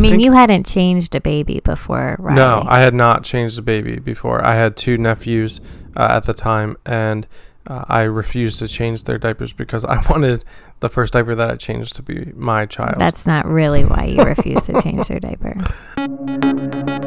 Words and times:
mean, 0.00 0.20
you 0.20 0.32
hadn't 0.32 0.66
changed 0.66 1.14
a 1.14 1.20
baby 1.20 1.60
before, 1.60 2.16
right? 2.18 2.34
No, 2.34 2.64
I 2.66 2.80
had 2.80 2.94
not 2.94 3.24
changed 3.24 3.58
a 3.58 3.62
baby 3.62 3.98
before. 3.98 4.44
I 4.44 4.54
had 4.54 4.76
two 4.76 4.98
nephews 4.98 5.60
uh, 5.96 6.08
at 6.10 6.24
the 6.24 6.34
time, 6.34 6.76
and 6.84 7.26
uh, 7.66 7.84
I 7.88 8.02
refused 8.02 8.58
to 8.60 8.68
change 8.68 9.04
their 9.04 9.18
diapers 9.18 9.52
because 9.52 9.84
I 9.84 10.02
wanted 10.10 10.44
the 10.80 10.88
first 10.88 11.12
diaper 11.12 11.34
that 11.34 11.50
I 11.50 11.56
changed 11.56 11.96
to 11.96 12.02
be 12.02 12.32
my 12.34 12.66
child. 12.66 12.96
That's 12.98 13.26
not 13.26 13.46
really 13.46 13.84
why 13.84 14.04
you 14.04 14.22
refused 14.22 14.66
to 14.66 14.80
change 14.82 15.08
their 15.08 15.20
diaper. 15.20 15.56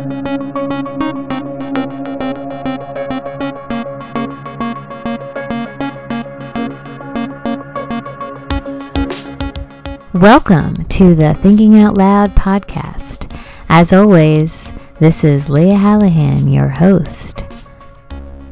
Welcome 10.23 10.85
to 10.85 11.15
the 11.15 11.33
Thinking 11.33 11.77
Out 11.77 11.95
Loud 11.95 12.33
podcast. 12.33 13.29
As 13.67 13.91
always, 13.91 14.71
this 14.97 15.25
is 15.25 15.49
Leah 15.49 15.75
Hallahan, 15.75 16.49
your 16.49 16.69
host. 16.69 17.43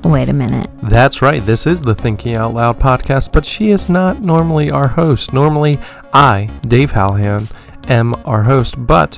Wait 0.04 0.28
a 0.28 0.34
minute. 0.34 0.70
That's 0.84 1.22
right. 1.22 1.42
This 1.42 1.66
is 1.66 1.82
the 1.82 1.96
Thinking 1.96 2.36
Out 2.36 2.54
Loud 2.54 2.78
podcast, 2.78 3.32
but 3.32 3.46
she 3.46 3.70
is 3.70 3.88
not 3.88 4.20
normally 4.22 4.70
our 4.70 4.90
host. 4.90 5.32
Normally, 5.32 5.80
I, 6.12 6.50
Dave 6.68 6.92
Hallahan, 6.92 7.50
am 7.90 8.16
our 8.26 8.44
host, 8.44 8.76
but 8.86 9.18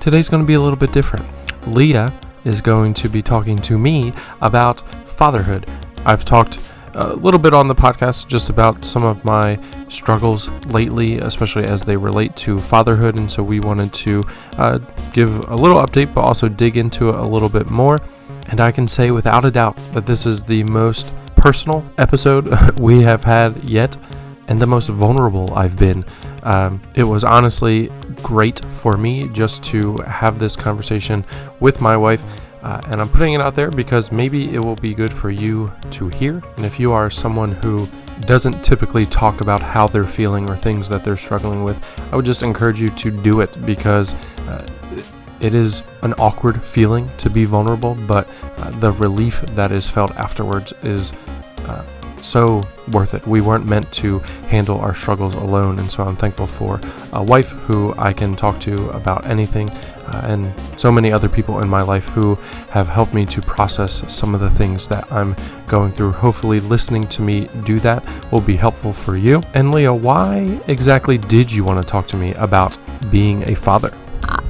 today's 0.00 0.28
going 0.28 0.42
to 0.42 0.48
be 0.48 0.54
a 0.54 0.60
little 0.60 0.74
bit 0.76 0.90
different. 0.90 1.24
Leah 1.64 2.12
is 2.44 2.60
going 2.60 2.92
to 2.94 3.08
be 3.08 3.22
talking 3.22 3.58
to 3.58 3.78
me 3.78 4.12
about 4.40 4.80
fatherhood. 5.08 5.68
I've 6.04 6.24
talked 6.24 6.58
a 7.00 7.14
little 7.14 7.40
bit 7.40 7.54
on 7.54 7.66
the 7.68 7.74
podcast 7.74 8.26
just 8.26 8.50
about 8.50 8.84
some 8.84 9.04
of 9.04 9.24
my 9.24 9.58
struggles 9.88 10.48
lately, 10.66 11.18
especially 11.18 11.64
as 11.64 11.82
they 11.82 11.96
relate 11.96 12.36
to 12.36 12.58
fatherhood, 12.58 13.16
and 13.16 13.30
so 13.30 13.42
we 13.42 13.58
wanted 13.60 13.92
to 13.94 14.22
uh, 14.58 14.78
give 15.12 15.48
a 15.48 15.54
little 15.54 15.78
update, 15.78 16.12
but 16.14 16.20
also 16.20 16.48
dig 16.48 16.76
into 16.76 17.08
it 17.08 17.14
a 17.14 17.24
little 17.24 17.48
bit 17.48 17.70
more. 17.70 17.98
And 18.46 18.60
I 18.60 18.70
can 18.70 18.86
say 18.86 19.10
without 19.10 19.44
a 19.44 19.50
doubt 19.50 19.76
that 19.94 20.06
this 20.06 20.26
is 20.26 20.42
the 20.42 20.62
most 20.64 21.12
personal 21.36 21.84
episode 21.96 22.48
we 22.78 23.00
have 23.02 23.24
had 23.24 23.64
yet 23.64 23.96
and 24.48 24.60
the 24.60 24.66
most 24.66 24.88
vulnerable 24.88 25.54
I've 25.54 25.78
been. 25.78 26.04
Um, 26.42 26.82
it 26.94 27.04
was 27.04 27.24
honestly 27.24 27.90
great 28.22 28.64
for 28.72 28.96
me 28.96 29.28
just 29.28 29.62
to 29.64 29.96
have 29.98 30.38
this 30.38 30.56
conversation 30.56 31.24
with 31.60 31.80
my 31.80 31.96
wife. 31.96 32.22
Uh, 32.62 32.80
and 32.88 33.00
I'm 33.00 33.08
putting 33.08 33.32
it 33.32 33.40
out 33.40 33.54
there 33.54 33.70
because 33.70 34.12
maybe 34.12 34.54
it 34.54 34.58
will 34.58 34.76
be 34.76 34.94
good 34.94 35.12
for 35.12 35.30
you 35.30 35.72
to 35.92 36.08
hear. 36.08 36.42
And 36.56 36.66
if 36.66 36.78
you 36.78 36.92
are 36.92 37.10
someone 37.10 37.52
who 37.52 37.88
doesn't 38.26 38.62
typically 38.62 39.06
talk 39.06 39.40
about 39.40 39.62
how 39.62 39.86
they're 39.86 40.04
feeling 40.04 40.48
or 40.48 40.56
things 40.56 40.88
that 40.90 41.02
they're 41.02 41.16
struggling 41.16 41.64
with, 41.64 41.82
I 42.12 42.16
would 42.16 42.26
just 42.26 42.42
encourage 42.42 42.80
you 42.80 42.90
to 42.90 43.10
do 43.10 43.40
it 43.40 43.50
because 43.64 44.14
uh, 44.46 44.66
it 45.40 45.54
is 45.54 45.82
an 46.02 46.12
awkward 46.14 46.62
feeling 46.62 47.08
to 47.18 47.30
be 47.30 47.46
vulnerable, 47.46 47.96
but 48.06 48.28
uh, 48.58 48.70
the 48.80 48.92
relief 48.92 49.40
that 49.54 49.72
is 49.72 49.88
felt 49.88 50.14
afterwards 50.16 50.72
is 50.82 51.12
uh, 51.66 51.82
so 52.22 52.62
worth 52.92 53.14
it. 53.14 53.26
We 53.26 53.40
weren't 53.40 53.66
meant 53.66 53.90
to 53.92 54.18
handle 54.48 54.78
our 54.80 54.94
struggles 54.94 55.34
alone, 55.34 55.78
and 55.78 55.90
so 55.90 56.04
I'm 56.04 56.16
thankful 56.16 56.46
for 56.46 56.80
a 57.12 57.22
wife 57.22 57.48
who 57.48 57.94
I 57.96 58.12
can 58.12 58.36
talk 58.36 58.60
to 58.60 58.90
about 58.90 59.26
anything, 59.26 59.70
uh, 59.70 60.22
and 60.24 60.52
so 60.78 60.90
many 60.90 61.12
other 61.12 61.28
people 61.28 61.60
in 61.60 61.68
my 61.68 61.82
life 61.82 62.04
who 62.08 62.34
have 62.70 62.88
helped 62.88 63.14
me 63.14 63.26
to 63.26 63.40
process 63.42 64.12
some 64.12 64.34
of 64.34 64.40
the 64.40 64.50
things 64.50 64.88
that 64.88 65.10
I'm 65.12 65.36
going 65.66 65.92
through. 65.92 66.12
Hopefully, 66.12 66.60
listening 66.60 67.06
to 67.08 67.22
me 67.22 67.48
do 67.64 67.80
that 67.80 68.02
will 68.32 68.40
be 68.40 68.56
helpful 68.56 68.92
for 68.92 69.16
you. 69.16 69.42
And 69.54 69.72
Leah, 69.72 69.94
why 69.94 70.60
exactly 70.66 71.18
did 71.18 71.50
you 71.50 71.64
want 71.64 71.84
to 71.84 71.88
talk 71.88 72.06
to 72.08 72.16
me 72.16 72.34
about 72.34 72.76
being 73.10 73.48
a 73.48 73.54
father? 73.54 73.92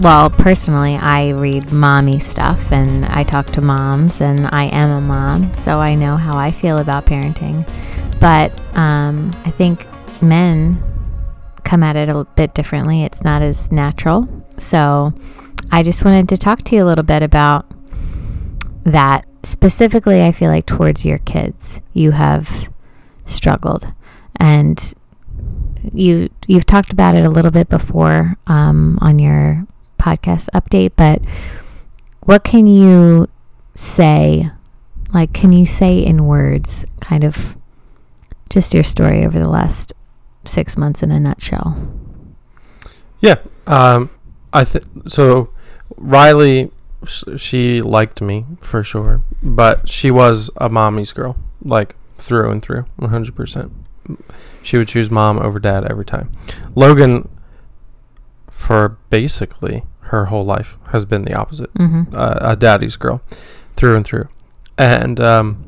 Well, 0.00 0.30
personally, 0.30 0.96
I 0.96 1.30
read 1.30 1.72
mommy 1.72 2.18
stuff 2.20 2.72
and 2.72 3.04
I 3.04 3.22
talk 3.22 3.46
to 3.48 3.60
moms, 3.60 4.20
and 4.22 4.46
I 4.46 4.64
am 4.64 4.90
a 4.90 5.00
mom, 5.00 5.52
so 5.52 5.78
I 5.78 5.94
know 5.94 6.16
how 6.16 6.38
I 6.38 6.50
feel 6.50 6.78
about 6.78 7.04
parenting. 7.04 7.68
But 8.18 8.50
um, 8.76 9.34
I 9.44 9.50
think 9.50 9.86
men 10.22 10.82
come 11.64 11.82
at 11.82 11.96
it 11.96 12.08
a 12.08 12.24
bit 12.24 12.54
differently. 12.54 13.04
It's 13.04 13.22
not 13.22 13.42
as 13.42 13.70
natural. 13.70 14.26
So 14.58 15.12
I 15.70 15.82
just 15.82 16.04
wanted 16.04 16.28
to 16.30 16.36
talk 16.36 16.62
to 16.64 16.76
you 16.76 16.82
a 16.82 16.86
little 16.86 17.04
bit 17.04 17.22
about 17.22 17.66
that. 18.84 19.26
Specifically, 19.42 20.22
I 20.22 20.32
feel 20.32 20.50
like 20.50 20.66
towards 20.66 21.04
your 21.04 21.18
kids, 21.18 21.80
you 21.92 22.10
have 22.10 22.68
struggled. 23.26 23.92
And 24.36 24.94
you 25.92 26.30
you've 26.46 26.66
talked 26.66 26.92
about 26.92 27.14
it 27.14 27.24
a 27.24 27.30
little 27.30 27.50
bit 27.50 27.68
before 27.68 28.36
um, 28.46 28.98
on 29.00 29.18
your 29.18 29.66
podcast 29.98 30.48
update, 30.54 30.92
but 30.96 31.20
what 32.20 32.44
can 32.44 32.66
you 32.66 33.28
say? 33.74 34.50
Like, 35.12 35.32
can 35.32 35.52
you 35.52 35.66
say 35.66 35.98
in 36.04 36.26
words, 36.26 36.84
kind 37.00 37.24
of, 37.24 37.56
just 38.48 38.72
your 38.72 38.84
story 38.84 39.24
over 39.24 39.40
the 39.40 39.48
last 39.48 39.92
six 40.46 40.76
months 40.76 41.02
in 41.02 41.10
a 41.10 41.18
nutshell? 41.18 41.76
Yeah, 43.20 43.36
um, 43.66 44.10
I 44.52 44.64
think 44.64 44.84
so. 45.08 45.50
Riley, 45.96 46.70
sh- 47.04 47.24
she 47.36 47.82
liked 47.82 48.22
me 48.22 48.46
for 48.60 48.82
sure, 48.82 49.22
but 49.42 49.88
she 49.90 50.10
was 50.10 50.50
a 50.56 50.68
mommy's 50.68 51.12
girl, 51.12 51.36
like 51.62 51.96
through 52.16 52.50
and 52.50 52.62
through, 52.62 52.86
one 52.96 53.10
hundred 53.10 53.34
percent. 53.34 53.72
She 54.62 54.76
would 54.78 54.88
choose 54.88 55.10
mom 55.10 55.38
over 55.38 55.58
dad 55.58 55.84
every 55.90 56.04
time. 56.04 56.30
Logan, 56.74 57.28
for 58.50 58.98
basically 59.10 59.84
her 60.00 60.26
whole 60.26 60.44
life, 60.44 60.76
has 60.88 61.04
been 61.04 61.22
the 61.24 61.34
opposite, 61.34 61.72
Mm-hmm. 61.74 62.14
uh, 62.14 62.38
a 62.40 62.56
daddy's 62.56 62.96
girl, 62.96 63.22
through 63.76 63.96
and 63.96 64.04
through. 64.04 64.28
And 64.76 65.20
um, 65.20 65.64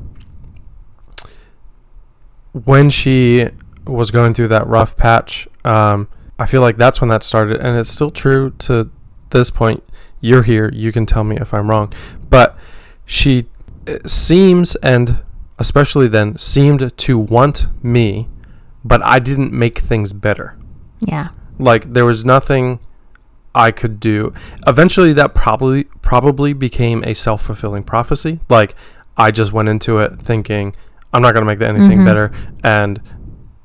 when 2.51 2.89
she 2.89 3.49
was 3.85 4.11
going 4.11 4.33
through 4.33 4.47
that 4.49 4.67
rough 4.67 4.95
patch, 4.97 5.47
um, 5.65 6.07
I 6.39 6.45
feel 6.45 6.61
like 6.61 6.77
that's 6.77 7.01
when 7.01 7.09
that 7.09 7.23
started, 7.23 7.59
and 7.59 7.77
it's 7.77 7.89
still 7.89 8.11
true 8.11 8.51
to 8.59 8.89
this 9.31 9.49
point. 9.49 9.83
You're 10.21 10.43
here, 10.43 10.69
you 10.71 10.91
can 10.91 11.05
tell 11.05 11.23
me 11.23 11.37
if 11.37 11.53
I'm 11.53 11.69
wrong, 11.69 11.91
but 12.29 12.57
she 13.05 13.47
uh, 13.87 13.97
seems, 14.05 14.75
and 14.77 15.23
especially 15.59 16.07
then, 16.07 16.37
seemed 16.37 16.95
to 16.97 17.17
want 17.17 17.67
me, 17.83 18.27
but 18.83 19.01
I 19.03 19.19
didn't 19.19 19.51
make 19.53 19.79
things 19.79 20.13
better. 20.13 20.57
Yeah. 20.99 21.29
Like 21.59 21.93
there 21.93 22.05
was 22.05 22.23
nothing 22.25 22.79
I 23.55 23.71
could 23.71 23.99
do. 23.99 24.33
Eventually, 24.65 25.13
that 25.13 25.33
probably 25.35 25.85
probably 26.01 26.53
became 26.53 27.03
a 27.03 27.13
self 27.13 27.43
fulfilling 27.43 27.83
prophecy. 27.83 28.39
Like 28.49 28.75
I 29.17 29.31
just 29.31 29.51
went 29.53 29.69
into 29.69 29.99
it 29.99 30.19
thinking 30.19 30.75
I'm 31.13 31.21
not 31.21 31.33
going 31.33 31.43
to 31.45 31.47
make 31.47 31.59
that 31.59 31.69
anything 31.75 31.99
Mhm. 31.99 32.05
better, 32.05 32.31
and 32.63 32.99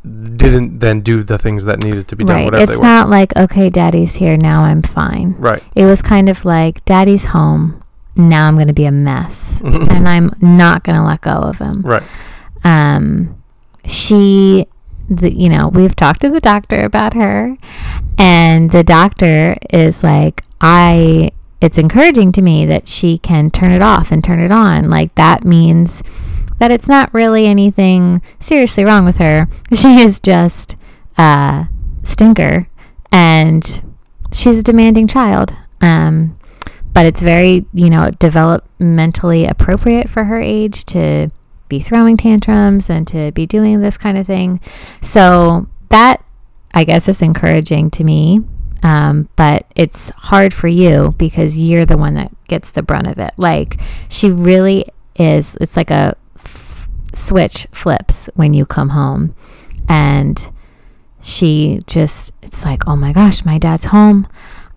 didn't 0.05 0.79
then 0.81 1.01
do 1.01 1.23
the 1.23 1.39
things 1.39 1.65
that 1.65 1.83
needed 1.83 2.09
to 2.09 2.17
be 2.17 2.25
done. 2.25 2.37
Right. 2.37 2.45
Whatever 2.45 2.63
It's 2.65 2.73
they 2.73 2.77
were. 2.79 2.83
not 2.83 3.11
like, 3.11 3.37
okay, 3.37 3.69
daddy's 3.71 4.15
here, 4.17 4.37
now 4.37 4.63
I'm 4.65 4.83
fine. 4.83 5.35
Right. 5.39 5.63
It 5.75 5.85
was 5.87 6.01
kind 6.03 6.29
of 6.29 6.45
like, 6.45 6.83
daddy's 6.85 7.27
home, 7.27 7.83
now 8.17 8.49
I'm 8.49 8.55
going 8.55 8.69
to 8.69 8.73
be 8.75 8.85
a 8.87 8.93
mess. 8.93 9.61
and 9.63 10.09
I'm 10.09 10.31
not 10.41 10.85
going 10.85 10.97
to 10.97 11.03
let 11.05 11.21
go 11.23 11.31
of 11.33 11.59
him. 11.59 11.83
Right. 11.83 12.03
um 12.65 13.37
she 13.87 14.67
the 15.09 15.33
you 15.33 15.49
know 15.49 15.69
we've 15.69 15.97
talked 15.97 16.21
to 16.21 16.29
the 16.29 16.41
doctor 16.41 16.81
about 16.81 17.15
her 17.15 17.57
and 18.19 18.71
the 18.71 18.85
doctor 18.85 19.57
is 19.71 20.03
like 20.03 20.43
i 20.61 21.31
it's 21.61 21.79
encouraging 21.79 22.33
to 22.33 22.43
me 22.43 22.67
that 22.67 22.87
she 22.87 23.19
can 23.19 23.51
turn 23.51 23.73
it 23.73 23.83
off 23.83 24.13
and 24.13 24.23
turn 24.23 24.41
it 24.41 24.53
on. 24.53 24.89
Like 24.89 25.15
that 25.17 25.45
means 25.45 26.03
that 26.59 26.71
it's 26.71 26.89
not 26.89 27.13
really 27.13 27.47
anything 27.47 28.23
seriously 28.39 28.85
wrong 28.85 29.05
with 29.05 29.19
her. 29.19 29.49
She 29.75 30.01
is 30.01 30.21
just 30.21 30.77
a 31.17 31.69
stinker 32.03 32.69
and 33.11 33.83
she's 34.33 34.59
a 34.61 34.63
demanding 34.63 35.07
child 35.07 35.55
um 35.81 36.39
but 36.93 37.07
it's 37.07 37.23
very 37.23 37.65
you 37.73 37.91
know 37.91 38.09
developmentally 38.19 39.49
appropriate 39.49 40.09
for 40.09 40.25
her 40.25 40.41
age 40.41 40.85
to 40.85 41.29
be 41.69 41.81
throwing 41.81 42.17
tantrums 42.17 42.89
and 42.91 43.07
to 43.09 43.33
be 43.33 43.47
doing 43.47 43.81
this 43.81 43.99
kind 43.99 44.17
of 44.19 44.27
thing. 44.27 44.61
So 45.01 45.69
that 45.89 46.25
I 46.75 46.85
guess 46.85 47.09
is 47.09 47.23
encouraging 47.23 47.91
to 47.93 48.05
me. 48.05 48.41
Um, 48.83 49.29
but 49.35 49.67
it's 49.75 50.11
hard 50.11 50.55
for 50.55 50.69
you 50.69 51.15
because 51.19 51.59
you're 51.59 51.85
the 51.85 51.97
one 51.97 52.15
that 52.15 52.31
gets 52.47 52.71
the 52.71 52.83
brunt 52.83 53.09
of 53.09 53.19
it. 53.19 53.35
Like 53.37 53.81
she 54.09 54.31
really 54.31 54.85
is. 55.17 55.57
It's 55.61 55.77
like 55.77 55.91
a 55.91 56.17
f- 56.37 56.89
switch 57.15 57.67
flips 57.73 58.31
when 58.35 58.55
you 58.55 58.65
come 58.65 58.91
home, 58.91 59.35
and 59.89 60.51
she 61.21 61.81
just 61.87 62.33
it's 62.43 62.65
like, 62.65 62.87
oh 62.87 62.95
my 62.97 63.13
gosh, 63.13 63.45
my 63.45 63.59
dad's 63.59 63.87
home. 63.87 64.29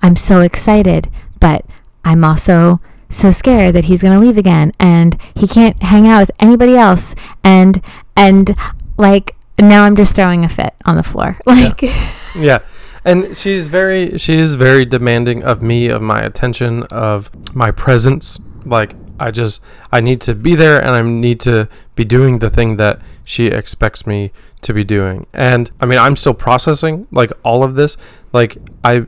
I'm 0.02 0.16
so 0.16 0.42
excited, 0.42 1.10
but 1.40 1.64
I'm 2.04 2.24
also 2.24 2.80
so 3.12 3.30
scared 3.32 3.76
that 3.76 3.86
he's 3.86 4.02
going 4.02 4.14
to 4.14 4.26
leave 4.26 4.38
again 4.38 4.72
and 4.80 5.18
he 5.36 5.48
can't 5.48 5.82
hang 5.84 6.08
out 6.08 6.22
with 6.22 6.32
anybody 6.40 6.76
else 6.76 7.14
and 7.44 7.82
and 8.16 8.56
like 8.98 9.36
now 9.60 9.84
I'm 9.84 9.96
just 9.96 10.16
throwing 10.16 10.44
a 10.44 10.50
fit 10.50 10.74
on 10.86 10.96
the 10.96 11.04
floor. 11.04 11.38
Like 11.46 11.82
Yeah. 12.36 12.60
and 13.06 13.36
she's 13.38 13.68
very 13.68 14.18
she 14.18 14.36
is 14.38 14.56
very 14.56 14.86
demanding 14.86 15.44
of 15.44 15.62
me 15.62 15.88
of 15.88 16.02
my 16.02 16.22
attention 16.22 16.84
of 16.84 17.30
my 17.56 17.70
presence 17.72 18.40
like 18.66 18.96
i 19.20 19.32
just 19.32 19.62
i 19.92 20.00
need 20.00 20.22
to 20.22 20.36
be 20.36 20.54
there 20.56 20.80
and 20.80 20.96
i 20.96 21.02
need 21.02 21.40
to 21.40 21.68
be 21.96 22.04
doing 22.06 22.40
the 22.40 22.50
thing 22.50 22.78
that 22.78 23.00
she 23.24 23.48
expects 23.48 24.06
me 24.06 24.32
to 24.62 24.72
be 24.74 24.84
doing 24.84 25.26
and 25.34 25.72
i 25.82 25.86
mean 25.86 25.98
i'm 25.98 26.16
still 26.16 26.34
processing 26.36 27.08
like 27.12 27.32
all 27.44 27.64
of 27.64 27.74
this 27.74 27.98
like 28.34 28.58
i 28.84 29.06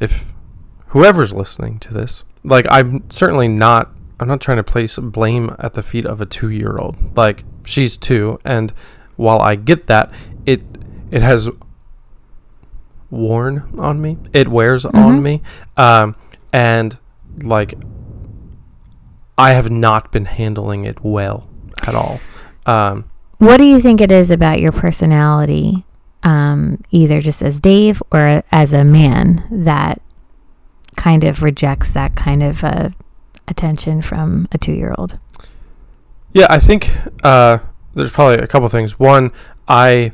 if 0.00 0.32
whoever's 0.88 1.32
listening 1.34 1.78
to 1.78 1.92
this 1.92 2.24
like 2.44 2.66
i'm 2.70 3.08
certainly 3.10 3.48
not 3.48 3.90
i'm 4.20 4.28
not 4.28 4.40
trying 4.40 4.56
to 4.56 4.62
place 4.64 4.96
blame 4.98 5.54
at 5.58 5.74
the 5.74 5.82
feet 5.82 6.04
of 6.06 6.20
a 6.20 6.26
two 6.26 6.50
year 6.50 6.78
old 6.78 6.96
like 7.16 7.44
she's 7.64 7.96
two 7.96 8.38
and 8.44 8.72
while 9.16 9.40
i 9.40 9.54
get 9.54 9.86
that 9.86 10.10
it 10.46 10.62
it 11.10 11.22
has 11.22 11.48
worn 13.10 13.68
on 13.78 14.00
me. 14.00 14.18
It 14.32 14.48
wears 14.48 14.84
on 14.84 14.92
Mhm. 14.92 15.22
me. 15.22 15.42
Um, 15.76 16.14
and 16.52 16.98
like 17.42 17.74
I 19.38 19.52
have 19.52 19.70
not 19.70 20.10
been 20.12 20.24
handling 20.26 20.84
it 20.84 21.02
well 21.02 21.48
at 21.86 21.94
all. 21.94 22.20
Um, 22.66 23.04
What 23.38 23.58
do 23.58 23.64
you 23.64 23.80
think 23.80 24.00
it 24.00 24.10
is 24.12 24.30
about 24.30 24.60
your 24.60 24.72
personality, 24.72 25.84
um, 26.24 26.78
either 26.90 27.20
just 27.20 27.40
as 27.40 27.60
Dave 27.60 28.02
or 28.12 28.42
as 28.50 28.72
a 28.72 28.84
man, 28.84 29.44
that 29.50 30.02
kind 31.08 31.24
of 31.24 31.42
rejects 31.42 31.92
that 31.92 32.14
kind 32.16 32.42
of 32.42 32.62
uh, 32.62 32.90
attention 33.46 34.02
from 34.02 34.46
a 34.52 34.58
two 34.58 34.72
year 34.72 34.94
old? 34.98 35.18
yeah, 36.32 36.46
I 36.50 36.58
think 36.58 36.90
uh, 37.24 37.58
there's 37.94 38.12
probably 38.12 38.36
a 38.36 38.46
couple 38.46 38.68
things. 38.68 38.98
One, 38.98 39.32
I 39.66 40.12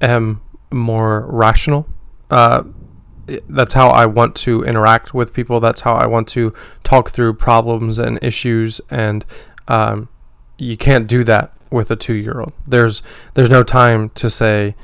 am 0.00 0.40
more 0.70 1.26
rational. 1.28 1.86
Uh, 2.30 2.64
that's 3.48 3.74
how 3.74 3.88
I 3.88 4.06
want 4.06 4.34
to 4.36 4.62
interact 4.62 5.12
with 5.12 5.32
people. 5.32 5.60
That's 5.60 5.82
how 5.82 5.94
I 5.94 6.06
want 6.06 6.28
to 6.28 6.52
talk 6.84 7.10
through 7.10 7.34
problems 7.34 7.98
and 7.98 8.18
issues. 8.22 8.80
And 8.90 9.24
um, 9.68 10.08
you 10.58 10.76
can't 10.76 11.06
do 11.06 11.24
that 11.24 11.52
with 11.70 11.90
a 11.90 11.96
two-year-old. 11.96 12.52
There's 12.66 13.02
there's 13.34 13.50
no 13.50 13.62
time 13.62 14.10
to 14.10 14.30
say, 14.30 14.74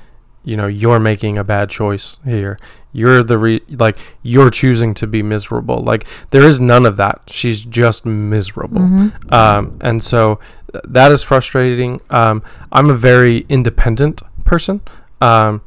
you 0.49 0.57
know, 0.57 0.67
you're 0.67 0.99
making 0.99 1.37
a 1.37 1.45
bad 1.45 1.69
choice 1.69 2.17
here. 2.25 2.59
You're 2.93 3.23
the 3.23 3.37
re- 3.37 3.63
like 3.69 3.99
you're 4.23 4.49
choosing 4.51 4.95
to 4.95 5.07
be 5.07 5.23
miserable. 5.23 5.81
Like 5.83 6.07
there 6.31 6.43
is 6.43 6.59
none 6.59 6.87
of 6.87 6.97
that. 6.97 7.21
She's 7.27 7.63
just 7.63 8.07
miserable. 8.07 8.81
Mhm. 8.81 9.33
Um, 9.33 9.79
and 9.83 10.03
so 10.03 10.39
th- 10.73 10.85
that 10.89 11.13
is 11.13 11.23
frustrating. 11.23 12.01
Um, 12.09 12.43
I'm 12.73 12.89
a 12.89 12.95
very 12.95 13.45
independent 13.51 14.23
person. 14.45 14.81
Um, 15.21 15.61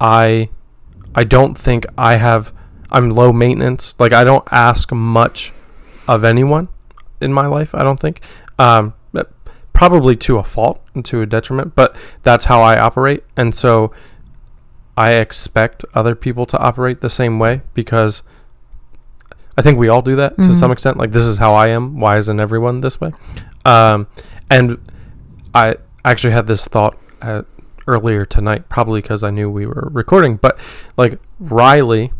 I 0.00 0.50
I 1.16 1.24
don't 1.24 1.58
think 1.58 1.84
I 1.98 2.14
have. 2.16 2.52
I'm 2.92 3.10
low 3.10 3.32
maintenance. 3.32 3.96
Like 3.98 4.12
I 4.12 4.22
don't 4.22 4.46
ask 4.52 4.92
much 4.92 5.52
of 6.06 6.22
anyone 6.22 6.68
in 7.20 7.32
my 7.32 7.46
life. 7.46 7.74
I 7.74 7.82
don't 7.82 7.98
think. 8.00 8.20
Um, 8.58 8.94
probably 9.72 10.16
to 10.16 10.38
a 10.38 10.42
fault 10.42 10.80
and 10.94 11.04
to 11.04 11.22
a 11.22 11.26
detriment, 11.26 11.72
but 11.76 11.94
that's 12.24 12.46
how 12.46 12.60
I 12.60 12.76
operate. 12.80 13.22
And 13.36 13.54
so 13.54 13.92
I 14.98 15.12
expect 15.12 15.84
other 15.94 16.16
people 16.16 16.44
to 16.46 16.58
operate 16.58 17.00
the 17.02 17.08
same 17.10 17.38
way 17.38 17.60
because 17.72 18.22
I 19.56 19.62
think 19.62 19.78
we 19.78 19.88
all 19.88 20.02
do 20.02 20.16
that 20.16 20.36
to 20.38 20.42
Mhm. 20.48 20.54
some 20.58 20.72
extent. 20.72 20.96
Like 20.96 21.12
this 21.12 21.24
is 21.24 21.38
how 21.38 21.54
I 21.54 21.68
am. 21.68 22.00
Why 22.00 22.16
isn't 22.18 22.40
everyone 22.40 22.80
this 22.80 23.00
way? 23.00 23.12
Um, 23.64 24.08
and 24.50 24.78
I 25.54 25.76
actually 26.04 26.32
had 26.32 26.48
this 26.48 26.66
thought 26.66 26.96
uh, 27.22 27.42
earlier 27.86 28.24
tonight, 28.24 28.68
probably 28.68 29.00
because 29.00 29.22
I 29.22 29.30
knew 29.30 29.48
we 29.48 29.66
were 29.66 29.88
recording. 29.92 30.36
But 30.36 30.58
like 30.96 31.20
Riley 31.38 32.12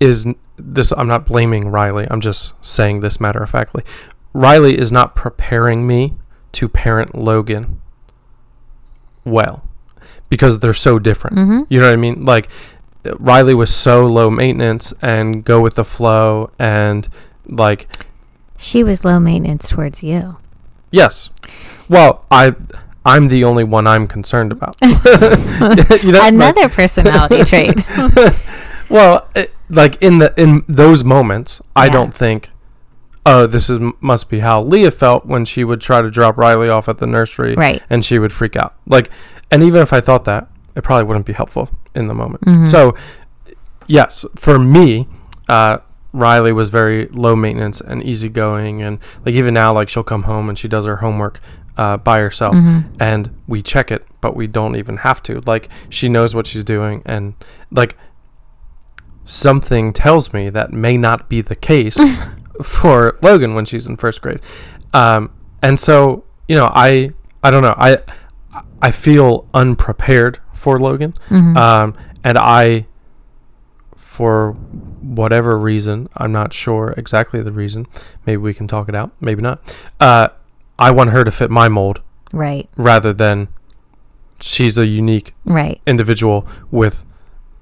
is 0.00 0.26
this. 0.56 0.92
I'm 0.92 1.08
not 1.08 1.26
blaming 1.26 1.68
Riley. 1.68 2.06
I'm 2.10 2.20
just 2.20 2.52
saying 2.62 3.00
this 3.00 3.20
matter 3.20 3.42
of 3.42 3.50
factly. 3.50 3.84
Riley 4.32 4.78
is 4.78 4.90
not 4.92 5.14
preparing 5.14 5.86
me 5.86 6.14
to 6.52 6.68
parent 6.68 7.14
Logan 7.14 7.80
well 9.24 9.64
because 10.28 10.58
they're 10.60 10.74
so 10.74 10.98
different. 10.98 11.36
Mhm. 11.36 11.66
You 11.68 11.80
know 11.80 11.86
what 11.86 11.92
I 11.92 11.96
mean? 11.96 12.24
Like 12.24 12.48
Riley 13.18 13.54
was 13.54 13.70
so 13.70 14.06
low 14.06 14.28
maintenance 14.30 14.92
and 15.00 15.44
go 15.44 15.60
with 15.60 15.74
the 15.76 15.84
flow 15.84 16.50
and 16.58 17.08
like 17.46 17.88
She 18.56 18.82
was 18.84 19.04
low 19.04 19.18
maintenance 19.20 19.68
towards 19.68 20.02
you. 20.02 20.36
yes. 20.90 21.30
Well, 21.88 22.24
I 22.30 22.54
I'm 23.06 23.28
the 23.28 23.42
only 23.44 23.64
one 23.64 23.86
I'm 23.86 24.06
concerned 24.06 24.52
about. 24.52 24.76
you 24.82 26.12
know, 26.12 26.18
like- 26.20 26.32
Another 26.34 26.68
personality 26.68 27.42
trait. 27.44 27.74
well, 28.90 29.26
it, 29.34 29.54
like 29.70 29.96
in 30.02 30.18
the 30.18 30.34
in 30.36 30.62
those 30.68 31.04
moments, 31.04 31.62
I 31.74 31.88
don't 31.88 32.12
think 32.12 32.50
oh, 33.30 33.46
this 33.46 33.68
is 33.70 33.78
must 34.00 34.28
be 34.30 34.38
how 34.40 34.62
Leah 34.62 34.90
felt 34.90 35.26
when 35.26 35.44
she 35.44 35.62
would 35.64 35.80
try 35.80 36.00
to 36.02 36.10
drop 36.10 36.36
Riley 36.38 36.68
off 36.68 36.88
at 36.88 36.98
the 36.98 37.06
nursery 37.06 37.54
right. 37.54 37.82
and 37.90 38.04
she 38.04 38.18
would 38.18 38.32
freak 38.32 38.56
out. 38.56 38.74
Like 38.86 39.10
and 39.50 39.62
even 39.62 39.80
if 39.82 39.92
I 39.92 40.00
thought 40.00 40.24
that, 40.24 40.48
it 40.74 40.82
probably 40.82 41.04
wouldn't 41.06 41.26
be 41.26 41.32
helpful 41.32 41.70
in 41.94 42.06
the 42.08 42.14
moment. 42.14 42.44
Mhm. 42.44 42.68
So, 42.68 42.94
yes, 43.86 44.24
for 44.36 44.58
me, 44.58 45.08
uh, 45.48 45.78
Riley 46.12 46.52
was 46.52 46.68
very 46.68 47.06
low 47.08 47.34
maintenance 47.36 47.80
and 47.80 48.02
easygoing, 48.02 48.82
and 48.82 48.98
like 49.24 49.34
even 49.34 49.54
now, 49.54 49.72
like 49.74 49.88
she'll 49.88 50.02
come 50.02 50.24
home 50.24 50.48
and 50.48 50.58
she 50.58 50.68
does 50.68 50.86
her 50.86 50.96
homework 50.96 51.40
uh, 51.76 51.96
by 51.96 52.18
herself, 52.18 52.56
Mhm. 52.56 52.84
and 52.98 53.30
we 53.46 53.62
check 53.62 53.90
it, 53.90 54.06
but 54.20 54.34
we 54.34 54.46
don't 54.46 54.74
even 54.76 54.98
have 54.98 55.22
to. 55.24 55.40
Like 55.46 55.68
she 55.88 56.08
knows 56.08 56.34
what 56.34 56.46
she's 56.46 56.64
doing, 56.64 57.02
and 57.06 57.34
like 57.70 57.96
something 59.24 59.92
tells 59.92 60.32
me 60.32 60.48
that 60.50 60.72
may 60.72 60.96
not 60.96 61.28
be 61.28 61.40
the 61.40 61.56
case 61.56 61.98
for 62.62 63.18
Logan 63.22 63.54
when 63.54 63.64
she's 63.64 63.86
in 63.86 63.96
first 63.96 64.20
grade, 64.22 64.40
um, 64.94 65.30
and 65.62 65.78
so 65.78 66.24
you 66.48 66.56
know, 66.56 66.70
I 66.74 67.10
I 67.42 67.50
don't 67.50 67.62
know, 67.62 67.74
I 67.76 67.98
I 68.82 68.90
feel 68.90 69.46
unprepared 69.54 70.40
for 70.54 70.78
Logan. 70.78 71.14
Mhm. 71.30 71.56
Um, 71.56 71.94
and 72.24 72.36
I, 72.38 72.86
for 73.96 74.52
whatever 74.52 75.58
reason, 75.58 76.08
I'm 76.16 76.32
not 76.32 76.52
sure 76.52 76.94
exactly 76.96 77.42
the 77.42 77.52
reason. 77.52 77.86
Maybe 78.26 78.38
we 78.38 78.54
can 78.54 78.66
talk 78.66 78.88
it 78.88 78.94
out. 78.94 79.12
Maybe 79.20 79.42
not. 79.42 79.60
Uh, 80.00 80.28
I 80.78 80.90
want 80.90 81.10
her 81.10 81.22
to 81.24 81.30
fit 81.30 81.50
my 81.50 81.68
mold 81.68 82.00
right. 82.32 82.68
rather 82.76 83.12
than 83.12 83.48
she's 84.40 84.78
a 84.78 84.86
unique 84.86 85.34
Right. 85.44 85.80
individual 85.86 86.46
with 86.70 87.04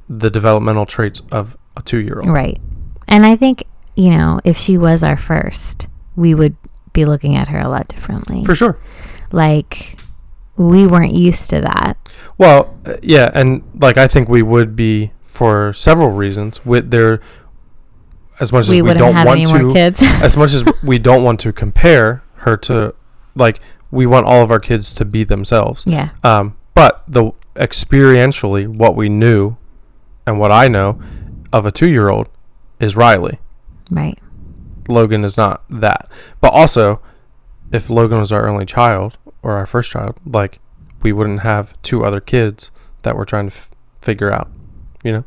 the 0.09 0.31
developmental 0.31 0.87
traits 0.87 1.23
of 1.31 1.57
a 1.77 1.83
two 1.83 1.99
year 1.99 2.19
old. 2.23 2.31
Right. 2.31 2.59
And 3.09 3.25
I 3.27 3.37
think, 3.37 3.65
you 3.97 4.11
know, 4.11 4.41
if 4.45 4.57
she 4.57 4.79
was 4.79 5.03
our 5.03 5.17
first, 5.17 5.89
we 6.15 6.35
would 6.35 6.57
be 6.93 7.05
looking 7.05 7.35
at 7.35 7.49
her 7.49 7.59
a 7.59 7.69
lot 7.69 7.89
differently. 7.89 8.45
For 8.45 8.55
sure. 8.55 8.79
like 9.33 9.99
we 10.57 10.87
weren't 10.87 11.13
used 11.13 11.51
to 11.51 11.61
that. 11.61 11.97
Well, 12.39 12.79
uh, 12.87 12.95
yeah, 13.03 13.31
and 13.35 13.63
like 13.75 13.99
I 13.99 14.07
think 14.07 14.29
we 14.29 14.43
would 14.43 14.77
be 14.77 15.13
for 15.25 15.73
several 15.73 16.11
reasons. 16.11 16.65
With 16.65 16.91
there, 16.91 17.21
as 18.41 18.53
much 18.53 18.63
as 18.63 18.71
we 18.71 18.83
we, 18.83 18.95
don't 18.95 19.15
want 19.15 19.47
to, 19.47 20.07
as 20.23 20.37
much 20.37 20.53
as 20.53 20.65
we 20.83 20.99
don't 20.99 21.23
want 21.23 21.41
to 21.41 21.53
compare 21.53 22.23
her 22.39 22.57
to 22.57 22.95
like 23.35 23.61
we 23.91 24.07
want 24.07 24.27
all 24.27 24.43
of 24.43 24.51
our 24.51 24.61
kids 24.61 24.93
to 24.95 25.05
be 25.05 25.25
themselves 25.25 25.85
yeah. 25.87 26.11
um, 26.23 26.57
but 26.75 27.03
the 27.09 27.33
experientially 27.55 28.67
what 28.67 28.95
we 28.95 29.09
knew 29.09 29.57
and 30.27 30.39
what 30.39 30.53
i 30.53 30.69
know 30.69 31.01
of 31.53 31.65
a 31.65 31.73
two-year-old 31.73 32.29
is 32.79 32.95
riley 32.97 33.39
Right. 33.91 34.19
logan 34.89 35.25
is 35.25 35.37
not 35.37 35.65
that 35.69 36.09
but 36.41 36.53
also 36.53 37.01
if 37.73 37.89
logan 37.91 38.19
was 38.19 38.33
our 38.33 38.49
only 38.49 38.67
child 38.67 39.19
or 39.43 39.53
our 39.53 39.67
first 39.67 39.91
child 39.91 40.17
like 40.25 40.61
we 41.03 41.13
wouldn't 41.13 41.41
have 41.41 41.81
two 41.83 42.05
other 42.05 42.21
kids 42.21 42.71
that 43.03 43.17
we're 43.17 43.25
trying 43.25 43.49
to 43.49 43.55
f- 43.55 43.71
figure 44.01 44.33
out 44.33 44.51
you 45.05 45.13
know 45.13 45.25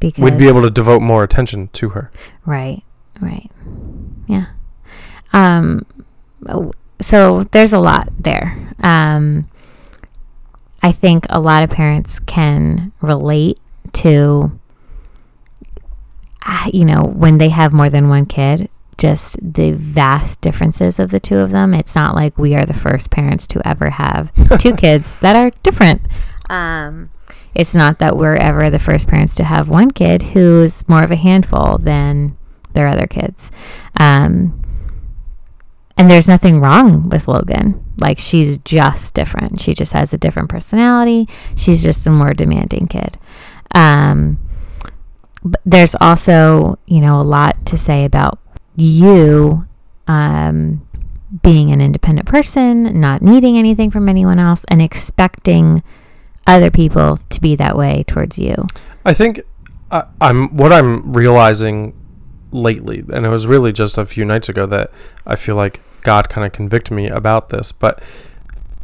Because 0.00 0.22
we'd 0.22 0.38
be 0.38 0.48
able 0.48 0.62
to 0.62 0.70
devote 0.70 1.02
more 1.02 1.22
attention 1.24 1.68
to 1.74 1.90
her 1.90 2.10
Right. 2.46 2.82
Right. 3.20 3.50
Yeah. 4.26 4.46
Um 5.32 5.84
so 7.00 7.44
there's 7.52 7.72
a 7.72 7.78
lot 7.80 8.08
there. 8.18 8.74
Um 8.82 9.46
I 10.82 10.92
think 10.92 11.26
a 11.28 11.38
lot 11.40 11.62
of 11.62 11.70
parents 11.70 12.18
can 12.18 12.92
relate 13.02 13.58
to 13.92 14.58
you 16.72 16.84
know, 16.84 17.02
when 17.02 17.38
they 17.38 17.48
have 17.48 17.72
more 17.72 17.90
than 17.90 18.08
one 18.08 18.26
kid, 18.26 18.68
just 18.98 19.38
the 19.40 19.72
vast 19.72 20.40
differences 20.40 20.98
of 20.98 21.10
the 21.10 21.20
two 21.20 21.38
of 21.38 21.50
them. 21.50 21.72
It's 21.72 21.94
not 21.94 22.14
like 22.14 22.36
we 22.36 22.54
are 22.54 22.66
the 22.66 22.74
first 22.74 23.10
parents 23.10 23.46
to 23.48 23.66
ever 23.66 23.90
have 23.90 24.32
two 24.58 24.76
kids 24.76 25.16
that 25.16 25.36
are 25.36 25.50
different. 25.62 26.02
Um 26.48 27.10
it's 27.54 27.74
not 27.74 27.98
that 27.98 28.16
we're 28.16 28.36
ever 28.36 28.70
the 28.70 28.78
first 28.78 29.08
parents 29.08 29.34
to 29.36 29.44
have 29.44 29.68
one 29.68 29.90
kid 29.90 30.22
who's 30.22 30.88
more 30.88 31.02
of 31.02 31.10
a 31.10 31.16
handful 31.16 31.78
than 31.78 32.36
their 32.72 32.86
other 32.86 33.06
kids. 33.06 33.50
Um, 33.98 34.62
and 35.96 36.10
there's 36.10 36.28
nothing 36.28 36.60
wrong 36.60 37.08
with 37.08 37.28
Logan. 37.28 37.84
Like 37.98 38.18
she's 38.18 38.58
just 38.58 39.14
different. 39.14 39.60
She 39.60 39.74
just 39.74 39.92
has 39.92 40.14
a 40.14 40.18
different 40.18 40.48
personality. 40.48 41.28
She's 41.56 41.82
just 41.82 42.06
a 42.06 42.10
more 42.10 42.32
demanding 42.32 42.86
kid. 42.86 43.18
Um, 43.74 44.38
but 45.42 45.60
there's 45.64 45.94
also, 46.00 46.78
you 46.86 47.00
know, 47.00 47.20
a 47.20 47.22
lot 47.22 47.64
to 47.66 47.78
say 47.78 48.04
about 48.04 48.38
you 48.76 49.66
um, 50.06 50.86
being 51.42 51.70
an 51.70 51.80
independent 51.80 52.26
person, 52.28 53.00
not 53.00 53.22
needing 53.22 53.56
anything 53.56 53.90
from 53.90 54.08
anyone 54.08 54.38
else, 54.38 54.64
and 54.68 54.82
expecting 54.82 55.82
other 56.46 56.70
people 56.70 57.18
to 57.28 57.40
be 57.40 57.54
that 57.56 57.76
way 57.76 58.02
towards 58.06 58.38
you. 58.38 58.66
I 59.04 59.14
think 59.14 59.40
I, 59.90 60.04
I'm 60.20 60.56
what 60.56 60.72
I'm 60.72 61.12
realizing 61.12 61.94
lately, 62.50 63.04
and 63.12 63.24
it 63.24 63.28
was 63.28 63.46
really 63.46 63.72
just 63.72 63.96
a 63.96 64.04
few 64.04 64.24
nights 64.24 64.48
ago 64.48 64.66
that 64.66 64.90
I 65.26 65.36
feel 65.36 65.56
like 65.56 65.80
God 66.02 66.28
kind 66.28 66.46
of 66.46 66.52
convicted 66.52 66.92
me 66.92 67.08
about 67.08 67.50
this. 67.50 67.72
But 67.72 68.02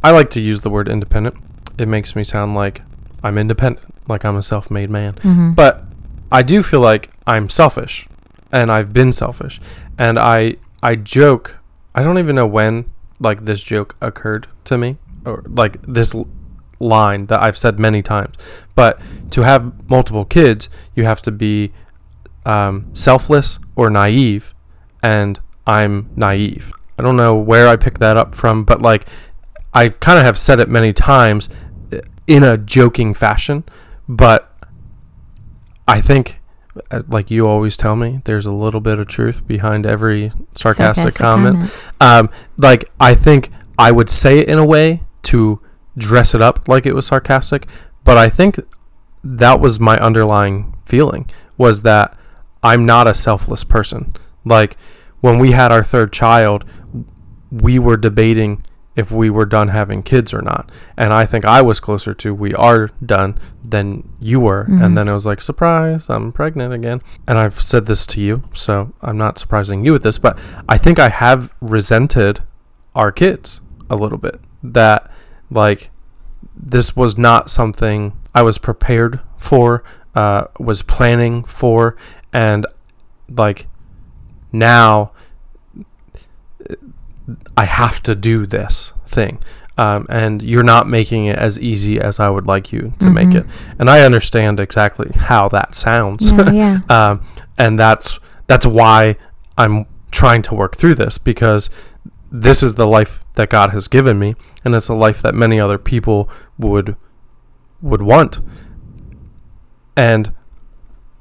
I 0.03 0.11
like 0.11 0.29
to 0.31 0.41
use 0.41 0.61
the 0.61 0.69
word 0.69 0.87
independent. 0.87 1.35
It 1.77 1.87
makes 1.87 2.15
me 2.15 2.23
sound 2.23 2.55
like 2.55 2.81
I'm 3.23 3.37
independent, 3.37 3.93
like 4.07 4.23
I'm 4.23 4.37
a 4.37 4.43
self-made 4.43 4.89
man. 4.89 5.13
Mm-hmm. 5.13 5.51
But 5.51 5.83
I 6.31 6.43
do 6.43 6.61
feel 6.63 6.79
like 6.81 7.09
I'm 7.25 7.49
selfish, 7.49 8.07
and 8.51 8.71
I've 8.71 8.93
been 8.93 9.11
selfish, 9.11 9.59
and 9.97 10.19
I 10.19 10.57
I 10.83 10.95
joke. 10.95 11.59
I 11.95 12.03
don't 12.03 12.17
even 12.17 12.35
know 12.35 12.47
when 12.47 12.91
like 13.19 13.45
this 13.45 13.63
joke 13.63 13.95
occurred 14.01 14.47
to 14.65 14.77
me, 14.77 14.97
or 15.25 15.43
like 15.47 15.81
this 15.81 16.13
l- 16.13 16.27
line 16.79 17.25
that 17.27 17.41
I've 17.41 17.57
said 17.57 17.79
many 17.79 18.01
times. 18.01 18.35
But 18.75 18.99
to 19.31 19.41
have 19.41 19.89
multiple 19.89 20.25
kids, 20.25 20.69
you 20.93 21.05
have 21.05 21.21
to 21.23 21.31
be 21.31 21.71
um, 22.45 22.93
selfless 22.93 23.59
or 23.75 23.89
naive, 23.89 24.53
and 25.01 25.39
I'm 25.65 26.09
naive. 26.15 26.71
I 26.99 27.03
don't 27.03 27.17
know 27.17 27.35
where 27.35 27.67
I 27.67 27.75
picked 27.75 27.99
that 27.99 28.17
up 28.17 28.35
from, 28.35 28.63
but 28.63 28.81
like 28.81 29.05
I 29.73 29.89
kind 29.89 30.17
of 30.19 30.25
have 30.25 30.37
said 30.37 30.59
it 30.59 30.69
many 30.69 30.93
times 30.93 31.49
uh, 31.93 31.99
in 32.25 32.43
a 32.43 32.57
joking 32.57 33.13
fashion, 33.13 33.63
but 34.07 34.56
I 35.87 36.01
think, 36.01 36.39
uh, 36.91 37.03
like 37.07 37.31
you 37.31 37.47
always 37.47 37.77
tell 37.77 37.95
me, 37.95 38.21
there's 38.25 38.45
a 38.45 38.51
little 38.51 38.81
bit 38.81 38.99
of 38.99 39.07
truth 39.07 39.47
behind 39.47 39.85
every 39.85 40.31
sarcastic, 40.51 41.15
comment. 41.15 41.71
Um, 42.01 42.29
like 42.57 42.91
I 42.99 43.15
think 43.15 43.51
I 43.79 43.91
would 43.91 44.09
say 44.09 44.39
it 44.39 44.49
in 44.49 44.57
a 44.57 44.65
way 44.65 45.03
to 45.23 45.61
dress 45.97 46.35
it 46.35 46.41
up 46.41 46.67
like 46.67 46.85
it 46.85 46.93
was 46.93 47.07
sarcastic, 47.07 47.67
but 48.03 48.17
I 48.17 48.29
think 48.29 48.59
that 49.23 49.59
was 49.59 49.79
my 49.79 49.97
underlying 49.99 50.77
feeling 50.85 51.29
was 51.57 51.81
that 51.81 52.17
I'm 52.63 52.85
not 52.85 53.07
a 53.07 53.13
selfless 53.13 53.63
person. 53.63 54.15
Like 54.45 54.77
when 55.21 55.39
we 55.39 55.51
had 55.51 55.71
our 55.71 55.83
third 55.83 56.13
child, 56.13 56.65
we 57.51 57.79
were 57.79 57.97
debating 57.97 58.63
if 58.97 59.11
we 59.11 59.29
were 59.29 59.45
done 59.45 59.69
having 59.69 60.03
kids 60.03 60.33
or 60.33 60.41
not. 60.41 60.69
And 60.97 61.13
I 61.13 61.25
think 61.25 61.45
I 61.45 61.61
was 61.61 61.79
closer 61.79 62.13
to 62.15 62.33
we 62.33 62.53
are 62.55 62.89
done 63.05 63.37
than 63.63 64.09
you 64.19 64.41
were. 64.41 64.65
Mhm. 64.65 64.83
And 64.83 64.97
then 64.97 65.07
it 65.07 65.13
was 65.13 65.25
like, 65.25 65.41
surprise, 65.41 66.09
I'm 66.09 66.31
pregnant 66.33 66.73
again. 66.73 67.01
And 67.27 67.37
I've 67.37 67.61
said 67.61 67.85
this 67.85 68.05
to 68.07 68.21
you, 68.21 68.43
so 68.53 68.91
I'm 69.01 69.17
not 69.17 69.37
surprising 69.39 69.85
you 69.85 69.93
with 69.93 70.03
this, 70.03 70.17
but 70.17 70.37
I 70.67 70.77
think 70.77 70.99
I 70.99 71.09
have 71.09 71.49
resented 71.61 72.41
our 72.95 73.11
kids 73.11 73.61
a 73.89 73.95
little 73.95 74.17
bit. 74.17 74.41
That, 74.63 75.09
like, 75.51 75.91
this 76.55 76.95
was 76.95 77.17
not 77.17 77.49
something 77.49 78.13
I 78.33 78.41
was 78.41 78.57
prepared 78.57 79.19
for, 79.37 79.83
uh, 80.15 80.45
was 80.59 80.81
planning 80.81 81.43
for, 81.43 81.95
and 82.33 82.65
like 83.29 83.67
now 84.51 85.11
I 87.57 87.65
have 87.65 88.01
to 88.03 88.15
do 88.15 88.45
this 88.45 88.93
thing. 89.07 89.39
Um, 89.79 90.07
and 90.09 90.41
you're 90.41 90.63
not 90.63 90.87
making 90.87 91.25
it 91.27 91.37
as 91.37 91.59
easy 91.59 91.99
as 91.99 92.19
I 92.19 92.29
would 92.29 92.47
like 92.47 92.71
you 92.71 92.93
to 92.99 93.09
make 93.11 93.27
Mhm. 93.29 93.35
it. 93.35 93.45
And 93.77 93.89
I 93.91 94.01
understand 94.01 94.59
exactly 94.59 95.11
how 95.15 95.49
that 95.49 95.75
sounds. 95.75 96.31
No, 96.31 96.45
yeah. 96.51 96.79
um, 96.89 97.21
and 97.59 97.77
that's 97.77 98.19
that's 98.47 98.65
why 98.65 99.17
I'm 99.57 99.85
trying 100.09 100.41
to 100.43 100.55
work 100.55 100.77
through 100.77 100.95
this 100.95 101.17
because 101.19 101.69
this 102.31 102.63
is 102.63 102.73
the 102.75 102.87
life 102.87 103.23
that 103.35 103.49
God 103.49 103.69
has 103.71 103.87
given 103.87 104.17
me, 104.17 104.33
and 104.65 104.73
it's 104.73 104.87
a 104.89 104.95
life 104.95 105.21
that 105.21 105.35
many 105.35 105.59
other 105.59 105.77
people 105.77 106.27
would 106.57 106.95
would 107.81 108.01
want. 108.01 108.39
And 109.95 110.31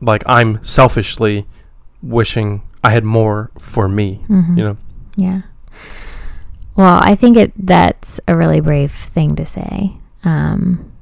like 0.01 0.23
I'm 0.27 0.63
selfishly 0.63 1.47
wishing 2.03 2.63
I 2.85 2.91
had 2.91 3.05
more 3.05 3.51
for 3.59 3.89
me, 3.89 4.25
Mhm. 4.29 4.57
you 4.57 4.65
know. 4.65 4.77
Yeah. 5.17 5.41
Well, 6.77 7.01
I 7.03 7.15
think 7.15 7.39
it 7.39 7.53
that's 7.57 8.21
a 8.29 8.37
really 8.37 8.61
brave 8.61 8.93
thing 8.93 9.35
to 9.37 9.47
say, 9.47 9.97
um, 10.25 10.93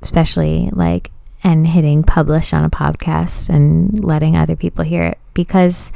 especially 0.00 0.70
like 0.72 1.10
and 1.42 1.66
hitting 1.66 2.02
publish 2.04 2.52
on 2.54 2.64
a 2.64 2.70
podcast 2.70 3.48
and 3.48 4.02
letting 4.02 4.36
other 4.36 4.56
people 4.56 4.84
hear 4.84 5.02
it 5.02 5.18
because 5.34 5.92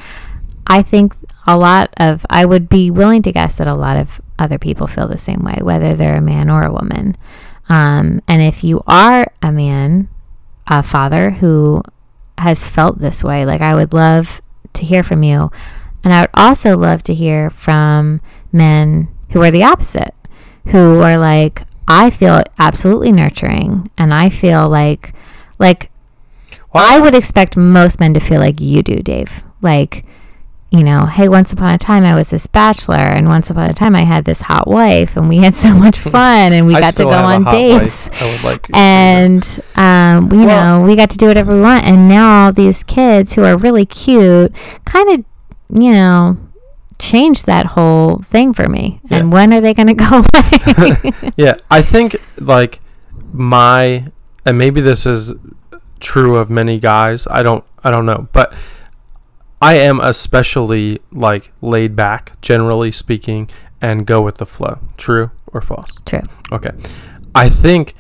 I 0.67 0.83
think 0.83 1.15
a 1.47 1.57
lot 1.57 1.95
of 1.97 2.27
I 2.29 2.45
would 2.45 2.69
be 2.69 2.91
willing 2.91 3.23
to 3.23 3.33
guess 3.33 3.59
that 3.59 3.69
a 3.69 3.75
lot 3.75 3.97
of 3.97 4.21
other 4.39 4.59
people 4.59 4.87
feel 4.87 5.07
the 5.07 5.17
same 5.17 5.41
way, 5.45 5.59
whether 5.63 5.95
they're 5.95 6.19
a 6.19 6.21
man 6.21 6.51
or 6.51 6.65
a 6.65 6.73
woman. 6.73 7.17
Um, 7.69 8.21
and 8.27 8.43
if 8.43 8.65
you 8.65 8.83
are 8.87 9.33
a 9.41 9.53
man, 9.53 10.09
a 10.67 10.83
father 10.83 11.31
who 11.31 11.83
has 12.39 12.67
felt 12.67 12.99
this 12.99 13.23
way, 13.23 13.47
like 13.47 13.61
I 13.61 13.75
would 13.75 13.93
love 13.93 14.43
to 14.75 14.85
hear 14.85 15.03
from 15.03 15.23
you. 15.23 15.51
And 16.05 16.13
I 16.13 16.23
would 16.23 16.31
also 16.35 16.77
love 16.77 17.03
to 17.05 17.15
hear 17.15 17.51
from 17.51 18.21
men 18.53 19.09
who 19.31 19.43
are 19.43 19.51
the 19.51 19.63
opposite, 19.65 20.15
who 20.69 21.01
are 21.01 21.19
like, 21.19 21.63
I 21.87 22.11
feel 22.11 22.43
absolutely 22.59 23.13
nurturing 23.13 23.91
and 23.97 24.13
I 24.13 24.29
feel 24.29 24.69
like, 24.69 25.15
like, 25.59 25.91
I 26.75 27.01
would 27.01 27.15
expect 27.15 27.57
most 27.57 27.99
men 27.99 28.15
to 28.15 28.21
feel 28.21 28.41
like 28.41 28.61
you 28.61 28.83
do, 28.83 28.97
Dave. 29.03 29.43
Like, 29.63 30.05
you 30.71 30.85
know, 30.85 31.07
hey, 31.07 31.29
once 31.29 31.51
upon 31.53 31.75
a 31.75 31.79
time 31.79 32.05
I 32.05 32.15
was 32.15 32.29
this 32.29 32.47
bachelor, 32.47 32.97
and 32.97 33.27
once 33.27 33.49
upon 33.49 33.71
a 33.71 33.73
time 33.75 33.97
I 33.97 34.03
had 34.03 34.27
this 34.27 34.43
hot 34.43 34.69
wife, 34.69 35.17
and 35.17 35.27
we 35.29 35.39
had 35.39 35.55
so 35.57 35.75
much 35.75 35.99
fun, 36.15 36.53
and 36.53 36.67
we 36.67 36.75
got 36.75 36.95
to 36.97 37.05
go 37.05 37.11
on 37.11 37.45
dates. 37.45 38.11
I 38.21 38.31
would 38.31 38.45
like 38.45 38.69
you 38.69 38.75
to 38.75 38.79
say 38.79 38.79
that. 38.79 38.79
and 38.79 39.61
um, 39.77 40.39
you 40.41 40.47
Well- 40.47 40.81
know 40.81 40.87
we 40.87 40.95
got 40.95 41.09
to 41.11 41.17
do 41.17 41.27
whatever 41.27 41.55
we 41.55 41.63
want 41.63 41.85
and 41.87 42.07
now 42.07 42.45
all 42.45 42.53
these 42.53 42.85
kids 42.85 43.35
who 43.35 43.45
are 43.45 43.57
really 43.57 43.87
cute 43.87 44.55
kind 44.85 45.09
of 45.11 45.25
you 45.83 45.91
know 45.91 46.37
changed 46.99 47.47
that 47.47 47.67
whole 47.67 48.19
thing 48.19 48.53
for 48.53 48.69
me 48.69 49.01
and 49.09 49.33
when 49.33 49.53
are 49.53 49.61
they 49.61 49.73
going 49.73 49.87
to 49.87 49.95
go 49.95 50.25
away 50.35 51.33
yeah, 51.37 51.55
I 51.71 51.83
think 51.83 52.17
like 52.41 52.81
my 53.33 54.11
and 54.45 54.59
maybe 54.59 54.81
this 54.81 55.07
is 55.07 55.33
true 56.01 56.37
of 56.37 56.51
many 56.51 56.79
guys. 56.79 57.27
I 57.31 57.43
don't 57.43 57.65
I 57.85 57.91
don't 57.91 58.07
know, 58.07 58.29
but 58.33 58.55
I 59.61 59.75
am 59.75 60.01
especially 60.01 61.01
like 61.11 61.53
laid 61.61 61.97
back, 61.97 62.41
generally 62.41 62.93
speaking, 62.93 63.51
and 63.81 64.07
go 64.07 64.23
with 64.23 64.37
the 64.37 64.47
flow. 64.47 64.79
True 64.97 65.31
or 65.53 65.61
false? 65.61 65.91
True. 66.07 66.23
Okay. 66.53 66.71
I 67.35 67.49
think 67.49 67.95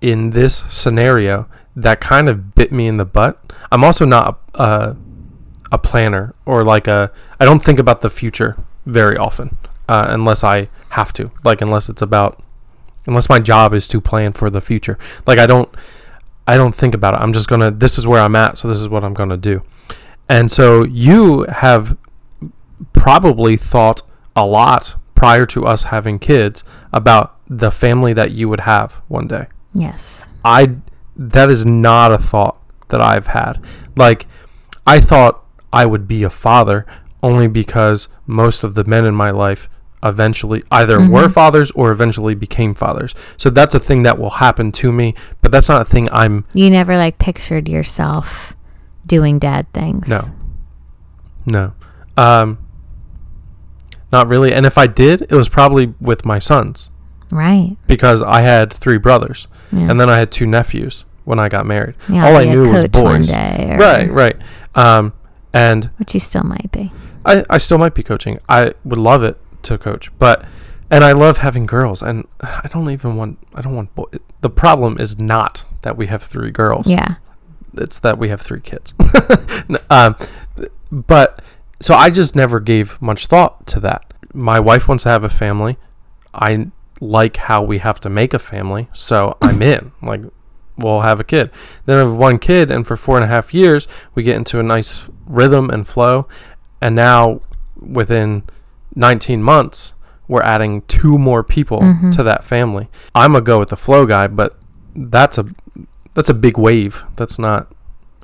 in 0.00 0.30
this 0.30 0.64
scenario 0.70 1.48
that 1.76 2.00
kind 2.00 2.28
of 2.28 2.54
bit 2.54 2.72
me 2.72 2.86
in 2.86 2.96
the 2.96 3.04
butt. 3.04 3.52
I'm 3.70 3.84
also 3.84 4.04
not 4.04 4.40
a, 4.54 4.62
a 4.62 4.96
planner 5.78 6.34
or 6.44 6.64
like 6.64 6.86
a 6.86 7.12
I 7.38 7.44
don't 7.44 7.62
think 7.62 7.78
about 7.78 8.00
the 8.00 8.10
future 8.10 8.56
very 8.86 9.16
often 9.16 9.56
uh, 9.88 10.06
unless 10.08 10.44
I 10.44 10.68
have 10.90 11.12
to. 11.14 11.30
Like 11.44 11.60
unless 11.60 11.88
it's 11.88 12.02
about 12.02 12.42
unless 13.06 13.28
my 13.28 13.38
job 13.38 13.74
is 13.74 13.88
to 13.88 14.00
plan 14.00 14.32
for 14.32 14.50
the 14.50 14.60
future. 14.60 14.98
Like 15.26 15.38
I 15.38 15.46
don't 15.46 15.68
I 16.46 16.56
don't 16.56 16.74
think 16.74 16.94
about 16.94 17.14
it. 17.14 17.18
I'm 17.18 17.32
just 17.32 17.48
going 17.48 17.60
to 17.60 17.70
this 17.70 17.98
is 17.98 18.06
where 18.06 18.20
I'm 18.20 18.36
at, 18.36 18.58
so 18.58 18.68
this 18.68 18.80
is 18.80 18.88
what 18.88 19.04
I'm 19.04 19.14
going 19.14 19.28
to 19.28 19.36
do. 19.36 19.62
And 20.28 20.50
so 20.50 20.84
you 20.84 21.44
have 21.48 21.96
probably 22.92 23.56
thought 23.56 24.02
a 24.36 24.46
lot 24.46 24.96
prior 25.14 25.44
to 25.46 25.66
us 25.66 25.84
having 25.84 26.18
kids 26.18 26.64
about 26.92 27.36
the 27.48 27.70
family 27.70 28.12
that 28.12 28.30
you 28.30 28.48
would 28.48 28.60
have 28.60 29.02
one 29.08 29.26
day. 29.26 29.46
yes 29.74 30.24
I 30.44 30.76
that 31.16 31.50
is 31.50 31.66
not 31.66 32.12
a 32.12 32.18
thought 32.18 32.56
that 32.88 33.00
I've 33.00 33.28
had. 33.28 33.62
Like 33.96 34.26
I 34.86 35.00
thought 35.00 35.44
I 35.72 35.86
would 35.86 36.06
be 36.08 36.22
a 36.22 36.30
father 36.30 36.86
only 37.22 37.46
because 37.48 38.08
most 38.26 38.64
of 38.64 38.74
the 38.74 38.84
men 38.84 39.04
in 39.04 39.14
my 39.14 39.30
life 39.30 39.68
eventually 40.02 40.62
either 40.70 40.98
were 40.98 41.24
Mhm. 41.28 41.32
fathers 41.32 41.70
or 41.72 41.92
eventually 41.92 42.34
became 42.34 42.74
fathers. 42.74 43.14
So 43.36 43.50
that's 43.50 43.74
a 43.74 43.78
thing 43.78 44.02
that 44.04 44.18
will 44.18 44.30
happen 44.30 44.72
to 44.72 44.90
me, 44.90 45.14
but 45.42 45.52
that's 45.52 45.68
not 45.68 45.82
a 45.82 45.84
thing 45.84 46.08
I'm 46.10 46.44
you 46.54 46.70
never 46.70 46.96
like 46.96 47.18
pictured 47.18 47.68
yourself 47.68 48.54
doing 49.06 49.38
dad 49.38 49.66
things 49.74 50.08
No. 50.08 50.22
no. 51.44 51.72
Um 52.16 52.58
not 54.12 54.26
really. 54.28 54.52
And 54.52 54.66
if 54.66 54.76
I 54.76 54.86
did, 54.86 55.22
it 55.22 55.32
was 55.32 55.48
probably 55.48 55.94
with 56.00 56.24
my 56.24 56.38
sons 56.38 56.90
right 57.30 57.76
because 57.86 58.22
I 58.22 58.40
had 58.40 58.72
three 58.72 58.98
brothers 58.98 59.46
yeah. 59.70 59.88
and 59.90 60.00
then 60.00 60.08
I 60.10 60.18
had 60.18 60.32
two 60.32 60.46
nephews 60.46 61.04
when 61.24 61.38
I 61.38 61.48
got 61.48 61.64
married. 61.66 61.94
Yeah, 62.08 62.26
all 62.26 62.36
I 62.36 62.44
knew 62.44 62.72
was 62.72 62.88
boys. 62.88 63.30
Right, 63.32 64.10
right. 64.10 64.36
Um, 64.74 65.12
and 65.52 65.86
which 65.96 66.14
you 66.14 66.20
still 66.20 66.44
might 66.44 66.70
be 66.70 66.92
I, 67.24 67.44
I 67.50 67.58
still 67.58 67.78
might 67.78 67.94
be 67.94 68.02
coaching. 68.02 68.38
I 68.48 68.72
would 68.84 68.98
love 68.98 69.22
it 69.22 69.38
to 69.64 69.76
coach, 69.76 70.10
but 70.18 70.44
and 70.90 71.04
I 71.04 71.12
love 71.12 71.38
having 71.38 71.66
girls, 71.66 72.02
and 72.02 72.26
I 72.40 72.68
don't 72.72 72.90
even 72.90 73.16
want. 73.16 73.38
I 73.54 73.62
don't 73.62 73.76
want. 73.76 73.94
Boy, 73.94 74.04
the 74.40 74.50
problem 74.50 74.98
is 74.98 75.20
not 75.20 75.64
that 75.82 75.96
we 75.96 76.06
have 76.06 76.22
three 76.22 76.50
girls. 76.50 76.86
Yeah. 76.86 77.16
It's 77.74 77.98
that 78.00 78.18
we 78.18 78.30
have 78.30 78.40
three 78.40 78.60
kids. 78.60 78.94
Um, 79.88 80.16
but 80.90 81.42
so 81.80 81.94
I 81.94 82.10
just 82.10 82.34
never 82.36 82.60
gave 82.60 83.00
much 83.02 83.26
thought 83.26 83.66
to 83.68 83.80
that. 83.80 84.12
My 84.32 84.58
wife 84.60 84.88
wants 84.88 85.02
to 85.04 85.08
have 85.10 85.24
a 85.24 85.28
family. 85.28 85.78
I 86.32 86.68
like 87.00 87.36
how 87.36 87.62
we 87.62 87.78
have 87.78 87.98
to 88.00 88.10
make 88.10 88.34
a 88.34 88.38
family, 88.38 88.88
so 88.92 89.36
I'm 89.40 89.62
in. 89.74 89.92
Like, 90.02 90.22
we'll 90.80 91.00
have 91.02 91.20
a 91.20 91.24
kid. 91.24 91.50
Then 91.86 91.96
I 91.98 92.00
have 92.00 92.12
one 92.14 92.38
kid, 92.38 92.70
and 92.70 92.86
for 92.86 92.96
four 92.96 93.16
and 93.16 93.24
a 93.24 93.28
half 93.28 93.54
years, 93.54 93.86
we 94.14 94.22
get 94.22 94.36
into 94.36 94.58
a 94.60 94.62
nice 94.62 95.08
rhythm 95.26 95.70
and 95.70 95.86
flow. 95.86 96.26
And 96.80 96.94
now, 96.96 97.40
within 97.76 98.42
19 98.94 99.42
months, 99.42 99.92
we're 100.28 100.42
adding 100.42 100.82
two 100.82 101.18
more 101.18 101.42
people 101.42 101.80
Mhm. 101.80 102.12
to 102.16 102.22
that 102.22 102.44
family. 102.44 102.88
I'm 103.14 103.34
a 103.36 103.40
go 103.40 103.58
with 103.58 103.68
the 103.70 103.76
flow 103.76 104.06
guy, 104.06 104.26
but 104.26 104.58
that's 104.94 105.38
a 105.38 105.46
that's 106.14 106.28
a 106.28 106.34
big 106.34 106.58
wave. 106.58 107.04
That's 107.16 107.38
not 107.38 107.68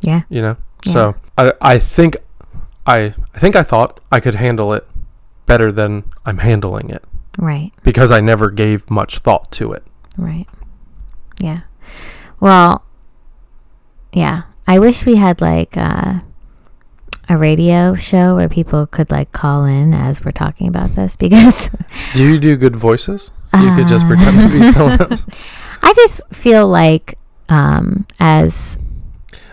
Yeah. 0.03 0.23
you 0.29 0.43
know. 0.43 0.57
So 0.85 1.15
I 1.39 1.53
I 1.61 1.79
think 1.79 2.17
I 2.87 3.15
I 3.35 3.39
think 3.39 3.57
I 3.57 3.63
thought 3.63 4.01
I 4.13 4.21
could 4.21 4.35
handle 4.37 4.73
it 4.73 4.87
better 5.47 5.71
than 5.73 6.05
I'm 6.25 6.39
handling 6.39 6.91
it 6.91 7.05
Right. 7.39 7.73
because 7.85 8.11
I 8.11 8.21
never 8.21 8.51
gave 8.51 8.89
much 8.91 9.19
thought 9.21 9.51
to 9.53 9.73
it. 9.73 9.85
Right. 10.17 10.47
Yeah. 11.39 11.61
Well, 12.41 12.85
yeah. 14.13 14.43
I 14.67 14.79
wish 14.79 15.07
we 15.07 15.17
had 15.17 15.41
like 15.41 15.77
uh, 15.77 16.21
a 17.29 17.37
radio 17.37 17.95
show 17.95 18.35
where 18.37 18.49
people 18.49 18.87
could 18.87 19.11
like 19.11 19.33
call 19.33 19.65
in 19.65 19.95
as 19.95 20.25
we're 20.25 20.33
talking 20.33 20.69
about 20.69 20.91
this 20.95 21.17
because 21.25 21.71
Do 22.15 22.23
you 22.29 22.39
do 22.39 22.57
good 22.57 22.77
voices? 22.77 23.31
You 23.55 23.75
could 23.75 23.89
just 23.89 24.07
pretend 24.07 24.37
to 24.53 24.59
be 24.59 24.67
Uh, 24.67 24.73
someone 24.73 25.01
else. 25.13 25.23
I 25.83 25.93
just 25.95 26.21
feel 26.31 26.69
like 26.69 27.19
um, 27.49 28.07
as 28.21 28.77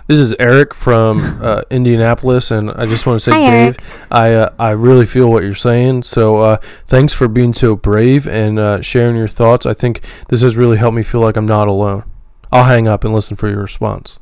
This 0.08 0.20
is 0.20 0.34
Eric 0.40 0.74
from 0.74 1.40
uh, 1.42 1.62
Indianapolis, 1.70 2.52
and 2.52 2.70
I 2.72 2.86
just 2.86 3.06
want 3.06 3.22
to 3.22 3.24
say, 3.24 3.32
Hi, 3.32 3.50
Dave, 3.50 3.78
I 4.12 4.34
uh, 4.34 4.50
I 4.60 4.72
really 4.72 5.06
feel 5.06 5.30
what 5.30 5.44
you're 5.44 5.56
saying. 5.56 6.04
So 6.04 6.40
uh, 6.40 6.58
thanks 6.88 7.14
for 7.14 7.30
being 7.30 7.54
so 7.54 7.78
brave 7.78 8.28
and 8.28 8.60
uh, 8.60 8.82
sharing 8.82 9.16
your 9.16 9.30
thoughts. 9.30 9.66
I 9.66 9.74
think 9.74 10.02
this 10.28 10.42
has 10.42 10.58
really 10.58 10.78
helped 10.78 10.96
me 10.98 11.04
feel 11.04 11.22
like 11.22 11.38
I'm 11.38 11.46
not 11.46 11.70
alone. 11.70 12.04
I'll 12.54 12.66
hang 12.66 12.88
up 12.88 13.04
and 13.04 13.16
listen 13.16 13.36
for 13.36 13.50
your 13.50 13.62
response. 13.62 14.20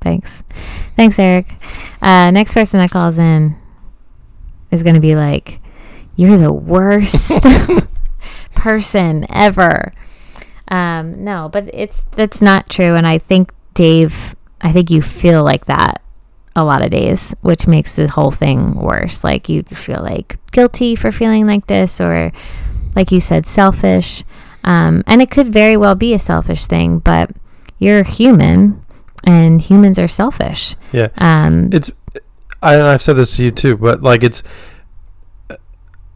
thanks, 0.00 0.42
thanks, 0.96 1.18
Eric. 1.18 1.46
Uh, 2.00 2.30
next 2.30 2.54
person 2.54 2.78
that 2.78 2.90
calls 2.90 3.18
in 3.18 3.54
is 4.70 4.82
going 4.82 4.94
to 4.94 5.00
be 5.00 5.14
like, 5.14 5.60
"You're 6.16 6.38
the 6.38 6.54
worst 6.54 7.46
person 8.54 9.26
ever." 9.30 9.92
Um, 10.68 11.22
no, 11.22 11.50
but 11.52 11.68
it's 11.74 12.06
that's 12.12 12.40
not 12.40 12.70
true, 12.70 12.94
and 12.94 13.06
I 13.06 13.18
think 13.18 13.52
Dave, 13.74 14.34
I 14.62 14.72
think 14.72 14.90
you 14.90 15.02
feel 15.02 15.44
like 15.44 15.66
that 15.66 16.00
a 16.56 16.64
lot 16.64 16.82
of 16.82 16.90
days, 16.90 17.34
which 17.42 17.66
makes 17.66 17.94
the 17.94 18.08
whole 18.08 18.30
thing 18.30 18.74
worse. 18.74 19.22
Like 19.22 19.50
you 19.50 19.64
feel 19.64 20.00
like 20.02 20.38
guilty 20.50 20.96
for 20.96 21.12
feeling 21.12 21.46
like 21.46 21.66
this, 21.66 22.00
or 22.00 22.32
like 22.96 23.12
you 23.12 23.20
said, 23.20 23.44
selfish. 23.44 24.24
Um, 24.64 25.04
and 25.06 25.20
it 25.20 25.30
could 25.30 25.52
very 25.52 25.76
well 25.76 25.94
be 25.94 26.14
a 26.14 26.18
selfish 26.18 26.64
thing, 26.64 27.00
but 27.00 27.30
you're 27.80 28.04
human, 28.04 28.84
and 29.24 29.60
humans 29.60 29.98
are 29.98 30.06
selfish. 30.08 30.76
Yeah. 30.92 31.08
Um, 31.18 31.70
It's 31.72 31.90
I, 32.62 32.78
i've 32.92 33.02
said 33.02 33.14
this 33.14 33.36
to 33.36 33.44
you 33.44 33.50
too, 33.50 33.76
but 33.76 34.02
like 34.02 34.22
it's 34.22 34.42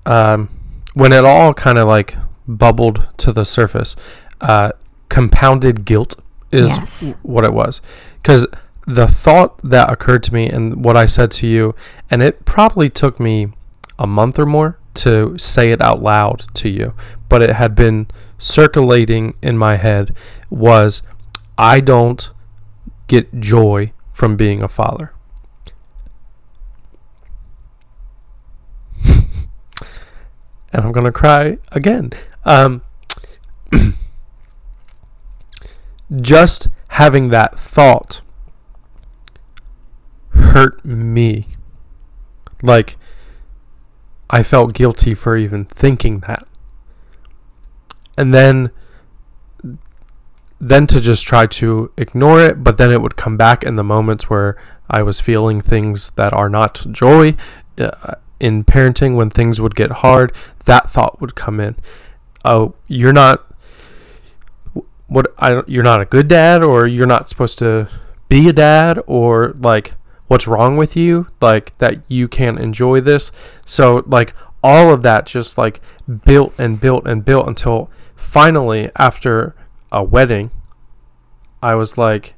um, 0.07 0.49
when 0.95 1.13
it 1.13 1.25
all 1.25 1.55
kind 1.55 1.79
of 1.79 1.89
like 1.89 2.17
bubbled 2.47 3.09
to 3.19 3.33
the 3.33 3.45
surface, 3.45 3.97
uh, 4.41 4.73
compounded 5.09 5.85
guilt 5.85 6.17
is 6.53 6.71
Yes. 6.71 7.15
what 7.23 7.45
it 7.45 7.53
was. 7.53 7.81
Because 8.23 8.47
the 8.87 9.07
thought 9.07 9.59
that 9.65 9.91
occurred 9.91 10.23
to 10.25 10.35
me 10.35 10.49
and 10.49 10.85
what 10.85 10.97
I 10.97 11.07
said 11.07 11.31
to 11.33 11.47
you, 11.47 11.75
and 12.11 12.23
it 12.23 12.45
probably 12.45 12.91
took 12.91 13.19
me 13.19 13.49
a 13.99 14.07
month 14.07 14.39
or 14.39 14.47
more 14.47 14.79
to 14.95 15.37
say 15.39 15.71
it 15.71 15.81
out 15.81 16.03
loud 16.03 16.45
to 16.55 16.69
you, 16.69 16.93
but 17.29 17.43
it 17.43 17.51
had 17.53 17.75
been 17.75 18.07
circulating 18.39 19.35
in 19.43 19.57
my 19.57 19.77
head 19.77 20.15
was 20.51 21.03
I 21.57 21.81
don't 21.81 22.31
get 23.07 23.41
joy 23.41 23.93
from 24.13 24.37
being 24.37 24.63
a 24.63 24.69
father. 24.69 25.13
and 30.75 30.85
I'm 30.85 30.93
gonna 30.93 31.13
cry 31.13 31.59
again. 31.71 32.11
Um, 32.45 32.83
just 36.21 36.69
having 36.89 37.29
that 37.29 37.59
thought 37.59 38.23
hurt 40.31 40.85
me. 40.85 41.47
Like 42.63 42.97
I 44.29 44.43
felt 44.43 44.75
guilty 44.75 45.15
for 45.15 45.37
even 45.37 45.65
thinking 45.67 46.21
that. 46.21 46.47
And 48.19 48.35
then 48.35 48.71
then 50.61 50.87
to 50.89 51.01
just 51.01 51.27
try 51.27 51.47
to 51.47 51.93
ignore 51.97 52.41
it, 52.41 52.65
but 52.65 52.79
then 52.79 52.91
it 52.91 53.03
would 53.03 53.17
come 53.17 53.37
back 53.37 53.63
in 53.63 53.77
the 53.77 53.85
moments 53.85 54.31
where 54.31 54.57
I 54.89 55.03
was 55.03 55.21
feeling 55.21 55.61
things 55.61 56.11
that 56.17 56.33
are 56.33 56.49
not 56.49 56.85
joy 56.91 57.37
uh, 57.79 58.15
in 58.41 58.65
parenting 58.65 59.17
when 59.17 59.31
things 59.31 59.61
would 59.61 59.75
get 59.75 59.91
hard, 59.91 60.33
that 60.67 60.89
thought 60.89 61.21
would 61.21 61.35
come 61.35 61.61
in. 61.61 61.77
Oh, 62.45 62.75
you're 62.87 63.13
not 63.13 63.47
what 65.07 65.33
I 65.39 65.63
you're 65.67 65.85
not 65.85 66.01
a 66.01 66.07
good 66.07 66.29
dad 66.29 66.63
or 66.63 66.87
you're 66.87 67.07
not 67.07 67.29
supposed 67.29 67.59
to 67.61 67.89
be 68.29 68.49
a 68.49 68.53
dad 68.53 68.99
or 69.07 69.55
like 69.59 69.93
what's 70.29 70.47
wrong 70.47 70.77
with 70.77 70.97
you 70.97 71.29
like 71.41 71.77
that 71.79 72.01
you 72.09 72.27
can't 72.27 72.59
enjoy 72.59 73.01
this 73.01 73.31
so 73.67 74.03
like 74.07 74.35
all 74.63 74.93
of 74.93 75.03
that 75.03 75.27
just 75.27 75.59
like 75.59 75.81
built 76.25 76.55
and 76.59 76.81
built 76.81 77.07
and 77.07 77.25
built 77.25 77.47
until 77.47 77.91
finally 78.17 78.91
after 78.97 79.55
a 79.95 80.03
wedding 80.03 80.51
i 81.63 81.75
was 81.75 81.97
like 81.97 82.35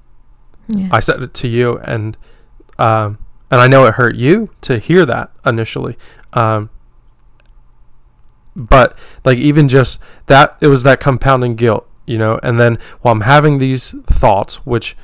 yeah. 0.68 0.88
i 0.92 1.00
said 1.00 1.22
it 1.22 1.32
to 1.32 1.48
you 1.48 1.78
and 1.78 2.16
um 2.78 3.18
and 3.50 3.60
i 3.60 3.66
know 3.66 3.86
it 3.86 3.94
hurt 3.94 4.14
you 4.14 4.50
to 4.60 4.78
hear 4.78 5.06
that 5.06 5.30
initially 5.44 5.96
um 6.34 6.68
but 8.54 8.96
like 9.24 9.38
even 9.38 9.68
just 9.68 9.98
that 10.26 10.56
it 10.60 10.66
was 10.66 10.82
that 10.82 11.00
compounding 11.00 11.56
guilt 11.56 11.88
you 12.06 12.18
know 12.18 12.38
and 12.42 12.60
then 12.60 12.78
while 13.00 13.12
i'm 13.12 13.22
having 13.22 13.58
these 13.58 13.90
thoughts 14.06 14.56
which 14.66 14.94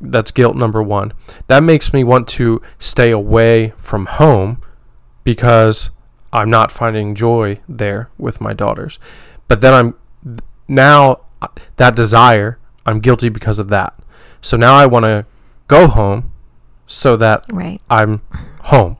that's 0.00 0.30
guilt 0.30 0.56
number 0.56 0.82
one 0.82 1.12
that 1.46 1.62
makes 1.62 1.92
me 1.92 2.02
want 2.02 2.26
to 2.26 2.60
stay 2.78 3.10
away 3.10 3.72
from 3.76 4.06
home 4.06 4.62
because 5.24 5.90
i'm 6.32 6.48
not 6.48 6.70
finding 6.70 7.14
joy 7.14 7.58
there 7.68 8.08
with 8.16 8.40
my 8.40 8.54
daughters 8.54 8.98
but 9.46 9.60
then 9.60 9.74
i'm 9.74 9.94
now 10.68 11.20
that 11.76 11.94
desire 11.94 12.58
i'm 12.86 13.00
guilty 13.00 13.28
because 13.28 13.58
of 13.58 13.68
that 13.68 13.94
so 14.40 14.56
now 14.56 14.74
i 14.74 14.84
want 14.86 15.04
to 15.04 15.24
go 15.68 15.86
home 15.86 16.32
so 16.90 17.16
that 17.16 17.44
right. 17.52 17.82
I'm 17.90 18.22
home. 18.62 18.96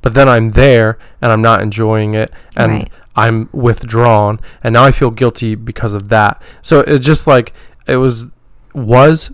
But 0.00 0.14
then 0.14 0.28
I'm 0.28 0.52
there 0.52 0.96
and 1.20 1.32
I'm 1.32 1.42
not 1.42 1.60
enjoying 1.60 2.14
it 2.14 2.32
and 2.56 2.72
Right. 2.72 2.90
I'm 3.16 3.48
withdrawn 3.52 4.38
and 4.62 4.74
now 4.74 4.84
I 4.84 4.92
feel 4.92 5.10
guilty 5.10 5.56
because 5.56 5.92
of 5.92 6.06
that. 6.08 6.40
So 6.62 6.80
it 6.80 7.00
just 7.00 7.26
like 7.26 7.52
it 7.88 7.96
was 7.96 8.30
was 8.74 9.32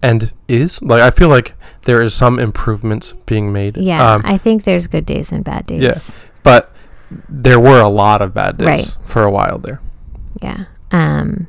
and 0.00 0.32
is 0.46 0.80
like 0.80 1.00
I 1.02 1.10
feel 1.10 1.28
like 1.28 1.54
there 1.82 2.00
is 2.02 2.14
some 2.14 2.38
improvements 2.38 3.14
being 3.26 3.52
made. 3.52 3.76
Yeah, 3.76 4.12
Um, 4.14 4.22
I 4.24 4.38
think 4.38 4.62
there's 4.62 4.86
good 4.86 5.04
days 5.04 5.32
and 5.32 5.42
bad 5.44 5.66
days. 5.66 5.82
Yeah. 5.82 5.98
but 6.44 6.72
there 7.28 7.58
were 7.58 7.80
a 7.80 7.88
lot 7.88 8.22
of 8.22 8.32
bad 8.32 8.58
days 8.58 8.66
Right. 8.68 8.96
for 9.04 9.24
a 9.24 9.30
while 9.30 9.58
there. 9.58 9.80
Yeah. 10.40 10.66
Um 10.92 11.48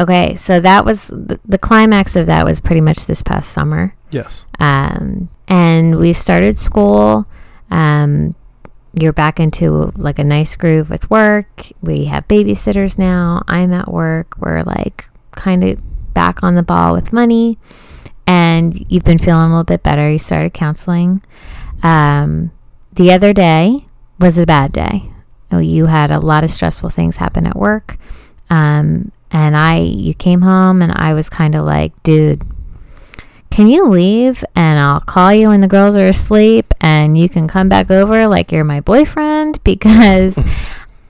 okay, 0.00 0.36
so 0.36 0.60
that 0.60 0.84
was 0.84 1.06
the, 1.08 1.38
the 1.44 1.58
climax 1.58 2.16
of 2.16 2.26
that 2.26 2.44
was 2.44 2.60
pretty 2.60 2.80
much 2.80 3.06
this 3.06 3.22
past 3.22 3.50
summer. 3.50 3.92
Yes. 4.10 4.46
Um 4.58 5.28
and 5.48 5.98
we've 5.98 6.16
started 6.16 6.58
school. 6.58 7.26
Um 7.70 8.34
you're 8.98 9.12
back 9.12 9.38
into 9.38 9.92
like 9.96 10.18
a 10.18 10.24
nice 10.24 10.56
groove 10.56 10.88
with 10.88 11.10
work. 11.10 11.70
We 11.82 12.06
have 12.06 12.26
babysitters 12.28 12.98
now. 12.98 13.42
I'm 13.46 13.72
at 13.72 13.92
work. 13.92 14.34
We're 14.38 14.62
like 14.62 15.08
kind 15.32 15.62
of 15.64 15.80
back 16.14 16.42
on 16.42 16.54
the 16.54 16.62
ball 16.62 16.94
with 16.94 17.12
money. 17.12 17.58
And 18.26 18.84
you've 18.90 19.04
been 19.04 19.18
feeling 19.18 19.44
a 19.44 19.48
little 19.50 19.64
bit 19.64 19.82
better. 19.82 20.10
You 20.10 20.18
started 20.18 20.54
counseling. 20.54 21.22
Um, 21.82 22.50
the 22.92 23.12
other 23.12 23.32
day 23.34 23.86
was 24.18 24.38
a 24.38 24.46
bad 24.46 24.72
day. 24.72 25.10
Oh, 25.52 25.58
You 25.58 25.86
had 25.86 26.10
a 26.10 26.18
lot 26.18 26.42
of 26.42 26.50
stressful 26.50 26.88
things 26.90 27.18
happen 27.18 27.46
at 27.46 27.54
work. 27.54 27.98
Um, 28.48 29.12
and 29.36 29.54
I, 29.54 29.80
you 29.80 30.14
came 30.14 30.40
home 30.40 30.80
and 30.80 30.90
I 30.96 31.12
was 31.12 31.28
kind 31.28 31.54
of 31.54 31.66
like, 31.66 32.02
dude, 32.02 32.42
can 33.50 33.66
you 33.66 33.86
leave 33.86 34.42
and 34.54 34.80
I'll 34.80 35.00
call 35.00 35.30
you 35.30 35.48
when 35.50 35.60
the 35.60 35.68
girls 35.68 35.94
are 35.94 36.06
asleep 36.06 36.72
and 36.80 37.18
you 37.18 37.28
can 37.28 37.46
come 37.46 37.68
back 37.68 37.90
over 37.90 38.26
like 38.28 38.50
you're 38.50 38.64
my 38.64 38.80
boyfriend 38.80 39.62
because 39.64 40.42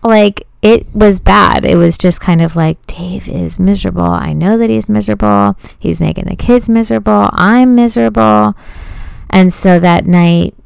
like 0.02 0.44
it 0.60 0.92
was 0.92 1.20
bad. 1.20 1.64
It 1.64 1.76
was 1.76 1.96
just 1.96 2.20
kind 2.20 2.42
of 2.42 2.56
like 2.56 2.84
Dave 2.88 3.28
is 3.28 3.60
miserable. 3.60 4.02
I 4.02 4.32
know 4.32 4.58
that 4.58 4.70
he's 4.70 4.88
miserable. 4.88 5.56
He's 5.78 6.00
making 6.00 6.24
the 6.24 6.34
kids 6.34 6.68
miserable. 6.68 7.30
I'm 7.32 7.76
miserable. 7.76 8.56
And 9.30 9.52
so 9.52 9.78
that 9.78 10.04
night, 10.04 10.56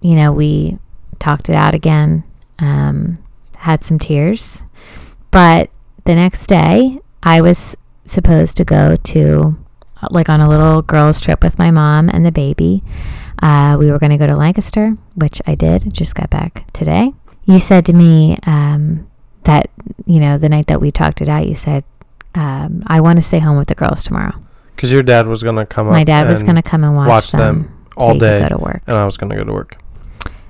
you 0.00 0.16
know, 0.16 0.32
we 0.32 0.78
talked 1.20 1.48
it 1.48 1.54
out 1.54 1.76
again. 1.76 2.24
Um, 2.58 3.18
had 3.58 3.84
some 3.84 4.00
tears. 4.00 4.64
But 5.30 5.70
the 6.04 6.16
next 6.16 6.46
day, 6.46 6.98
I 7.24 7.40
was 7.40 7.76
supposed 8.04 8.56
to 8.58 8.64
go 8.64 8.96
to 8.96 9.56
like 10.10 10.28
on 10.28 10.40
a 10.40 10.48
little 10.48 10.82
girls' 10.82 11.20
trip 11.20 11.42
with 11.42 11.58
my 11.58 11.70
mom 11.70 12.10
and 12.10 12.24
the 12.24 12.32
baby. 12.32 12.82
Uh, 13.42 13.76
we 13.78 13.90
were 13.90 13.98
going 13.98 14.10
to 14.10 14.18
go 14.18 14.26
to 14.26 14.36
Lancaster, 14.36 14.96
which 15.14 15.40
I 15.46 15.54
did. 15.54 15.92
Just 15.92 16.14
got 16.14 16.30
back 16.30 16.70
today. 16.72 17.12
You 17.46 17.58
said 17.58 17.84
to 17.86 17.92
me 17.92 18.36
um, 18.46 19.10
that, 19.44 19.70
you 20.06 20.20
know, 20.20 20.38
the 20.38 20.48
night 20.48 20.66
that 20.66 20.80
we 20.80 20.90
talked 20.90 21.20
it 21.20 21.28
out, 21.28 21.46
you 21.46 21.54
said, 21.54 21.84
um, 22.34 22.82
I 22.86 23.00
want 23.00 23.16
to 23.16 23.22
stay 23.22 23.38
home 23.38 23.56
with 23.56 23.68
the 23.68 23.74
girls 23.74 24.02
tomorrow. 24.02 24.34
Because 24.74 24.92
your 24.92 25.02
dad 25.02 25.26
was 25.26 25.42
going 25.42 25.56
to 25.56 25.66
come 25.66 25.86
up. 25.88 25.92
My 25.92 26.04
dad 26.04 26.28
was 26.28 26.42
going 26.42 26.56
to 26.56 26.62
come 26.62 26.84
and 26.84 26.96
watch, 26.96 27.08
watch 27.08 27.32
them, 27.32 27.40
them 27.40 27.86
all 27.96 28.12
could 28.12 28.20
day, 28.20 28.40
go 28.40 28.48
to 28.48 28.58
work. 28.58 28.82
and 28.86 28.96
I 28.96 29.04
was 29.04 29.16
going 29.16 29.30
to 29.30 29.36
go 29.36 29.44
to 29.44 29.52
work. 29.52 29.78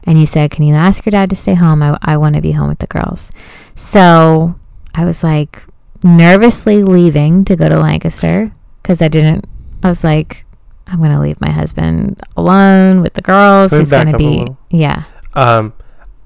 And 0.04 0.18
you 0.18 0.26
said, 0.26 0.50
Can 0.50 0.64
you 0.64 0.74
ask 0.74 1.04
your 1.04 1.10
dad 1.12 1.30
to 1.30 1.36
stay 1.36 1.54
home? 1.54 1.82
I, 1.82 1.98
I 2.02 2.16
want 2.16 2.34
to 2.36 2.40
be 2.40 2.52
home 2.52 2.68
with 2.68 2.78
the 2.78 2.86
girls. 2.86 3.30
So 3.74 4.54
I 4.94 5.04
was 5.04 5.22
like 5.22 5.62
nervously 6.04 6.84
leaving 6.84 7.44
to 7.46 7.56
go 7.56 7.68
to 7.68 7.78
Lancaster 7.78 8.52
because 8.82 9.02
I 9.02 9.08
didn't, 9.08 9.46
I 9.82 9.88
was 9.88 10.04
like, 10.04 10.44
I'm 10.86 10.98
going 10.98 11.12
to 11.12 11.20
leave 11.20 11.40
my 11.40 11.50
husband 11.50 12.22
alone 12.36 13.00
with 13.00 13.14
the 13.14 13.22
girls. 13.22 13.72
He's 13.72 13.90
going 13.90 14.12
to 14.12 14.18
be, 14.18 14.46
yeah. 14.70 15.04
Um, 15.32 15.72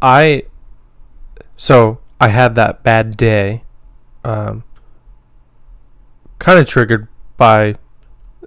I 0.02 0.44
so 1.56 1.98
I 2.20 2.28
had 2.28 2.54
that 2.54 2.82
bad 2.82 3.16
day, 3.16 3.64
um, 4.24 4.64
kind 6.38 6.58
of 6.58 6.68
triggered 6.68 7.08
by 7.36 7.74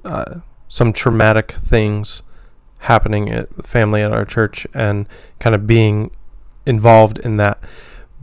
uh, 0.04 0.40
some 0.68 0.94
traumatic 0.94 1.52
things 1.52 2.24
happening 2.80 3.30
at 3.30 3.56
the 3.56 3.64
family 3.64 4.02
at 4.02 4.12
our 4.12 4.26
church 4.26 4.66
and 4.74 5.08
kind 5.40 5.54
of 5.54 5.68
being 5.68 6.10
involved 6.66 7.20
in 7.20 7.38
that. 7.38 7.62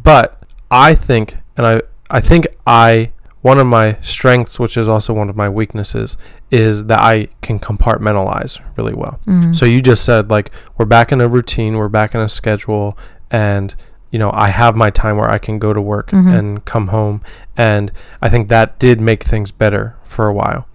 But 0.02 0.42
I 0.70 0.94
think, 0.94 1.36
and 1.56 1.66
I 1.66 1.82
I 2.10 2.20
think 2.20 2.46
I 2.66 3.12
one 3.40 3.58
of 3.58 3.66
my 3.68 3.96
strengths, 4.02 4.58
which 4.58 4.76
is 4.76 4.88
also 4.88 5.12
one 5.14 5.28
of 5.30 5.36
my 5.36 5.48
weaknesses, 5.48 6.16
is 6.50 6.86
that 6.86 7.00
I 7.00 7.28
can 7.40 7.60
compartmentalize 7.60 8.58
really 8.76 8.94
well. 8.94 9.20
Mhm. 9.28 9.54
So 9.54 9.64
you 9.64 9.80
just 9.80 10.04
said 10.04 10.28
like 10.30 10.50
we're 10.76 10.86
back 10.86 11.12
in 11.12 11.20
a 11.20 11.28
routine, 11.28 11.76
we're 11.76 11.88
back 11.88 12.14
in 12.14 12.20
a 12.20 12.28
schedule, 12.28 12.98
and 13.30 13.74
you 14.10 14.18
know 14.18 14.30
I 14.34 14.48
have 14.48 14.74
my 14.74 14.90
time 14.90 15.16
where 15.18 15.30
I 15.30 15.38
can 15.38 15.58
go 15.58 15.72
to 15.72 15.80
work 15.80 16.10
Mhm. 16.10 16.36
and 16.36 16.64
come 16.64 16.88
home, 16.88 17.20
and 17.56 17.92
I 18.20 18.28
think 18.28 18.48
that 18.48 18.78
did 18.78 19.00
make 19.00 19.22
things 19.22 19.50
better 19.52 19.94
for 20.02 20.26
a 20.26 20.32
while. 20.32 20.66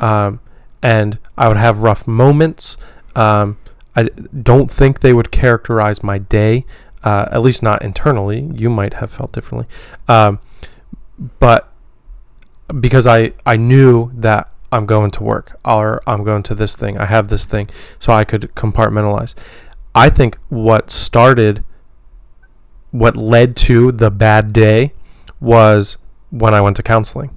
Um, 0.00 0.40
and 0.82 1.18
I 1.36 1.48
would 1.48 1.56
have 1.56 1.80
rough 1.82 2.06
moments. 2.06 2.76
Um, 3.14 3.56
I 3.96 4.08
don't 4.42 4.70
think 4.70 5.00
they 5.00 5.12
would 5.12 5.30
characterize 5.30 6.02
my 6.04 6.18
day, 6.18 6.64
uh, 7.04 7.26
at 7.32 7.42
least 7.42 7.62
not 7.62 7.82
internally. 7.82 8.48
You 8.54 8.70
might 8.70 8.94
have 8.94 9.10
felt 9.10 9.32
differently, 9.32 9.66
um, 10.08 10.38
but 11.38 11.72
because 12.80 13.06
I 13.06 13.32
I 13.46 13.56
knew 13.56 14.10
that 14.14 14.52
I'm 14.70 14.86
going 14.86 15.10
to 15.12 15.22
work 15.22 15.58
or 15.64 16.02
I'm 16.06 16.24
going 16.24 16.42
to 16.44 16.54
this 16.54 16.76
thing, 16.76 16.98
I 16.98 17.06
have 17.06 17.28
this 17.28 17.46
thing, 17.46 17.68
so 17.98 18.12
I 18.12 18.24
could 18.24 18.54
compartmentalize. 18.54 19.34
I 19.94 20.10
think 20.10 20.38
what 20.48 20.90
started, 20.90 21.64
what 22.90 23.16
led 23.16 23.56
to 23.56 23.92
the 23.92 24.10
bad 24.10 24.52
day, 24.52 24.92
was 25.40 25.96
when 26.30 26.54
I 26.54 26.60
went 26.60 26.76
to 26.76 26.82
counseling, 26.82 27.30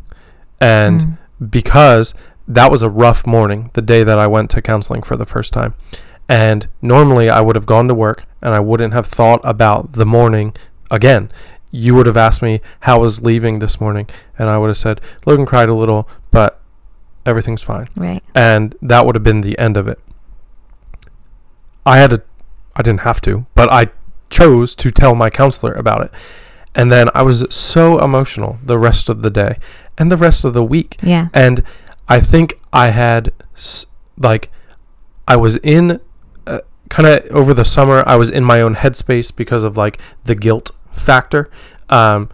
and 0.59 1.01
Mm. 1.01 1.17
because 1.49 2.13
that 2.47 2.69
was 2.69 2.81
a 2.81 2.89
rough 2.89 3.25
morning, 3.25 3.69
the 3.73 3.81
day 3.81 4.03
that 4.03 4.19
I 4.19 4.27
went 4.27 4.49
to 4.51 4.61
counseling 4.61 5.01
for 5.03 5.15
the 5.15 5.25
first 5.25 5.53
time. 5.53 5.73
And 6.27 6.67
normally 6.81 7.29
I 7.29 7.39
would 7.41 7.55
have 7.55 7.65
gone 7.65 7.87
to 7.87 7.93
work 7.93 8.25
and 8.41 8.53
I 8.53 8.59
wouldn't 8.59 8.93
have 8.93 9.05
thought 9.05 9.39
about 9.43 9.93
the 9.93 10.05
morning 10.05 10.53
again. 10.89 11.29
You 11.71 11.95
would 11.95 12.05
have 12.05 12.17
asked 12.17 12.41
me 12.41 12.61
how 12.81 12.97
I 12.97 12.99
was 12.99 13.21
leaving 13.21 13.59
this 13.59 13.79
morning, 13.79 14.09
and 14.37 14.49
I 14.49 14.57
would 14.57 14.67
have 14.67 14.77
said, 14.77 15.01
Logan 15.25 15.45
cried 15.45 15.69
a 15.69 15.73
little, 15.73 16.07
but 16.29 16.61
everything's 17.25 17.63
fine. 17.63 17.87
Right. 17.95 18.23
And 18.35 18.75
that 18.81 19.05
would 19.05 19.15
have 19.15 19.23
been 19.23 19.41
the 19.41 19.57
end 19.57 19.77
of 19.77 19.87
it. 19.87 19.99
I 21.85 21.97
had 21.97 22.11
to, 22.11 22.21
I 22.75 22.81
didn't 22.81 23.01
have 23.01 23.21
to, 23.21 23.45
but 23.55 23.71
I 23.71 23.87
chose 24.29 24.75
to 24.75 24.91
tell 24.91 25.15
my 25.15 25.29
counselor 25.29 25.73
about 25.73 26.03
it. 26.03 26.11
And 26.73 26.91
then 26.91 27.09
I 27.13 27.21
was 27.21 27.45
so 27.49 28.01
emotional 28.03 28.59
the 28.63 28.77
rest 28.77 29.09
of 29.09 29.21
the 29.21 29.29
day 29.29 29.57
and 29.97 30.11
the 30.11 30.17
rest 30.17 30.43
of 30.43 30.53
the 30.53 30.63
week. 30.63 30.97
Yeah. 31.03 31.27
And 31.33 31.63
I 32.07 32.21
think 32.21 32.59
I 32.71 32.89
had 32.89 33.33
like 34.17 34.49
I 35.27 35.35
was 35.35 35.57
in 35.57 35.99
uh, 36.47 36.59
kind 36.89 37.07
of 37.07 37.25
over 37.31 37.53
the 37.53 37.65
summer 37.65 38.03
I 38.07 38.15
was 38.15 38.29
in 38.29 38.43
my 38.43 38.61
own 38.61 38.75
headspace 38.75 39.35
because 39.35 39.63
of 39.63 39.77
like 39.77 39.99
the 40.23 40.35
guilt 40.35 40.71
factor 40.91 41.49
um 41.89 42.29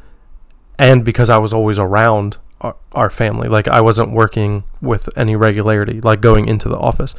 and 0.80 1.04
because 1.04 1.30
I 1.30 1.38
was 1.38 1.54
always 1.54 1.80
around 1.80 2.38
our, 2.62 2.76
our 2.92 3.10
family. 3.10 3.48
Like 3.48 3.68
I 3.68 3.82
wasn't 3.82 4.12
working 4.12 4.64
with 4.82 5.10
any 5.18 5.36
regularity 5.36 6.02
like 6.02 6.22
going 6.22 6.48
into 6.48 6.70
the 6.70 6.78
office. 6.78 7.16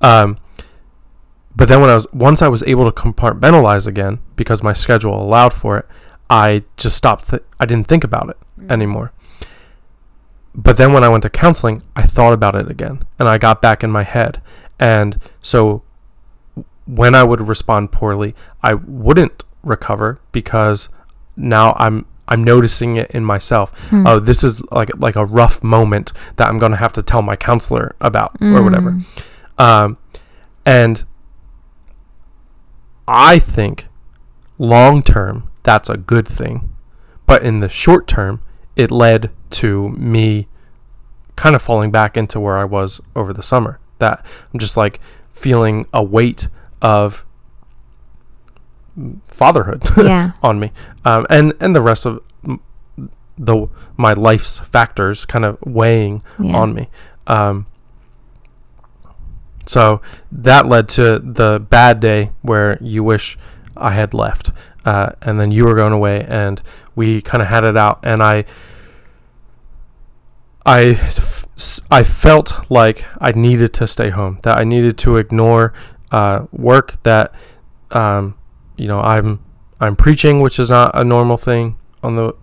Um 0.00 0.38
but 1.54 1.68
then 1.68 1.80
when 1.80 1.90
I 1.90 1.94
was 1.94 2.06
once 2.12 2.42
I 2.42 2.48
was 2.48 2.62
able 2.64 2.90
to 2.90 3.00
compartmentalize 3.00 3.86
again 3.86 4.20
because 4.36 4.62
my 4.62 4.72
schedule 4.72 5.20
allowed 5.20 5.52
for 5.52 5.78
it 5.78 5.86
I 6.28 6.64
just 6.76 6.96
stopped 6.96 7.30
th- 7.30 7.42
I 7.58 7.66
didn't 7.66 7.88
think 7.88 8.04
about 8.04 8.30
it 8.30 8.38
anymore. 8.70 9.12
But 10.54 10.76
then 10.76 10.92
when 10.92 11.04
I 11.04 11.08
went 11.08 11.22
to 11.22 11.30
counseling, 11.30 11.82
I 11.94 12.02
thought 12.02 12.32
about 12.32 12.56
it 12.56 12.70
again 12.70 13.04
and 13.18 13.28
I 13.28 13.38
got 13.38 13.62
back 13.62 13.82
in 13.84 13.90
my 13.90 14.02
head. 14.02 14.40
And 14.78 15.20
so 15.40 15.82
when 16.86 17.14
I 17.14 17.22
would 17.22 17.40
respond 17.40 17.92
poorly, 17.92 18.34
I 18.62 18.74
wouldn't 18.74 19.44
recover 19.62 20.20
because 20.32 20.88
now 21.36 21.74
I'm 21.78 22.06
I'm 22.28 22.44
noticing 22.44 22.96
it 22.96 23.10
in 23.10 23.24
myself. 23.24 23.76
Hmm. 23.88 24.06
Oh, 24.06 24.20
this 24.20 24.44
is 24.44 24.62
like 24.70 24.90
like 24.98 25.16
a 25.16 25.24
rough 25.24 25.62
moment 25.62 26.12
that 26.36 26.48
I'm 26.48 26.58
going 26.58 26.72
to 26.72 26.78
have 26.78 26.92
to 26.94 27.02
tell 27.02 27.22
my 27.22 27.36
counselor 27.36 27.96
about 28.00 28.36
or 28.40 28.62
whatever. 28.62 28.92
Mm. 28.92 29.24
Um, 29.58 29.98
and 30.64 31.04
I 33.08 33.38
think 33.38 33.88
long 34.58 35.02
term 35.02 35.50
that's 35.62 35.88
a 35.88 35.96
good 35.96 36.28
thing, 36.28 36.74
but 37.26 37.42
in 37.42 37.60
the 37.60 37.68
short 37.68 38.06
term, 38.06 38.42
it 38.76 38.90
led 38.90 39.30
to 39.50 39.90
me 39.90 40.46
kind 41.36 41.56
of 41.56 41.62
falling 41.62 41.90
back 41.90 42.16
into 42.16 42.38
where 42.38 42.56
I 42.56 42.64
was 42.64 43.00
over 43.16 43.32
the 43.32 43.42
summer. 43.42 43.80
That 43.98 44.24
I'm 44.52 44.60
just 44.60 44.76
like 44.76 45.00
feeling 45.32 45.86
a 45.92 46.02
weight 46.02 46.48
of 46.80 47.26
fatherhood 49.28 49.82
Yeah. 49.96 50.32
on 50.42 50.58
me, 50.60 50.72
um, 51.04 51.26
and 51.30 51.52
and 51.60 51.74
the 51.74 51.80
rest 51.82 52.06
of 52.06 52.20
the 53.38 53.66
my 53.96 54.12
life's 54.12 54.58
factors 54.58 55.24
kind 55.24 55.44
of 55.44 55.58
weighing 55.64 56.22
Yeah. 56.38 56.56
on 56.56 56.74
me. 56.74 56.88
Um, 57.26 57.66
so 59.66 60.00
that 60.32 60.66
led 60.66 60.88
to 60.90 61.18
the 61.20 61.64
bad 61.68 62.00
day 62.00 62.32
where 62.42 62.76
you 62.82 63.04
wish 63.04 63.38
I 63.76 63.90
had 63.92 64.12
left, 64.14 64.50
uh, 64.84 65.10
and 65.22 65.38
then 65.40 65.50
you 65.52 65.64
were 65.64 65.74
going 65.74 65.92
away, 65.92 66.24
and 66.28 66.60
we 66.96 67.22
kind 67.22 67.40
of 67.40 67.48
had 67.48 67.62
it 67.64 67.76
out, 67.76 68.00
and 68.02 68.22
I, 68.22 68.44
I, 70.66 70.80
f- 70.90 71.46
s- 71.56 71.80
I 71.90 72.02
felt 72.02 72.68
like 72.70 73.04
I 73.20 73.32
needed 73.32 73.72
to 73.74 73.86
stay 73.86 74.10
home, 74.10 74.38
that 74.42 74.60
I 74.60 74.64
needed 74.64 74.98
to 74.98 75.16
ignore 75.16 75.72
uh, 76.10 76.46
work, 76.52 77.00
that, 77.04 77.32
um, 77.92 78.34
you 78.80 78.88
know, 78.88 79.00
I'm 79.00 79.40
I'm 79.78 79.94
preaching, 79.94 80.40
which 80.40 80.58
is 80.58 80.70
not 80.70 80.90
a 80.98 81.04
normal 81.04 81.36
thing 81.36 81.76
on 82.02 82.16
the 82.16 82.34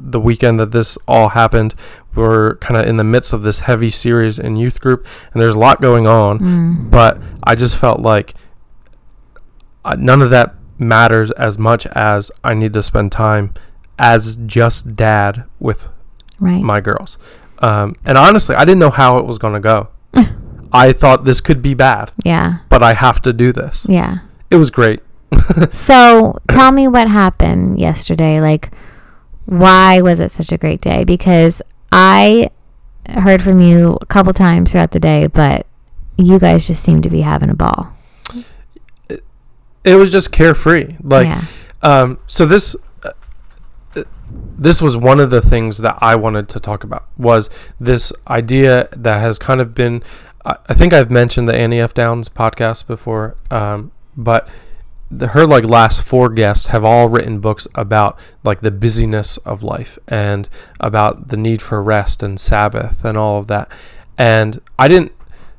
the 0.00 0.20
weekend 0.20 0.58
that 0.58 0.72
this 0.72 0.98
all 1.06 1.28
happened. 1.30 1.74
We're 2.14 2.56
kind 2.56 2.76
of 2.76 2.86
in 2.86 2.96
the 2.96 3.04
midst 3.04 3.32
of 3.32 3.42
this 3.42 3.60
heavy 3.60 3.90
series 3.90 4.38
in 4.38 4.56
youth 4.56 4.80
group, 4.80 5.06
and 5.32 5.40
there's 5.40 5.54
a 5.54 5.58
lot 5.58 5.80
going 5.80 6.06
on. 6.06 6.38
Mm. 6.40 6.90
But 6.90 7.20
I 7.44 7.54
just 7.54 7.76
felt 7.76 8.00
like 8.00 8.34
uh, 9.84 9.96
none 9.98 10.22
of 10.22 10.30
that 10.30 10.54
matters 10.76 11.30
as 11.32 11.56
much 11.56 11.86
as 11.86 12.32
I 12.42 12.54
need 12.54 12.72
to 12.72 12.82
spend 12.82 13.12
time 13.12 13.54
as 13.98 14.36
just 14.44 14.96
dad 14.96 15.44
with 15.60 15.88
Right. 16.40 16.62
my 16.62 16.80
girls. 16.80 17.16
Um, 17.60 17.94
and 18.04 18.18
honestly, 18.18 18.56
I 18.56 18.64
didn't 18.64 18.80
know 18.80 18.90
how 18.90 19.18
it 19.18 19.24
was 19.24 19.38
going 19.38 19.54
to 19.54 19.60
go. 19.60 19.88
I 20.72 20.92
thought 20.92 21.24
this 21.24 21.40
could 21.40 21.62
be 21.62 21.74
bad, 21.74 22.10
yeah. 22.24 22.58
but 22.68 22.82
I 22.82 22.94
have 22.94 23.22
to 23.22 23.32
do 23.32 23.52
this. 23.52 23.86
Yeah. 23.88 24.18
It 24.50 24.56
was 24.56 24.70
great. 24.70 25.00
So 25.72 26.38
tell 26.50 26.72
me 26.72 26.88
what 26.88 27.08
happened 27.08 27.78
yesterday. 27.78 28.40
Like, 28.40 28.70
why 29.46 30.00
was 30.00 30.20
it 30.20 30.30
such 30.30 30.52
a 30.52 30.58
great 30.58 30.80
day? 30.80 31.04
Because 31.04 31.62
I 31.92 32.50
heard 33.08 33.42
from 33.42 33.60
you 33.60 33.98
a 34.00 34.06
couple 34.06 34.32
times 34.32 34.72
throughout 34.72 34.92
the 34.92 35.00
day, 35.00 35.26
but 35.26 35.66
you 36.16 36.38
guys 36.38 36.66
just 36.66 36.82
seem 36.82 37.02
to 37.02 37.10
be 37.10 37.22
having 37.22 37.50
a 37.50 37.54
ball. 37.54 37.92
It 39.84 39.96
was 39.96 40.10
just 40.10 40.32
carefree. 40.32 40.96
Like, 41.02 41.26
yeah. 41.26 41.44
Um, 41.82 42.18
so 42.26 42.46
this, 42.46 42.74
uh, 43.02 43.12
this 44.56 44.80
was 44.80 44.96
one 44.96 45.20
of 45.20 45.28
the 45.28 45.42
things 45.42 45.78
that 45.78 45.98
I 46.00 46.14
wanted 46.14 46.48
to 46.50 46.60
talk 46.60 46.82
about 46.82 47.06
was 47.18 47.50
this 47.78 48.12
idea 48.26 48.88
that 48.92 49.20
has 49.20 49.38
kind 49.38 49.60
of 49.60 49.74
been 49.74 50.02
I 50.44 50.56
I 50.68 50.74
think 50.74 50.92
I've 50.92 51.10
mentioned 51.10 51.48
the 51.48 51.54
Annie 51.54 51.80
F. 51.80 51.94
Downs 51.94 52.28
podcast 52.28 52.86
before, 52.86 53.36
um, 53.50 53.92
but 54.16 54.48
the, 55.18 55.28
her 55.28 55.46
like 55.46 55.64
last 55.64 56.02
four 56.02 56.28
guests 56.28 56.66
have 56.66 56.84
all 56.84 57.08
written 57.08 57.40
books 57.40 57.66
about 57.74 58.18
like 58.42 58.60
the 58.60 58.70
busyness 58.70 59.36
of 59.38 59.62
life 59.62 59.98
and 60.08 60.48
about 60.80 61.28
the 61.28 61.36
need 61.36 61.62
for 61.62 61.82
rest 61.82 62.22
and 62.22 62.38
Sabbath 62.38 63.04
and 63.04 63.16
all 63.16 63.38
of 63.38 63.46
that. 63.48 63.70
And 64.18 64.60
I 64.78 64.88
didn't. 64.88 65.12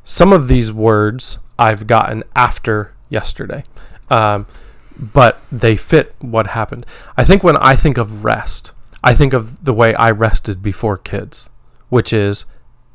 Some 0.03 0.31
of 0.31 0.47
these 0.47 0.71
words 0.71 1.39
I've 1.57 1.87
gotten 1.87 2.23
after 2.35 2.93
yesterday, 3.09 3.63
um, 4.09 4.45
but 4.97 5.41
they 5.51 5.75
fit 5.75 6.15
what 6.19 6.47
happened. 6.47 6.85
I 7.17 7.23
think 7.23 7.43
when 7.43 7.57
I 7.57 7.75
think 7.75 7.97
of 7.97 8.23
rest, 8.23 8.71
I 9.03 9.13
think 9.13 9.33
of 9.33 9.63
the 9.63 9.73
way 9.73 9.95
I 9.95 10.11
rested 10.11 10.61
before 10.61 10.97
kids, 10.97 11.49
which 11.89 12.13
is 12.13 12.45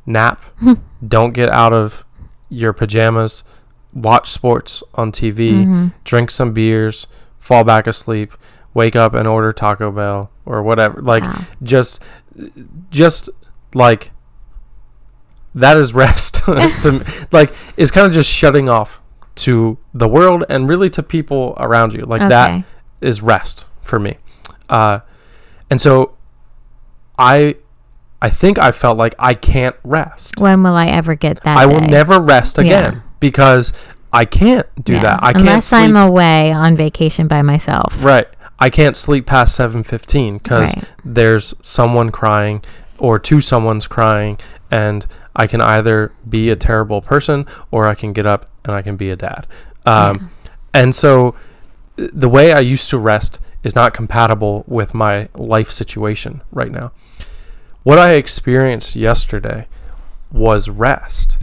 nap, 0.07 0.43
don't 1.07 1.33
get 1.33 1.51
out 1.51 1.73
of 1.73 2.05
your 2.49 2.73
pajamas, 2.73 3.45
watch 3.93 4.29
sports 4.31 4.83
on 4.95 5.11
TV, 5.13 5.53
Mm-hmm. 5.53 5.89
drink 6.05 6.31
some 6.31 6.53
beers, 6.53 7.07
fall 7.39 7.65
back 7.65 7.87
asleep, 7.87 8.33
wake 8.75 8.95
up 8.97 9.15
and 9.15 9.27
order 9.27 9.53
Taco 9.53 9.91
Bell 9.91 10.31
or 10.47 10.63
whatever. 10.63 11.01
Like 11.03 11.25
Wow. 11.25 11.45
just 11.63 12.01
just 12.91 13.29
like 13.75 14.11
that 15.55 15.77
is 15.77 15.93
rest 16.05 16.35
to 16.45 17.27
like 17.33 17.53
it's 17.77 17.91
kind 17.91 18.07
of 18.07 18.13
just 18.13 18.31
shutting 18.33 18.69
off 18.69 19.01
to 19.37 19.79
the 19.95 20.07
world 20.09 20.45
and 20.49 20.69
really 20.69 20.91
to 20.91 21.03
people 21.03 21.55
around 21.59 21.93
you. 21.93 22.05
Like 22.05 22.29
that 22.29 22.51
Okay. 22.51 22.65
is 23.01 23.23
rest 23.23 23.65
for 23.83 23.99
me. 23.99 24.17
Uh, 24.69 25.01
and 25.69 25.81
so 25.81 26.15
I 27.19 27.57
I 28.23 28.29
think 28.29 28.59
I 28.59 28.71
felt 28.71 28.99
like 28.99 29.15
I 29.19 29.35
can't 29.35 29.77
rest. 29.83 30.39
When 30.39 30.63
will 30.63 30.75
I 30.75 30.87
ever 30.87 31.15
get 31.15 31.43
that? 31.43 31.59
I 31.59 31.67
will 31.67 31.81
never 31.81 32.21
rest 32.21 32.59
Yeah. 32.59 33.01
Because 33.21 33.73
I 34.13 34.25
can't 34.25 34.67
do 34.83 34.95
Yeah. 34.95 35.03
that. 35.03 35.19
I 35.23 35.33
can't 35.33 35.47
Unless 35.47 35.67
sleep. 35.69 35.83
I'm 35.83 35.97
away 35.97 36.53
on 36.53 36.77
vacation 36.77 37.29
by 37.29 37.43
myself. 37.43 37.95
right. 38.03 38.27
I 38.59 38.69
can't 38.69 38.97
sleep 38.97 39.25
past 39.27 39.55
7:15 39.57 40.39
cuz 40.41 40.61
Right. 40.75 40.85
there's 41.05 41.55
someone 41.63 42.11
crying 42.11 42.63
or 42.99 43.19
two 43.19 43.41
someone's 43.41 43.87
crying 43.87 44.37
and 44.71 45.07
I 45.35 45.47
can 45.47 45.61
either 45.63 46.13
be 46.29 46.51
a 46.51 46.57
terrible 46.57 47.01
person 47.01 47.47
or 47.71 47.87
I 47.87 47.95
can 47.95 48.13
get 48.13 48.27
up 48.27 48.47
and 48.65 48.75
I 48.75 48.83
can 48.83 48.97
be 48.97 49.11
a 49.11 49.17
dad. 49.17 49.47
Um, 49.87 50.31
And 50.75 50.95
so 50.95 51.35
the 51.97 52.29
way 52.29 52.53
I 52.53 52.61
used 52.61 52.91
to 52.91 52.99
rest 52.99 53.41
is 53.65 53.75
not 53.75 53.93
compatible 53.95 54.65
with 54.69 54.93
my 54.95 55.29
life 55.37 55.71
situation 55.71 56.43
right 56.53 56.71
now. 56.71 56.93
What 57.83 57.99
I 57.99 58.11
experienced 58.13 58.95
yesterday 58.95 59.67
was 60.31 60.69
rest 60.69 61.39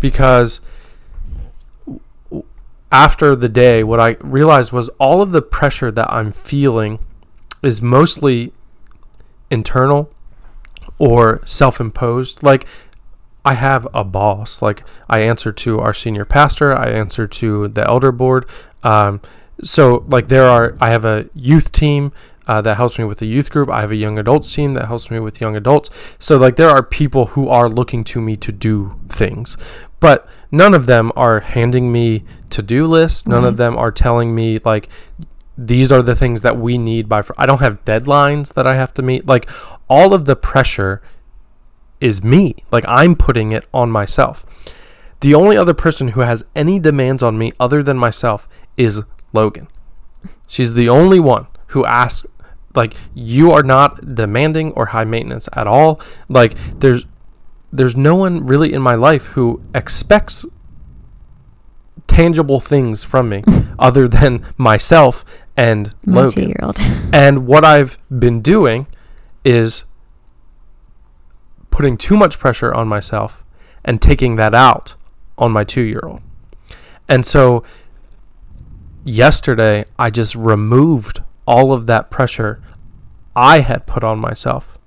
because 0.00 0.60
after 2.90 3.36
the 3.36 3.48
day, 3.48 3.84
what 3.84 4.00
I 4.00 4.16
realized 4.20 4.72
was 4.72 4.88
all 4.98 5.20
of 5.20 5.32
the 5.32 5.42
pressure 5.42 5.90
that 5.90 6.10
I'm 6.10 6.30
feeling 6.30 6.98
is 7.62 7.82
mostly 7.82 8.52
internal 9.50 10.10
or 10.98 11.42
self 11.44 11.80
imposed. 11.80 12.42
Like, 12.42 12.66
I 13.44 13.54
have 13.54 13.86
a 13.94 14.04
boss. 14.04 14.62
Like, 14.62 14.84
I 15.08 15.20
answer 15.20 15.52
to 15.52 15.80
our 15.80 15.94
senior 15.94 16.24
pastor, 16.24 16.76
I 16.76 16.90
answer 16.90 17.26
to 17.26 17.68
the 17.68 17.86
elder 17.86 18.12
board. 18.12 18.46
Um, 18.82 19.20
so, 19.62 20.04
like, 20.08 20.28
there 20.28 20.44
are, 20.44 20.76
I 20.80 20.90
have 20.90 21.04
a 21.04 21.28
youth 21.34 21.72
team. 21.72 22.12
Uh, 22.48 22.62
that 22.62 22.78
helps 22.78 22.98
me 22.98 23.04
with 23.04 23.18
the 23.18 23.26
youth 23.26 23.50
group. 23.50 23.68
I 23.68 23.82
have 23.82 23.92
a 23.92 23.96
young 23.96 24.18
adults 24.18 24.52
team 24.54 24.72
that 24.72 24.86
helps 24.86 25.10
me 25.10 25.20
with 25.20 25.38
young 25.38 25.54
adults. 25.54 25.90
So, 26.18 26.38
like, 26.38 26.56
there 26.56 26.70
are 26.70 26.82
people 26.82 27.26
who 27.26 27.50
are 27.50 27.68
looking 27.68 28.02
to 28.04 28.22
me 28.22 28.36
to 28.38 28.50
do 28.50 28.98
things, 29.10 29.58
but 30.00 30.26
none 30.50 30.72
of 30.72 30.86
them 30.86 31.12
are 31.14 31.40
handing 31.40 31.92
me 31.92 32.24
to 32.48 32.62
do 32.62 32.86
lists. 32.86 33.26
None 33.26 33.44
of 33.44 33.58
them 33.58 33.76
are 33.76 33.92
telling 33.92 34.34
me, 34.34 34.58
like, 34.64 34.88
these 35.58 35.92
are 35.92 36.00
the 36.00 36.14
things 36.14 36.40
that 36.40 36.56
we 36.56 36.78
need 36.78 37.06
by. 37.06 37.20
Fr-. 37.20 37.34
I 37.36 37.44
don't 37.44 37.60
have 37.60 37.84
deadlines 37.84 38.54
that 38.54 38.66
I 38.66 38.76
have 38.76 38.94
to 38.94 39.02
meet. 39.02 39.26
Like, 39.26 39.50
all 39.86 40.14
of 40.14 40.24
the 40.24 40.36
pressure 40.36 41.02
is 42.00 42.24
me. 42.24 42.54
Like, 42.70 42.84
I'm 42.88 43.14
putting 43.14 43.52
it 43.52 43.66
on 43.74 43.90
myself. 43.90 44.46
The 45.20 45.34
only 45.34 45.56
other 45.56 45.74
person 45.74 46.08
who 46.08 46.20
has 46.20 46.44
any 46.54 46.78
demands 46.78 47.22
on 47.22 47.36
me 47.36 47.52
other 47.60 47.82
than 47.82 47.98
myself 47.98 48.48
is 48.76 49.02
Logan. 49.32 49.68
She's 50.46 50.74
the 50.74 50.88
only 50.88 51.20
one 51.20 51.46
who 51.68 51.84
asks, 51.84 52.24
like, 52.78 52.94
you 53.12 53.50
are 53.50 53.64
not 53.64 54.14
demanding 54.14 54.70
or 54.72 54.86
high 54.86 55.04
maintenance 55.04 55.48
at 55.52 55.66
all. 55.66 56.00
Like, 56.28 56.54
there's 56.78 57.04
there's 57.72 57.96
no 57.96 58.14
one 58.14 58.46
really 58.46 58.72
in 58.72 58.80
my 58.80 58.94
life 58.94 59.26
who 59.34 59.60
expects 59.74 60.46
tangible 62.06 62.60
things 62.60 63.04
from 63.04 63.28
me 63.28 63.42
other 63.78 64.08
than 64.08 64.44
myself 64.56 65.24
and 65.56 65.92
My 66.06 66.22
Logan. 66.22 66.52
And 67.12 67.46
what 67.46 67.64
I've 67.64 67.98
been 68.16 68.40
doing 68.40 68.86
is 69.44 69.84
putting 71.70 71.98
too 71.98 72.16
much 72.16 72.38
pressure 72.38 72.72
on 72.72 72.86
myself 72.86 73.44
and 73.84 74.00
taking 74.00 74.36
that 74.36 74.54
out 74.54 74.94
on 75.36 75.50
my 75.50 75.64
two 75.64 75.82
year 75.82 76.00
old. 76.04 76.20
And 77.08 77.26
so 77.26 77.64
yesterday, 79.04 79.84
I 79.98 80.10
just 80.10 80.34
removed 80.36 81.22
all 81.46 81.72
of 81.72 81.86
that 81.86 82.10
pressure 82.10 82.60
I 83.38 83.60
had 83.60 83.86
put 83.86 84.02
on 84.02 84.18
myself. 84.18 84.78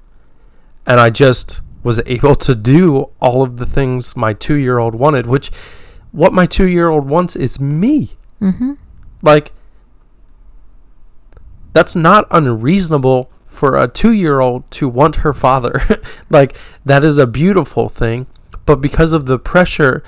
And 0.85 0.99
I 0.99 1.09
just 1.09 1.61
was 1.83 2.01
able 2.05 2.35
to 2.35 2.53
do 2.53 3.09
all 3.21 3.43
of 3.43 3.57
the 3.57 3.65
things 3.65 4.15
my 4.15 4.33
two 4.33 4.55
year 4.55 4.77
old 4.77 4.93
wanted, 4.93 5.25
which 5.25 5.51
what 6.11 6.33
my 6.33 6.45
two 6.45 6.67
year 6.67 6.89
old 6.89 7.07
wants 7.07 7.35
is 7.35 7.59
me. 7.59 8.17
mm-hmm. 8.41 8.73
Like, 9.21 9.53
that's 11.71 11.95
not 11.95 12.27
unreasonable 12.29 13.31
for 13.47 13.77
a 13.77 13.87
two 13.87 14.11
year 14.11 14.41
old 14.41 14.69
to 14.71 14.89
want 14.89 15.17
her 15.17 15.33
father. 15.33 15.81
like, 16.29 16.57
that 16.83 17.05
is 17.05 17.17
a 17.17 17.25
beautiful 17.25 17.87
thing. 17.87 18.27
But 18.65 18.81
because 18.81 19.13
of 19.13 19.27
the 19.27 19.39
pressure 19.39 20.03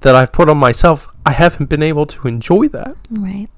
that 0.00 0.14
I've 0.14 0.32
put 0.32 0.48
on 0.48 0.58
myself, 0.58 1.08
I 1.26 1.32
haven't 1.32 1.68
been 1.68 1.82
able 1.82 2.06
to 2.06 2.28
enjoy 2.28 2.68
that. 2.68 2.94
Right. 3.10 3.48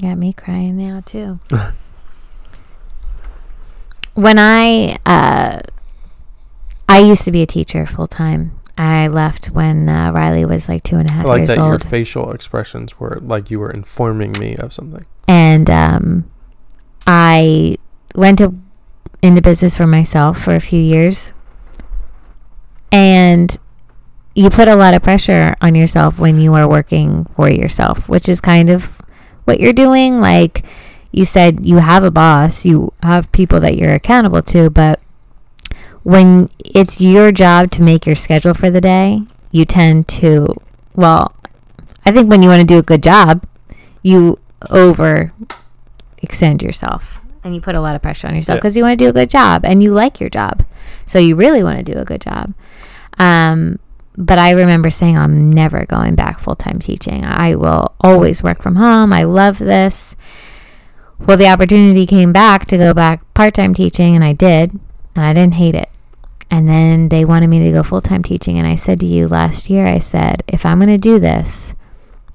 Got 0.00 0.16
me 0.18 0.32
crying 0.32 0.76
now 0.76 1.02
too. 1.04 1.40
when 4.14 4.38
I 4.38 4.98
uh, 5.04 5.60
I 6.88 6.98
used 7.00 7.24
to 7.24 7.32
be 7.32 7.42
a 7.42 7.46
teacher 7.46 7.86
full 7.86 8.06
time. 8.06 8.56
I 8.78 9.08
left 9.08 9.50
when 9.50 9.90
uh, 9.90 10.10
Riley 10.10 10.46
was 10.46 10.66
like 10.66 10.82
two 10.82 10.96
and 10.96 11.10
a 11.10 11.12
half 11.12 11.26
I 11.26 11.28
like 11.28 11.38
years 11.40 11.48
that 11.50 11.58
your 11.58 11.72
old, 11.72 11.84
facial 11.84 12.32
expressions 12.32 12.98
were 12.98 13.18
like 13.20 13.50
you 13.50 13.60
were 13.60 13.70
informing 13.70 14.32
me 14.32 14.56
of 14.56 14.72
something. 14.72 15.04
and 15.28 15.68
um, 15.68 16.30
I 17.06 17.76
went 18.14 18.38
to 18.38 18.54
into 19.22 19.42
business 19.42 19.76
for 19.76 19.86
myself 19.86 20.42
for 20.42 20.54
a 20.54 20.60
few 20.60 20.80
years. 20.80 21.32
And 22.92 23.56
you 24.34 24.50
put 24.50 24.68
a 24.68 24.74
lot 24.74 24.94
of 24.94 25.02
pressure 25.02 25.54
on 25.60 25.74
yourself 25.74 26.18
when 26.18 26.40
you 26.40 26.54
are 26.54 26.68
working 26.68 27.26
for 27.36 27.48
yourself, 27.48 28.08
which 28.08 28.28
is 28.28 28.40
kind 28.40 28.70
of 28.70 28.99
what 29.44 29.60
you're 29.60 29.72
doing. 29.72 30.20
Like 30.20 30.64
you 31.12 31.24
said, 31.24 31.64
you 31.64 31.78
have 31.78 32.04
a 32.04 32.10
boss, 32.10 32.64
you 32.64 32.92
have 33.02 33.30
people 33.32 33.60
that 33.60 33.76
you're 33.76 33.94
accountable 33.94 34.42
to, 34.42 34.70
but 34.70 35.00
when 36.02 36.48
it's 36.64 37.00
your 37.00 37.32
job 37.32 37.70
to 37.72 37.82
make 37.82 38.06
your 38.06 38.16
schedule 38.16 38.54
for 38.54 38.70
the 38.70 38.80
day, 38.80 39.20
you 39.50 39.64
tend 39.64 40.08
to, 40.08 40.54
well, 40.94 41.34
I 42.06 42.12
think 42.12 42.30
when 42.30 42.42
you 42.42 42.48
want 42.48 42.60
to 42.60 42.66
do 42.66 42.78
a 42.78 42.82
good 42.82 43.02
job, 43.02 43.44
you 44.02 44.38
over 44.70 45.32
extend 46.22 46.62
yourself 46.62 47.20
and 47.42 47.54
you 47.54 47.60
put 47.60 47.74
a 47.76 47.80
lot 47.80 47.96
of 47.96 48.02
pressure 48.02 48.28
on 48.28 48.34
yourself 48.34 48.56
Yeah. 48.56 48.60
because 48.60 48.76
you 48.76 48.82
want 48.84 48.98
to 48.98 49.04
do 49.04 49.08
a 49.08 49.12
good 49.12 49.30
job 49.30 49.64
and 49.64 49.82
you 49.82 49.92
like 49.92 50.20
your 50.20 50.30
job. 50.30 50.64
So 51.06 51.18
you 51.18 51.34
really 51.34 51.62
want 51.64 51.84
to 51.84 51.92
do 51.92 51.98
a 51.98 52.04
good 52.04 52.20
job. 52.20 52.54
Um, 53.18 53.78
but 54.16 54.38
I 54.38 54.50
remember 54.50 54.90
saying, 54.90 55.16
I'm 55.16 55.50
never 55.50 55.86
going 55.86 56.14
back 56.14 56.40
full 56.40 56.56
time 56.56 56.78
teaching. 56.78 57.24
I 57.24 57.54
will 57.54 57.94
always 58.00 58.42
work 58.42 58.62
from 58.62 58.76
home. 58.76 59.12
I 59.12 59.22
love 59.22 59.58
this. 59.58 60.16
Well, 61.18 61.36
the 61.36 61.48
opportunity 61.48 62.06
came 62.06 62.32
back 62.32 62.66
to 62.66 62.78
go 62.78 62.92
back 62.94 63.22
part 63.34 63.54
time 63.54 63.74
teaching, 63.74 64.14
and 64.14 64.24
I 64.24 64.32
did, 64.32 64.72
and 65.14 65.24
I 65.24 65.32
didn't 65.32 65.54
hate 65.54 65.74
it. 65.74 65.90
And 66.50 66.68
then 66.68 67.08
they 67.10 67.24
wanted 67.24 67.48
me 67.48 67.60
to 67.60 67.70
go 67.70 67.82
full 67.82 68.00
time 68.00 68.22
teaching. 68.22 68.58
And 68.58 68.66
I 68.66 68.74
said 68.74 68.98
to 69.00 69.06
you 69.06 69.28
last 69.28 69.70
year, 69.70 69.86
I 69.86 69.98
said, 69.98 70.42
if 70.48 70.66
I'm 70.66 70.78
going 70.78 70.88
to 70.88 70.98
do 70.98 71.20
this, 71.20 71.74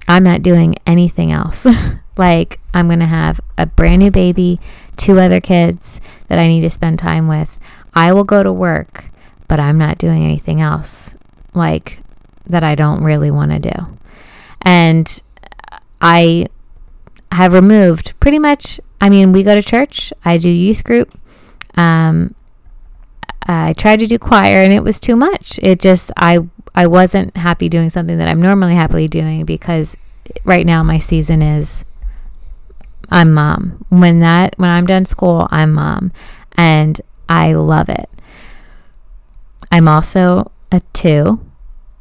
I'm 0.08 0.24
not 0.24 0.42
doing 0.42 0.76
anything 0.86 1.30
else. 1.30 1.66
like, 2.16 2.58
I'm 2.72 2.86
going 2.88 3.00
to 3.00 3.06
have 3.06 3.40
a 3.58 3.66
brand 3.66 3.98
new 3.98 4.10
baby, 4.10 4.58
two 4.96 5.18
other 5.18 5.40
kids 5.40 6.00
that 6.28 6.38
I 6.38 6.46
need 6.46 6.62
to 6.62 6.70
spend 6.70 6.98
time 6.98 7.28
with. 7.28 7.58
I 7.92 8.14
will 8.14 8.24
go 8.24 8.42
to 8.42 8.52
work, 8.52 9.10
but 9.48 9.60
I'm 9.60 9.76
not 9.76 9.98
doing 9.98 10.24
anything 10.24 10.60
else 10.60 11.16
like 11.56 12.00
that 12.46 12.62
I 12.62 12.74
don't 12.74 13.02
really 13.02 13.30
want 13.30 13.50
to 13.50 13.58
do. 13.58 13.98
And 14.62 15.22
I 16.00 16.46
have 17.32 17.52
removed 17.52 18.18
pretty 18.20 18.38
much. 18.38 18.80
I 19.00 19.10
mean, 19.10 19.32
we 19.32 19.42
go 19.42 19.54
to 19.54 19.62
church. 19.62 20.12
I 20.24 20.38
do 20.38 20.50
youth 20.50 20.84
group. 20.84 21.12
Um, 21.74 22.34
I 23.46 23.74
tried 23.74 24.00
to 24.00 24.06
do 24.06 24.18
choir, 24.18 24.62
and 24.62 24.72
it 24.72 24.82
was 24.82 24.98
too 24.98 25.16
much. 25.16 25.58
It 25.62 25.80
just 25.80 26.10
I 26.16 26.40
I 26.74 26.86
wasn't 26.86 27.36
happy 27.36 27.68
doing 27.68 27.90
something 27.90 28.18
that 28.18 28.28
I'm 28.28 28.42
normally 28.42 28.74
happily 28.74 29.08
doing 29.08 29.44
because 29.44 29.96
right 30.44 30.66
now 30.66 30.82
my 30.82 30.98
season 30.98 31.42
is 31.42 31.84
I'm 33.10 33.32
mom. 33.32 33.84
When 33.88 34.20
that 34.20 34.54
when 34.58 34.70
I'm 34.70 34.86
done 34.86 35.04
school, 35.04 35.48
I'm 35.50 35.72
mom, 35.72 36.12
and 36.56 37.00
I 37.28 37.52
love 37.52 37.88
it. 37.88 38.08
I'm 39.70 39.88
also 39.88 40.50
a 40.72 40.80
two, 40.92 41.40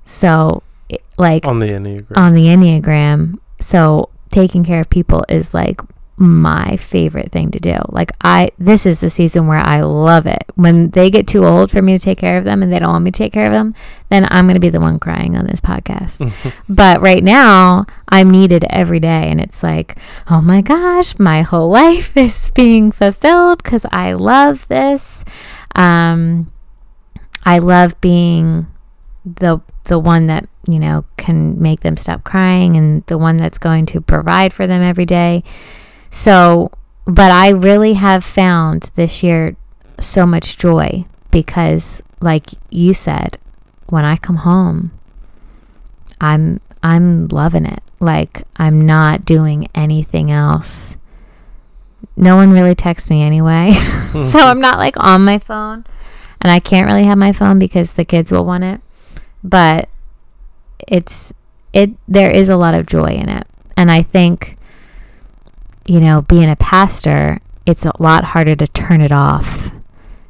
so 0.06 0.64
it- 0.90 1.04
like 1.18 1.46
On 1.48 1.60
the 1.60 1.68
Enneagram. 1.70 2.18
on 2.18 2.34
the 2.34 2.46
Enneagram. 2.46 3.40
So 3.60 4.10
taking 4.30 4.64
care 4.64 4.82
of 4.82 4.90
people 4.90 5.26
is 5.30 5.54
like 5.54 5.82
my 6.18 6.78
favorite 6.78 7.30
thing 7.32 7.52
to 7.52 7.60
do. 7.60 7.76
Like 7.90 8.12
I 8.22 8.50
this 8.58 8.86
is 8.86 9.02
the 9.02 9.10
season 9.10 9.48
where 9.48 9.60
I 9.66 9.82
love 9.82 10.26
it. 10.26 10.44
When 10.56 10.92
they 10.92 11.10
get 11.10 11.28
too 11.28 11.44
old 11.46 11.72
for 11.72 11.82
me 11.82 11.92
to 11.98 12.00
take 12.04 12.18
care 12.20 12.38
of 12.38 12.46
them 12.46 12.64
and 12.64 12.72
they 12.72 12.80
don't 12.80 12.92
want 12.92 13.04
me 13.04 13.12
to 13.12 13.18
take 13.18 13.34
care 13.34 13.48
of 13.48 13.52
them, 13.52 13.76
then 14.10 14.26
I'm 14.32 14.46
going 14.46 14.56
to 14.56 14.62
be 14.62 14.70
the 14.70 14.80
one 14.80 14.98
crying 15.00 15.36
on 15.36 15.46
this 15.46 15.60
podcast. 15.60 16.24
but 16.70 17.02
right 17.02 17.22
now, 17.22 17.86
I'm 18.08 18.30
needed 18.30 18.64
every 18.70 19.02
day 19.02 19.30
and 19.30 19.42
it's 19.42 19.62
like, 19.62 19.98
"Oh 20.30 20.40
my 20.40 20.62
gosh, 20.62 21.20
my 21.20 21.42
whole 21.42 21.70
life 21.84 22.16
is 22.16 22.50
being 22.52 22.92
fulfilled 22.94 23.64
cuz 23.66 23.86
I 23.92 24.14
love 24.14 24.68
this." 24.70 25.26
Um 25.76 26.50
I 27.44 27.60
love 27.60 28.00
being 28.00 28.68
the 29.26 29.60
the 29.86 30.00
one 30.00 30.28
that 30.28 30.48
you 30.68 30.80
know 30.80 31.06
can 31.18 31.62
make 31.62 31.82
them 31.82 31.98
stop 31.98 32.24
crying 32.24 32.76
and 32.76 33.06
the 33.06 33.18
one 33.18 33.38
that's 33.38 33.58
going 33.58 33.86
to 33.88 34.02
provide 34.02 34.54
for 34.54 34.68
them 34.68 34.82
every 34.82 35.06
day. 35.06 35.44
So 36.10 36.72
but 37.06 37.32
i 37.32 37.50
really 37.50 37.94
have 37.94 38.24
found 38.24 38.92
this 38.96 39.24
year 39.24 39.56
so 40.00 40.26
much 40.26 40.58
joy 40.58 41.06
because 41.32 42.02
like 42.20 42.50
you 42.70 42.94
said 42.94 43.38
when 43.88 44.04
i 44.04 44.18
come 44.18 44.38
home 44.38 44.92
i'm 46.20 46.60
i'm 46.84 47.28
loving 47.30 47.66
it. 47.66 47.82
Like 48.00 48.44
i'm 48.58 48.86
not 48.86 49.26
doing 49.26 49.68
anything 49.74 50.32
else. 50.32 50.98
No 52.18 52.36
one 52.36 52.52
really 52.52 52.76
texts 52.76 53.10
me 53.10 53.24
anyway. 53.24 53.74
So 54.14 54.40
i'm 54.40 54.62
not 54.62 54.80
like 54.80 54.96
on 54.98 55.24
my 55.24 55.38
phone. 55.38 55.86
And 56.42 56.52
i 56.52 56.60
can't 56.60 56.88
really 56.88 57.04
have 57.04 57.18
my 57.18 57.32
phone 57.32 57.60
because 57.60 57.94
the 57.94 58.06
kids 58.06 58.32
will 58.32 58.46
want 58.46 58.64
it 58.64 58.82
but 59.50 59.88
it's 60.88 61.34
it 61.72 61.92
there 62.08 62.32
is 62.32 62.50
a 62.50 62.58
lot 62.58 62.74
of 62.76 62.86
joy 62.86 63.06
in 63.08 63.30
it. 63.30 63.48
And 63.78 63.92
i 63.92 64.02
think 64.02 64.58
you 65.86 66.00
know 66.00 66.22
being 66.22 66.50
a 66.50 66.56
pastor 66.56 67.40
it's 67.66 67.86
a 67.86 67.92
lot 68.00 68.24
harder 68.24 68.56
to 68.56 68.68
turn 68.68 69.02
it 69.02 69.12
off 69.12 69.72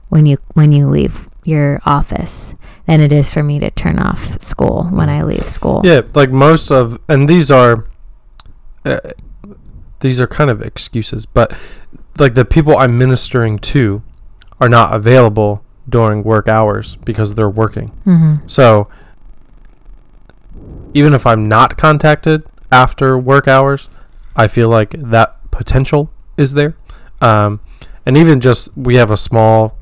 when 0.10 0.26
you 0.26 0.38
when 0.54 0.72
you 0.72 0.88
leave 0.88 1.30
your 1.44 1.80
office 1.86 2.56
than 2.88 3.00
it 3.02 3.12
is 3.12 3.32
for 3.32 3.44
me 3.44 3.60
to 3.60 3.70
turn 3.70 4.00
off 4.00 4.42
school 4.42 4.86
when 4.86 5.10
i 5.10 5.22
leave 5.22 5.48
school. 5.48 5.82
Yeah, 5.84 6.02
like 6.16 6.32
most 6.32 6.72
of, 6.72 7.00
and 7.08 7.30
these 7.30 7.52
are, 7.52 7.86
uh, 8.84 8.98
these 10.00 10.20
are 10.20 10.28
kind 10.28 10.50
of 10.50 10.62
excuses, 10.62 11.26
but 11.26 11.56
like 12.18 12.34
the 12.34 12.46
people 12.46 12.76
I'm 12.78 12.98
ministering 12.98 13.60
to 13.60 14.02
are 14.60 14.70
not 14.70 14.94
available 14.96 15.64
during 15.88 16.24
work 16.24 16.48
hours 16.48 16.96
because 17.06 17.36
they're 17.36 17.50
working. 17.50 17.90
hmm 18.06 18.38
So 18.48 18.88
even 20.96 21.14
if 21.14 21.28
I'm 21.28 21.44
not 21.44 21.78
contacted 21.78 22.44
after 22.72 23.20
work 23.20 23.48
hours, 23.50 23.90
I 24.36 24.48
feel 24.48 24.70
like 24.70 24.92
that 24.92 25.52
potential 25.52 26.10
is 26.38 26.54
there. 26.54 26.76
Um, 27.22 27.60
and 28.06 28.18
even 28.18 28.40
just 28.40 28.76
we 28.78 28.96
have 28.96 29.12
a 29.12 29.18
small, 29.18 29.78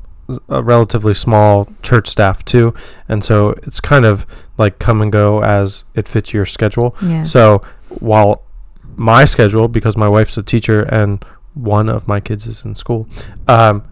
a 0.48 0.60
relatively 0.60 1.14
small 1.14 1.68
church 1.82 2.08
staff 2.08 2.44
too, 2.44 2.74
and 3.08 3.22
so 3.22 3.50
it's 3.62 3.78
kind 3.80 4.04
of 4.04 4.26
like 4.58 4.80
come 4.80 5.00
and 5.00 5.12
go 5.12 5.40
as 5.42 5.84
it 5.94 6.08
fits 6.08 6.32
your 6.32 6.46
schedule. 6.46 6.96
yeah 7.00 7.22
So 7.22 7.62
while 8.00 8.42
my 8.96 9.24
schedule, 9.24 9.68
because 9.68 9.96
my 9.96 10.08
wife's 10.08 10.36
a 10.36 10.42
teacher 10.42 10.82
and 10.82 11.24
one 11.54 11.88
of 11.88 12.08
my 12.08 12.18
kids 12.18 12.48
is 12.48 12.64
in 12.64 12.74
school, 12.74 13.08
um, 13.46 13.84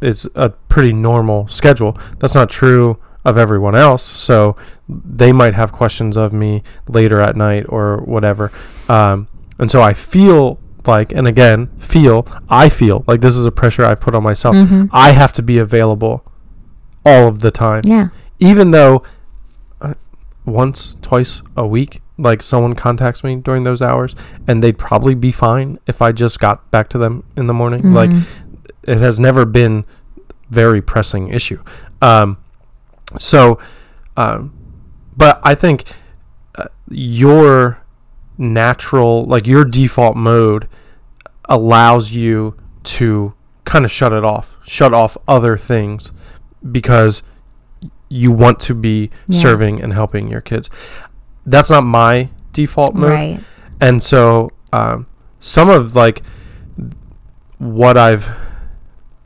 it's 0.00 0.26
a 0.36 0.50
pretty 0.50 0.92
normal 0.92 1.48
schedule. 1.48 1.98
That's 2.20 2.36
not 2.36 2.48
true 2.48 2.98
of 3.24 3.36
everyone 3.38 3.74
else. 3.74 4.02
So 4.02 4.56
they 4.88 5.32
might 5.32 5.54
have 5.54 5.72
questions 5.72 6.16
of 6.16 6.32
me 6.32 6.62
later 6.88 7.20
at 7.20 7.36
night 7.36 7.64
or 7.68 7.98
whatever. 7.98 8.50
Um, 8.88 9.28
and 9.58 9.70
so 9.70 9.80
I 9.82 9.94
feel 9.94 10.58
like, 10.86 11.12
and 11.12 11.26
again, 11.28 11.68
feel, 11.78 12.26
I 12.48 12.68
feel 12.68 13.04
like 13.06 13.20
this 13.20 13.36
is 13.36 13.44
a 13.44 13.52
pressure 13.52 13.84
I've 13.84 14.00
put 14.00 14.14
on 14.14 14.22
myself. 14.22 14.56
hmm 14.56 14.86
I 14.92 15.12
have 15.12 15.32
to 15.34 15.42
be 15.42 15.58
available 15.58 16.24
all 17.04 17.26
of 17.26 17.40
the 17.40 17.50
time 17.50 17.82
yeah 17.84 18.08
even 18.38 18.70
though 18.70 19.02
uh, 19.80 19.94
once, 20.44 20.96
twice 21.02 21.42
a 21.56 21.64
week, 21.66 22.00
like 22.18 22.42
someone 22.42 22.74
contacts 22.74 23.22
me 23.24 23.36
during 23.36 23.62
those 23.62 23.80
hours, 23.80 24.14
and 24.48 24.62
they'd 24.62 24.78
probably 24.78 25.14
be 25.14 25.30
fine 25.32 25.78
if 25.86 26.02
I 26.02 26.10
just 26.12 26.40
got 26.40 26.68
back 26.72 26.88
to 26.90 26.98
them 26.98 27.22
in 27.36 27.46
the 27.46 27.54
morning. 27.54 27.92
Like 27.94 28.10
Mhm. 28.10 28.24
it 28.82 28.98
has 28.98 29.20
never 29.20 29.44
been 29.44 29.84
very 30.50 30.82
pressing 30.82 31.28
issue. 31.28 31.62
Um, 32.00 32.36
so, 33.18 33.58
um, 34.16 34.52
but 35.16 35.40
I 35.42 35.54
think 35.54 35.84
uh, 36.56 36.66
your 36.88 37.82
natural, 38.38 39.24
like 39.26 39.46
your 39.46 39.64
default 39.64 40.16
mode, 40.16 40.68
allows 41.48 42.12
you 42.12 42.56
to 42.84 43.34
kind 43.64 43.84
of 43.84 43.90
shut 43.92 44.12
it 44.12 44.24
off, 44.24 44.56
shut 44.64 44.92
off 44.94 45.16
other 45.28 45.56
things, 45.56 46.12
because 46.70 47.22
you 48.08 48.30
want 48.32 48.60
to 48.60 48.74
be 48.74 49.10
Yeah. 49.28 49.40
serving 49.40 49.80
and 49.82 49.92
helping 49.92 50.28
your 50.28 50.40
kids. 50.40 50.68
That's 51.46 51.70
not 51.70 51.84
my 51.84 52.28
default 52.52 52.94
mode 52.94 53.10
right 53.10 53.40
and 53.80 54.02
so 54.02 54.50
um, 54.74 55.06
some 55.40 55.70
of 55.70 55.96
like 55.96 56.22
what 57.58 57.96
I've 57.96 58.28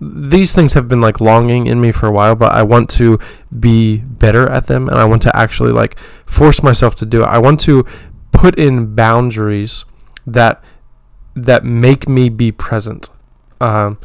these 0.01 0.53
things 0.53 0.75
have 0.75 0.89
been 0.89 1.01
like 1.01 1.21
longing 1.21 1.67
in 1.67 1.81
me 1.81 1.93
for 1.93 2.07
a 2.07 2.13
while, 2.13 2.37
but 2.37 2.53
I 2.53 2.63
want 2.63 2.91
to 2.91 3.19
be 3.59 3.99
better 3.99 4.49
at 4.49 4.67
them, 4.67 4.89
and 4.89 4.99
I 4.99 5.05
want 5.05 5.23
to 5.23 5.37
actually 5.37 5.73
like 5.73 5.99
force 6.27 6.63
myself 6.63 6.95
to 6.97 7.07
do 7.07 7.23
it. 7.23 7.27
I 7.27 7.39
want 7.39 7.61
to 7.61 7.85
put 8.33 8.59
in 8.59 8.95
boundaries 8.95 9.85
that 10.27 10.63
that 11.35 11.65
make 11.65 12.09
me 12.09 12.29
be 12.29 12.53
present. 12.53 13.11
Um, 13.61 13.99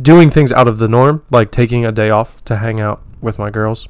doing 0.00 0.30
things 0.30 0.50
out 0.52 0.66
of 0.66 0.78
the 0.78 0.88
norm, 0.88 1.24
like 1.30 1.50
taking 1.50 1.84
a 1.84 1.92
day 1.92 2.10
off 2.10 2.44
to 2.46 2.56
hang 2.56 2.80
out 2.80 3.02
with 3.20 3.38
my 3.38 3.50
girls, 3.50 3.88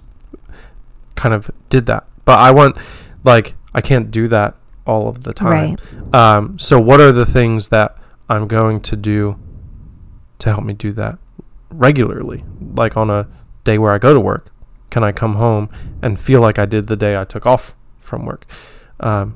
kind 1.14 1.34
of 1.34 1.50
did 1.68 1.86
that. 1.86 2.06
But 2.24 2.38
I 2.38 2.50
want, 2.50 2.76
like, 3.22 3.54
I 3.74 3.80
can't 3.80 4.10
do 4.10 4.28
that 4.28 4.56
all 4.86 5.08
of 5.08 5.24
the 5.24 5.32
time. 5.32 5.76
right 5.76 6.14
Um, 6.14 6.58
so 6.58 6.78
what 6.80 7.00
are 7.00 7.12
the 7.12 7.26
things 7.26 7.68
that 7.68 7.96
I'm 8.28 8.46
going 8.46 8.80
to 8.80 8.96
do 8.96 9.38
to 10.44 10.50
help 10.50 10.64
me 10.64 10.74
do 10.74 10.92
that 10.92 11.18
regularly? 11.70 12.44
Like 12.60 12.96
on 12.96 13.10
a 13.10 13.28
day 13.64 13.78
where 13.78 13.92
I 13.92 13.98
go 13.98 14.14
to 14.14 14.20
work, 14.20 14.50
can 14.90 15.02
I 15.02 15.10
come 15.10 15.34
home 15.34 15.68
and 16.02 16.20
feel 16.20 16.40
like 16.40 16.58
I 16.58 16.66
did 16.66 16.86
the 16.86 16.96
day 16.96 17.16
I 17.16 17.24
took 17.24 17.46
off 17.46 17.74
from 17.98 18.24
work? 18.24 18.46
Um, 19.00 19.34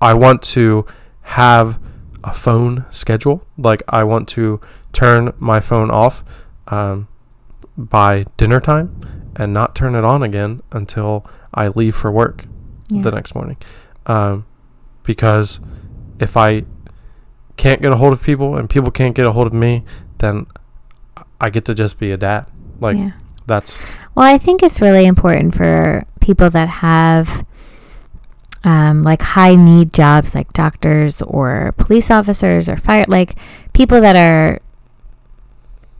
I 0.00 0.14
want 0.14 0.42
to 0.54 0.86
have 1.22 1.80
a 2.22 2.32
phone 2.32 2.84
schedule. 2.90 3.44
Like 3.56 3.82
I 3.88 4.04
want 4.04 4.28
to 4.28 4.60
turn 4.92 5.32
my 5.38 5.60
phone 5.60 5.90
off 5.90 6.22
um, 6.68 7.08
by 7.76 8.26
dinner 8.36 8.60
time 8.60 9.00
and 9.36 9.52
not 9.52 9.74
turn 9.74 9.94
it 9.94 10.04
on 10.04 10.22
again 10.22 10.62
until 10.70 11.26
I 11.54 11.68
leave 11.68 11.96
for 11.96 12.12
work 12.12 12.44
yeah. 12.90 13.02
the 13.02 13.10
next 13.10 13.34
morning. 13.34 13.56
Um, 14.06 14.46
because 15.02 15.60
if 16.18 16.36
I 16.36 16.64
can't 17.58 17.82
get 17.82 17.92
a 17.92 17.96
hold 17.96 18.14
of 18.14 18.22
people 18.22 18.56
and 18.56 18.70
people 18.70 18.90
can't 18.90 19.14
get 19.14 19.26
a 19.26 19.32
hold 19.32 19.46
of 19.46 19.52
me, 19.52 19.84
then 20.18 20.46
I 21.40 21.50
get 21.50 21.66
to 21.66 21.74
just 21.74 21.98
be 21.98 22.10
a 22.10 22.16
dad. 22.16 22.46
Like 22.80 22.96
yeah. 22.96 23.12
that's 23.46 23.76
Well, 24.14 24.24
I 24.24 24.38
think 24.38 24.62
it's 24.62 24.80
really 24.80 25.04
important 25.04 25.54
for 25.54 26.06
people 26.20 26.48
that 26.50 26.68
have 26.68 27.44
um, 28.64 29.02
like 29.02 29.22
high 29.22 29.54
need 29.54 29.92
jobs 29.92 30.34
like 30.34 30.52
doctors 30.52 31.22
or 31.22 31.72
police 31.76 32.10
officers 32.10 32.68
or 32.68 32.76
fire 32.76 33.04
like 33.08 33.38
people 33.72 34.00
that 34.00 34.16
are 34.16 34.60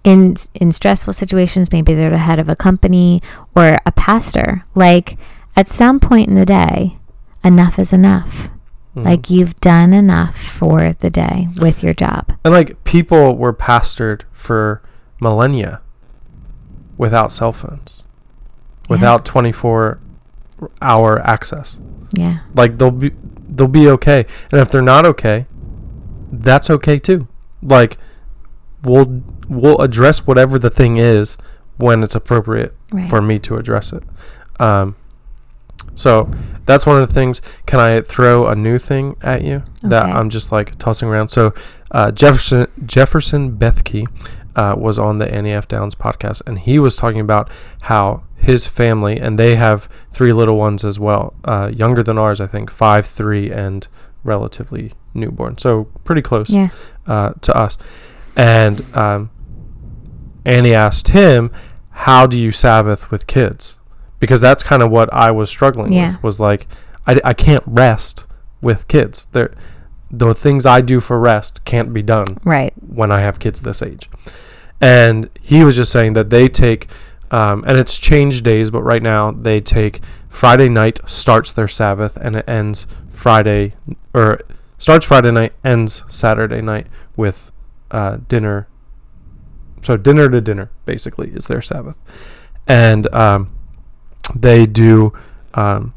in 0.05 0.37
in 0.55 0.73
stressful 0.73 1.13
situations 1.13 1.73
maybe 1.73 1.95
they're 1.95 2.11
the 2.11 2.19
head 2.19 2.39
of 2.39 2.49
a 2.49 2.57
company 2.57 3.23
or 3.55 3.79
a 3.87 3.93
pastor 3.93 4.65
like 4.75 5.17
at 5.57 5.69
some 5.69 6.01
point 6.01 6.29
in 6.29 6.35
the 6.35 6.45
day 6.45 6.99
enough 7.45 7.79
is 7.79 7.93
enough 7.93 8.51
mhm. 8.99 9.05
like 9.05 9.31
you've 9.31 9.55
done 9.61 9.93
enough 9.93 10.37
for 10.37 10.93
the 11.01 11.11
day 11.11 11.49
with 11.61 11.83
your 11.83 11.95
job 11.95 12.33
and 12.45 12.53
like 12.55 12.83
people 12.85 13.37
were 13.37 13.53
pastored 13.53 14.23
for 14.33 14.83
millennia 15.21 15.81
without 16.97 17.31
cell 17.33 17.53
phones, 17.53 18.03
without 18.89 19.25
twenty 19.25 19.53
four 19.53 20.01
hour 20.83 21.21
access. 21.27 21.79
yeah 22.13 22.39
Like 22.55 22.79
they'll 22.79 22.91
be 22.91 23.13
they'll 23.49 23.69
be 23.69 23.89
okay. 23.89 24.27
And 24.51 24.61
if 24.61 24.71
they're 24.71 24.83
not 24.83 25.07
okay, 25.07 25.47
that's 26.33 26.69
okay 26.71 26.99
too. 26.99 27.29
Like 27.63 27.99
we'll 28.83 29.23
we'll 29.49 29.81
address 29.81 30.27
whatever 30.27 30.59
the 30.59 30.71
thing 30.71 30.97
is 30.97 31.37
when 31.77 32.03
it's 32.03 32.15
appropriate 32.15 32.75
Right. 32.93 33.09
for 33.09 33.21
me 33.21 33.39
to 33.41 33.57
address 33.57 33.93
it. 33.93 34.03
Um, 34.59 34.97
so 35.95 36.31
that's 36.67 36.87
one 36.87 37.01
of 37.01 37.07
the 37.09 37.15
things. 37.15 37.41
Can 37.67 37.81
I 37.81 38.01
throw 38.01 38.47
a 38.47 38.55
new 38.55 38.79
thing 38.79 39.17
at 39.23 39.43
you 39.43 39.63
that 39.83 40.05
I'm 40.07 40.31
just 40.31 40.53
like 40.53 40.79
tossing 40.79 41.09
around? 41.09 41.29
So 41.31 41.55
uh, 41.91 42.11
Jefferson 42.11 42.67
Jefferson 42.85 43.57
Bethke 43.57 44.07
uh, 44.57 44.75
was 44.79 44.99
on 44.99 45.19
the 45.19 45.33
Annie 45.33 45.53
F 45.53 45.67
Downs 45.69 45.95
podcast, 45.95 46.43
and 46.47 46.59
he 46.59 46.79
was 46.79 46.97
talking 46.97 47.21
about 47.21 47.49
how 47.83 48.23
his 48.37 48.67
family 48.67 49.19
and 49.19 49.39
they 49.39 49.57
have 49.57 49.89
three 50.13 50.33
little 50.33 50.57
ones 50.57 50.85
as 50.85 50.99
well, 51.01 51.35
uh, 51.45 51.71
younger 51.75 52.03
than 52.05 52.19
ours, 52.19 52.41
I 52.41 52.47
think, 52.47 52.71
five, 52.71 53.07
three, 53.07 53.51
and 53.51 53.87
relatively 54.23 54.93
newborn. 55.15 55.59
So 55.59 55.85
pretty 56.05 56.23
close 56.23 56.51
Yeah. 56.51 56.69
uh, 57.07 57.33
to 57.41 57.57
us. 57.57 57.79
And 58.37 58.85
um, 58.97 59.31
Annie 60.45 60.75
asked 60.75 61.09
him, 61.09 61.51
"How 61.91 62.27
do 62.27 62.39
you 62.39 62.53
Sabbath 62.53 63.11
with 63.11 63.27
kids?" 63.27 63.75
Because 64.21 64.41
that's 64.41 64.63
kind 64.63 64.83
of 64.83 64.91
what 64.91 65.13
I 65.13 65.31
was 65.31 65.49
struggling 65.49 65.93
Yeah. 65.93 66.13
with. 66.13 66.23
Was 66.23 66.41
like, 66.41 66.67
I, 67.07 67.21
I 67.25 67.33
can't 67.35 67.63
rest 67.67 68.27
with 68.61 68.89
kids. 68.89 69.27
There, 69.33 69.55
the 70.11 70.35
things 70.35 70.67
I 70.67 70.81
do 70.81 71.01
for 71.01 71.19
rest 71.19 71.65
can't 71.65 71.93
be 71.93 72.03
done 72.03 72.39
Right. 72.45 72.73
when 72.81 73.13
I 73.13 73.21
have 73.21 73.39
kids 73.39 73.61
this 73.61 73.83
age. 73.83 74.09
And 74.81 75.29
he 75.41 75.65
was 75.65 75.77
just 75.77 75.93
saying 75.93 76.13
that 76.15 76.31
they 76.31 76.49
take, 76.49 76.89
um, 77.31 77.63
and 77.67 77.77
it's 77.77 77.99
changed 77.99 78.45
days, 78.45 78.71
but 78.71 78.83
right 78.83 79.03
now 79.03 79.31
they 79.33 79.61
take 79.61 80.01
Friday 80.29 80.69
night 80.69 81.01
starts 81.07 81.53
their 81.53 81.69
Sabbath 81.69 82.17
and 82.17 82.37
it 82.37 82.49
ends 82.49 82.87
Friday, 83.11 83.75
or 84.15 84.41
starts 84.79 85.05
Friday 85.05 85.31
night, 85.33 85.53
ends 85.65 86.03
Saturday 86.09 86.61
night 86.61 86.87
with 87.17 87.51
uh, 87.91 88.19
dinner. 88.29 88.69
So 89.83 89.97
dinner 89.97 90.29
to 90.29 90.41
dinner 90.41 90.71
basically 90.85 91.31
is 91.31 91.47
their 91.49 91.63
Sabbath, 91.63 91.99
and 92.67 93.13
um, 93.15 93.51
they 94.35 94.67
do 94.67 95.13
um, 95.55 95.95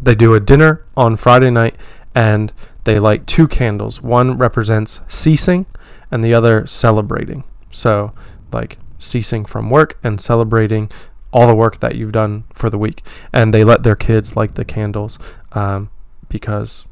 they 0.00 0.14
do 0.14 0.34
a 0.34 0.40
dinner 0.40 0.84
on 0.96 1.16
Friday 1.16 1.50
night, 1.50 1.76
and 2.14 2.52
they 2.84 2.98
light 2.98 3.26
two 3.26 3.46
candles. 3.48 4.02
One 4.02 4.36
represents 4.38 5.00
ceasing, 5.08 5.66
and 6.10 6.22
the 6.24 6.34
other 6.34 6.66
celebrating. 6.66 7.44
So 7.70 8.12
like 8.52 8.78
ceasing 8.98 9.44
from 9.44 9.70
work 9.70 9.98
and 10.04 10.20
celebrating 10.20 10.90
all 11.32 11.46
the 11.46 11.54
work 11.54 11.80
that 11.80 11.94
you've 11.94 12.12
done 12.12 12.44
for 12.52 12.68
the 12.68 12.76
week. 12.78 13.02
And 13.32 13.54
they 13.54 13.64
let 13.64 13.82
their 13.82 13.96
kids 13.96 14.36
light 14.36 14.54
the 14.54 14.64
candles 14.64 15.18
um, 15.52 15.88
because 16.28 16.84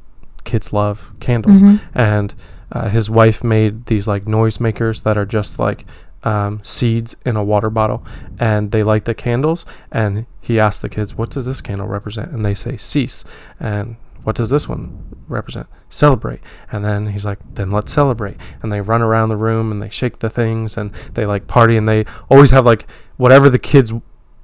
kids 0.44 0.72
love 0.72 1.12
candles 1.20 1.60
Mhm. 1.60 1.80
and 1.94 2.34
uh, 2.72 2.88
his 2.88 3.10
wife 3.10 3.44
made 3.44 3.86
these 3.86 4.08
like 4.08 4.24
noisemakers 4.24 5.02
that 5.02 5.18
are 5.18 5.26
just 5.26 5.58
like 5.58 5.84
um, 6.22 6.60
seeds 6.62 7.16
in 7.24 7.36
a 7.36 7.42
water 7.44 7.70
bottle 7.70 8.04
and 8.38 8.72
they 8.72 8.82
light 8.82 9.04
the 9.06 9.14
candles 9.14 9.64
and 9.90 10.26
he 10.40 10.60
asked 10.60 10.82
the 10.82 10.88
kids 10.88 11.14
what 11.16 11.30
does 11.30 11.46
this 11.46 11.60
candle 11.60 11.86
represent? 11.86 12.30
And 12.32 12.44
they 12.44 12.54
say 12.54 12.76
cease. 12.76 13.24
And 13.58 13.96
what 14.22 14.36
does 14.36 14.50
this 14.50 14.68
one 14.68 15.16
represent? 15.28 15.66
Celebrate. 15.88 16.40
And 16.70 16.84
then 16.84 17.08
he's 17.08 17.24
like 17.24 17.38
then 17.54 17.70
let's 17.70 17.92
celebrate. 17.92 18.36
And 18.62 18.70
they 18.70 18.80
run 18.82 19.00
around 19.02 19.30
the 19.30 19.36
room 19.36 19.72
and 19.72 19.80
they 19.80 19.88
shake 19.88 20.18
the 20.18 20.28
things 20.30 20.76
and 20.76 20.92
they 21.14 21.24
like 21.24 21.46
party 21.46 21.76
and 21.76 21.88
they 21.88 22.04
always 22.30 22.50
have 22.50 22.66
like 22.66 22.86
whatever 23.16 23.48
the 23.48 23.58
kids 23.58 23.92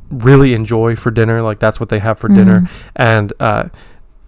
really 0.09 0.55
enjoy 0.55 0.95
for 0.95 1.11
dinner 1.11 1.43
like 1.43 1.59
that's 1.59 1.81
what 1.81 1.89
they 1.89 1.99
have 1.99 2.19
for 2.19 2.29
dinner. 2.29 2.61
Mhm. 2.61 2.69
and 2.95 3.33
uh, 3.41 3.69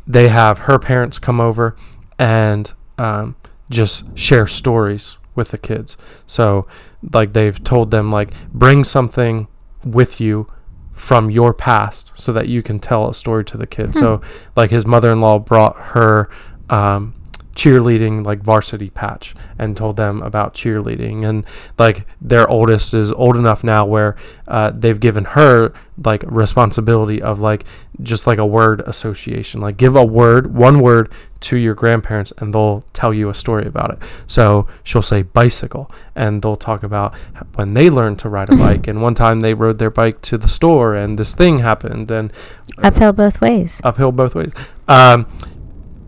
they 0.06 0.28
have 0.28 0.60
her 0.60 0.78
parents 0.78 1.18
come 1.18 1.40
over 1.40 1.76
and 2.18 2.72
um, 2.98 3.36
just 3.70 4.04
share 4.18 4.46
stories 4.46 5.16
with 5.38 5.48
the 5.48 5.58
kids. 5.58 5.96
So, 6.26 6.66
like 7.12 7.32
they've 7.32 7.62
told 7.64 7.90
them, 7.90 8.12
like 8.12 8.30
bring 8.52 8.84
something 8.84 9.48
with 9.82 10.20
you 10.20 10.46
from 10.92 11.30
your 11.30 11.54
past 11.54 12.12
so 12.14 12.32
that 12.32 12.48
you 12.48 12.62
can 12.62 12.78
tell 12.80 13.08
a 13.08 13.14
story 13.14 13.44
to 13.46 13.56
the 13.56 13.66
kids. 13.66 13.98
So, 13.98 14.20
like 14.54 14.70
his 14.70 14.84
mother-in-law 14.84 15.38
brought 15.38 15.76
her 15.94 16.28
um, 16.68 17.14
cheerleading 17.58 18.24
like 18.24 18.40
varsity 18.40 18.88
patch 18.88 19.34
and 19.58 19.76
told 19.76 19.96
them 19.96 20.22
about 20.22 20.54
cheerleading 20.54 21.28
and 21.28 21.44
like 21.76 22.06
their 22.20 22.48
oldest 22.48 22.94
is 22.94 23.10
old 23.10 23.36
enough 23.36 23.64
now 23.64 23.84
where 23.84 24.14
uh, 24.46 24.70
they've 24.70 25.00
given 25.00 25.24
her 25.24 25.72
like 26.04 26.22
responsibility 26.24 27.20
of 27.20 27.40
like 27.40 27.64
just 28.00 28.28
like 28.28 28.38
a 28.38 28.46
word 28.46 28.80
association 28.86 29.60
like 29.60 29.76
give 29.76 29.96
a 29.96 30.04
word 30.04 30.54
one 30.54 30.78
word 30.78 31.10
to 31.40 31.56
your 31.56 31.74
grandparents 31.74 32.32
and 32.38 32.54
they'll 32.54 32.84
tell 32.92 33.12
you 33.12 33.28
a 33.28 33.34
story 33.34 33.66
about 33.66 33.90
it 33.90 33.98
so 34.28 34.68
she'll 34.84 35.02
say 35.02 35.22
bicycle 35.22 35.90
and 36.14 36.42
they'll 36.42 36.54
talk 36.54 36.84
about 36.84 37.12
when 37.56 37.74
they 37.74 37.90
learned 37.90 38.20
to 38.20 38.28
ride 38.28 38.52
a 38.52 38.56
bike 38.64 38.86
and 38.86 39.02
one 39.02 39.16
time 39.16 39.40
they 39.40 39.52
rode 39.52 39.78
their 39.78 39.90
bike 39.90 40.22
to 40.22 40.38
the 40.38 40.48
store 40.48 40.94
and 40.94 41.18
this 41.18 41.34
thing 41.34 41.58
happened 41.58 42.08
and 42.08 42.32
Uphill 42.80 43.12
both 43.12 43.40
ways. 43.40 43.80
uphill 43.82 44.12
both 44.12 44.36
ways. 44.36 44.52
Um, 44.86 45.26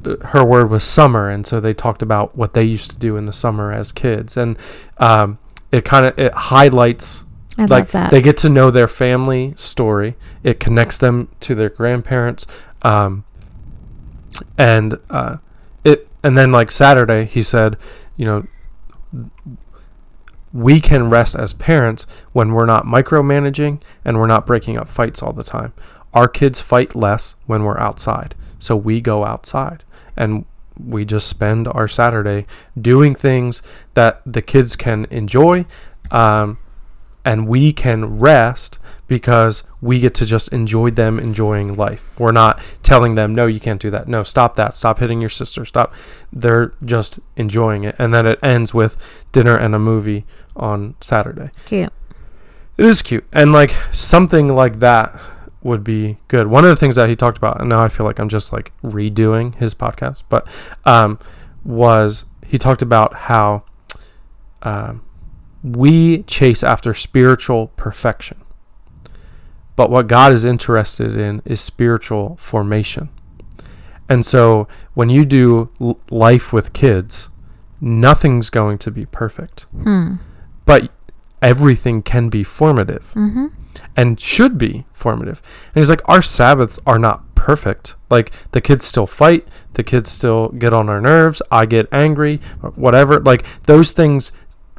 her 0.04 0.44
word 0.44 0.70
was 0.70 0.84
summer, 0.84 1.28
and 1.28 1.46
so 1.46 1.60
they 1.60 1.74
talked 1.74 2.02
about 2.02 2.36
what 2.36 2.54
they 2.54 2.64
used 2.64 2.90
to 2.90 2.96
do 2.96 3.16
in 3.16 3.26
the 3.26 3.32
summer 3.32 3.72
as 3.72 3.92
kids, 3.92 4.36
and 4.36 4.56
um, 4.98 5.38
it 5.72 5.84
kind 5.84 6.06
of 6.06 6.18
it 6.18 6.32
highlights 6.32 7.22
I 7.58 7.62
like 7.62 7.70
love 7.70 7.92
that. 7.92 8.10
they 8.10 8.22
get 8.22 8.36
to 8.38 8.48
know 8.48 8.70
their 8.70 8.88
family 8.88 9.54
story. 9.56 10.16
It 10.42 10.60
connects 10.60 10.98
them 10.98 11.28
to 11.40 11.54
their 11.54 11.68
grandparents, 11.68 12.46
um, 12.82 13.24
and 14.56 14.98
uh, 15.10 15.38
it 15.84 16.08
and 16.22 16.36
then 16.36 16.52
like 16.52 16.70
Saturday, 16.70 17.24
he 17.24 17.42
said, 17.42 17.76
you 18.16 18.24
know. 18.24 18.46
We 20.52 20.80
can 20.80 21.08
rest 21.08 21.36
as 21.36 21.52
parents 21.52 22.08
when 22.32 22.52
we're 22.52 22.66
not 22.66 22.84
micromanaging 22.84 23.80
and 24.04 24.18
we're 24.18 24.26
not 24.26 24.46
breaking 24.46 24.78
up 24.78 24.88
fights 24.88 25.22
all 25.22 25.32
the 25.32 25.44
time 25.44 25.72
our 26.12 26.28
kids 26.28 26.60
fight 26.60 26.94
less 26.94 27.34
when 27.46 27.62
we're 27.64 27.78
outside. 27.78 28.34
So 28.58 28.76
we 28.76 29.00
go 29.00 29.24
outside 29.24 29.84
and 30.20 30.44
we 30.78 31.04
just 31.04 31.26
spend 31.26 31.66
our 31.66 31.88
Saturday 31.88 32.46
doing 32.80 33.14
things 33.14 33.62
that 33.94 34.20
the 34.24 34.42
kids 34.42 34.76
can 34.76 35.06
enjoy 35.10 35.64
um, 36.10 36.58
and 37.24 37.48
we 37.48 37.72
can 37.72 38.18
rest 38.18 38.78
because 39.08 39.64
we 39.80 39.98
get 39.98 40.14
to 40.14 40.26
just 40.26 40.52
enjoy 40.52 40.90
them 40.90 41.18
enjoying 41.18 41.74
life. 41.74 42.08
We're 42.18 42.32
not 42.32 42.60
telling 42.82 43.14
them, 43.14 43.34
no, 43.34 43.46
you 43.46 43.60
can't 43.60 43.80
do 43.80 43.90
that. 43.90 44.08
No, 44.08 44.22
stop 44.22 44.56
that. 44.56 44.76
Stop 44.76 45.00
hitting 45.00 45.20
your 45.20 45.28
sister. 45.28 45.64
Stop. 45.64 45.92
They're 46.32 46.74
just 46.84 47.18
enjoying 47.36 47.84
it. 47.84 47.96
And 47.98 48.14
then 48.14 48.26
it 48.26 48.38
ends 48.42 48.72
with 48.72 48.96
dinner 49.32 49.56
and 49.56 49.74
a 49.74 49.78
movie 49.78 50.24
on 50.54 50.94
Saturday. 51.00 51.50
Cute. 51.64 51.92
It 52.78 52.86
is 52.86 53.02
cute. 53.02 53.24
And 53.32 53.52
like 53.52 53.74
something 53.90 54.48
like 54.48 54.78
that 54.80 55.20
would 55.62 55.84
be 55.84 56.18
good. 56.28 56.46
One 56.46 56.64
of 56.64 56.70
the 56.70 56.76
things 56.76 56.96
that 56.96 57.08
he 57.08 57.16
talked 57.16 57.36
about, 57.38 57.60
and 57.60 57.68
now 57.68 57.80
I 57.82 57.88
feel 57.88 58.06
like 58.06 58.18
I'm 58.18 58.28
just 58.28 58.52
like 58.52 58.72
redoing 58.82 59.54
his 59.56 59.74
podcast, 59.74 60.22
but 60.28 60.46
um, 60.84 61.18
was 61.64 62.24
he 62.46 62.56
talked 62.58 62.82
about 62.82 63.14
how 63.14 63.62
um, 64.62 65.02
we 65.62 66.22
chase 66.24 66.62
after 66.62 66.94
spiritual 66.94 67.68
perfection. 67.76 68.38
But 69.76 69.90
what 69.90 70.06
God 70.08 70.32
is 70.32 70.44
interested 70.44 71.16
in 71.16 71.42
is 71.44 71.60
spiritual 71.60 72.36
formation. 72.36 73.08
And 74.08 74.26
so 74.26 74.66
when 74.94 75.08
you 75.08 75.24
do 75.24 75.70
l- 75.80 75.98
life 76.10 76.52
with 76.52 76.72
kids, 76.72 77.28
nothing's 77.80 78.50
going 78.50 78.78
to 78.78 78.90
be 78.90 79.06
perfect, 79.06 79.62
Hmm. 79.72 80.16
but 80.66 80.90
everything 81.40 82.02
can 82.02 82.28
be 82.28 82.42
formative 82.44 83.12
Mm-hmm. 83.14 83.46
And 83.96 84.20
should 84.20 84.58
be 84.58 84.84
formative. 84.92 85.42
And 85.74 85.80
he's 85.80 85.90
like, 85.90 86.02
our 86.06 86.22
Sabbaths 86.22 86.78
are 86.86 86.98
not 86.98 87.34
perfect. 87.34 87.96
Like 88.10 88.32
the 88.52 88.60
kids 88.60 88.84
still 88.84 89.06
fight, 89.06 89.46
the 89.74 89.82
kids 89.82 90.10
still 90.10 90.48
get 90.48 90.72
on 90.72 90.88
our 90.88 91.00
nerves. 91.00 91.40
I 91.50 91.66
get 91.66 91.88
angry, 91.92 92.36
whatever. 92.74 93.18
Like 93.18 93.44
those 93.64 93.92
things 93.92 94.32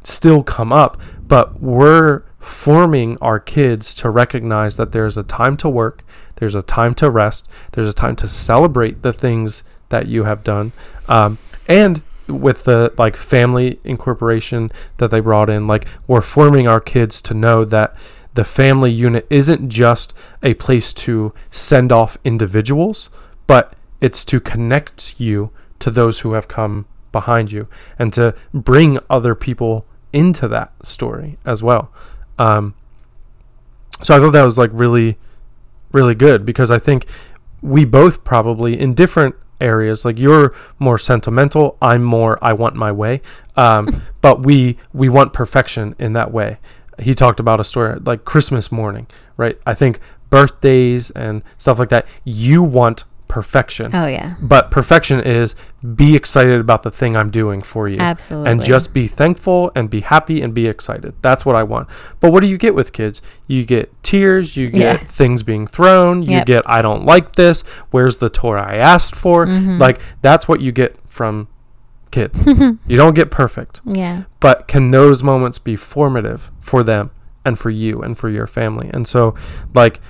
still 0.04 0.42
come 0.42 0.72
up, 0.72 1.00
but 1.26 1.60
we're 1.60 2.22
forming 2.38 3.16
our 3.18 3.38
kids 3.38 3.94
to 3.94 4.10
recognize 4.10 4.76
that 4.76 4.92
there's 4.92 5.16
a 5.16 5.22
time 5.22 5.56
to 5.58 5.68
work, 5.68 6.04
there's 6.36 6.54
a 6.54 6.62
time 6.62 6.94
to 6.94 7.10
rest, 7.10 7.48
there's 7.72 7.86
a 7.86 7.92
time 7.92 8.16
to 8.16 8.28
celebrate 8.28 9.02
the 9.02 9.12
things 9.12 9.62
that 9.90 10.06
you 10.06 10.24
have 10.24 10.42
done, 10.42 10.72
um, 11.08 11.38
and 11.68 12.02
with 12.28 12.64
the 12.64 12.92
like 12.98 13.16
family 13.16 13.78
incorporation 13.84 14.70
that 14.98 15.10
they 15.10 15.20
brought 15.20 15.50
in 15.50 15.66
like 15.66 15.86
we're 16.06 16.20
forming 16.20 16.68
our 16.68 16.80
kids 16.80 17.20
to 17.20 17.34
know 17.34 17.64
that 17.64 17.94
the 18.34 18.44
family 18.44 18.90
unit 18.90 19.26
isn't 19.30 19.68
just 19.68 20.14
a 20.42 20.54
place 20.54 20.92
to 20.92 21.32
send 21.50 21.92
off 21.92 22.16
individuals 22.24 23.10
but 23.46 23.74
it's 24.00 24.24
to 24.24 24.40
connect 24.40 25.20
you 25.20 25.50
to 25.78 25.90
those 25.90 26.20
who 26.20 26.32
have 26.32 26.48
come 26.48 26.86
behind 27.10 27.52
you 27.52 27.68
and 27.98 28.12
to 28.12 28.34
bring 28.54 28.98
other 29.10 29.34
people 29.34 29.84
into 30.12 30.48
that 30.48 30.72
story 30.82 31.38
as 31.44 31.62
well 31.62 31.90
um, 32.38 32.74
so 34.02 34.16
i 34.16 34.18
thought 34.18 34.32
that 34.32 34.44
was 34.44 34.58
like 34.58 34.70
really 34.72 35.18
really 35.92 36.14
good 36.14 36.44
because 36.46 36.70
i 36.70 36.78
think 36.78 37.06
we 37.60 37.84
both 37.84 38.24
probably 38.24 38.78
in 38.78 38.92
different 38.92 39.36
areas. 39.62 40.04
Like 40.04 40.18
you're 40.18 40.52
more 40.78 40.98
sentimental, 40.98 41.78
I'm 41.80 42.02
more 42.02 42.38
I 42.42 42.52
want 42.52 42.74
my 42.74 42.92
way. 42.92 43.22
Um, 43.56 44.02
but 44.20 44.44
we 44.44 44.76
we 44.92 45.08
want 45.08 45.32
perfection 45.32 45.94
in 45.98 46.12
that 46.12 46.32
way. 46.32 46.58
He 47.02 47.14
talked 47.14 47.40
about 47.40 47.60
a 47.60 47.64
story 47.64 47.98
like 48.04 48.24
Christmas 48.24 48.72
morning, 48.72 49.06
right? 49.36 49.58
I 49.66 49.74
think 49.74 50.00
birthdays 50.30 51.10
and 51.10 51.42
stuff 51.58 51.78
like 51.78 51.90
that. 51.90 52.06
You 52.24 52.62
want 52.62 53.04
perfection. 53.28 53.90
Oh 53.94 54.06
yeah. 54.06 54.34
But 54.42 54.70
perfection 54.70 55.18
is 55.20 55.56
be 55.94 56.14
excited 56.14 56.60
about 56.60 56.82
the 56.82 56.90
thing 56.90 57.16
I'm 57.16 57.30
doing 57.30 57.62
for 57.62 57.88
you. 57.88 57.98
Absolutely. 57.98 58.50
And 58.50 58.62
just 58.62 58.92
be 58.92 59.06
thankful 59.06 59.72
and 59.74 59.88
be 59.88 60.00
happy 60.02 60.42
and 60.42 60.52
be 60.52 60.66
excited. 60.66 61.14
That's 61.22 61.46
what 61.46 61.56
I 61.56 61.62
want. 61.62 61.88
But 62.20 62.30
what 62.30 62.40
do 62.40 62.46
you 62.46 62.58
get 62.58 62.74
with 62.74 62.92
kids? 62.92 63.22
You 63.46 63.64
get 63.64 63.90
tears, 64.02 64.56
you 64.58 64.68
get 64.68 64.80
Yeah. 64.80 64.96
things 64.98 65.42
being 65.42 65.66
thrown, 65.66 66.22
you 66.22 66.30
Yep. 66.38 66.46
get 66.46 66.62
I 66.66 66.82
don't 66.82 67.06
like 67.06 67.36
this, 67.36 67.62
where's 67.90 68.18
the 68.18 68.28
toy 68.28 68.56
I 68.56 68.74
asked 68.76 69.16
for? 69.16 69.46
Mhm. 69.46 69.78
Like 69.78 69.98
that's 70.20 70.46
what 70.46 70.60
you 70.60 70.70
get 70.70 70.96
from 71.06 71.48
kids. 72.12 72.44
you 72.46 72.96
don't 72.96 73.14
get 73.14 73.30
perfect. 73.30 73.80
Yeah. 73.84 74.24
But 74.38 74.68
can 74.68 74.90
those 74.90 75.22
moments 75.22 75.58
be 75.58 75.74
formative 75.76 76.50
for 76.60 76.84
them 76.84 77.10
and 77.44 77.58
for 77.58 77.70
you 77.70 78.00
and 78.00 78.16
for 78.16 78.28
your 78.28 78.46
family? 78.46 78.88
And 78.92 79.08
so 79.08 79.34
like 79.74 80.00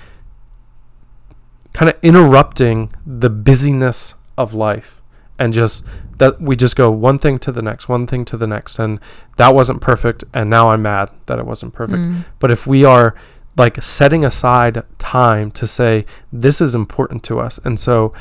kind 1.72 1.88
of 1.88 1.96
interrupting 2.02 2.92
the 3.06 3.30
busyness 3.30 4.14
of 4.36 4.52
life 4.52 5.00
and 5.38 5.52
just 5.52 5.84
that 6.18 6.40
we 6.40 6.54
just 6.54 6.76
go 6.76 6.90
one 6.90 7.18
thing 7.18 7.38
to 7.38 7.50
the 7.50 7.62
next, 7.62 7.88
one 7.88 8.06
thing 8.06 8.24
to 8.26 8.36
the 8.36 8.46
next 8.46 8.78
and 8.78 9.00
that 9.38 9.54
wasn't 9.54 9.80
perfect 9.80 10.24
and 10.34 10.50
now 10.50 10.70
I'm 10.70 10.82
mad 10.82 11.10
that 11.26 11.38
it 11.38 11.46
wasn't 11.46 11.72
perfect. 11.72 11.98
Mm. 11.98 12.24
But 12.38 12.50
if 12.50 12.66
we 12.66 12.84
are 12.84 13.14
like 13.56 13.82
setting 13.82 14.24
aside 14.24 14.82
time 14.98 15.50
to 15.52 15.66
say 15.66 16.04
this 16.32 16.60
is 16.60 16.74
important 16.74 17.22
to 17.24 17.38
us 17.38 17.58
and 17.64 17.78
so 17.78 18.12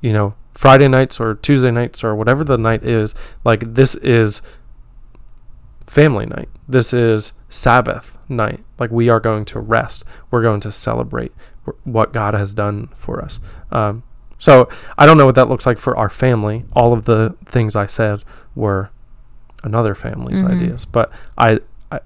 you 0.00 0.12
know 0.12 0.34
Friday 0.54 0.88
nights 0.88 1.20
or 1.20 1.34
Tuesday 1.34 1.70
nights 1.70 2.02
or 2.04 2.14
whatever 2.14 2.44
the 2.44 2.56
night 2.56 2.84
is 2.84 3.14
like 3.44 3.74
this 3.74 3.94
is 3.96 4.40
family 5.86 6.26
night 6.26 6.48
this 6.68 6.92
is 6.92 7.32
Sabbath 7.48 8.16
night 8.28 8.64
like 8.78 8.90
we 8.90 9.08
are 9.08 9.20
going 9.20 9.44
to 9.44 9.60
rest 9.60 10.04
we're 10.30 10.42
going 10.42 10.60
to 10.60 10.72
celebrate 10.72 11.32
what 11.84 12.12
God 12.12 12.34
has 12.34 12.54
done 12.54 12.88
for 12.96 13.22
us 13.22 13.38
um, 13.70 14.02
so 14.38 14.68
I 14.98 15.06
don't 15.06 15.18
know 15.18 15.26
what 15.26 15.34
that 15.34 15.48
looks 15.48 15.66
like 15.66 15.78
for 15.78 15.96
our 15.96 16.08
family 16.08 16.64
all 16.72 16.92
of 16.92 17.04
the 17.04 17.36
things 17.44 17.76
I 17.76 17.86
said 17.86 18.24
were 18.54 18.90
another 19.62 19.94
family's 19.94 20.42
Mhm. 20.42 20.50
ideas 20.56 20.84
but 20.84 21.10
I, 21.36 21.58
I 21.92 22.00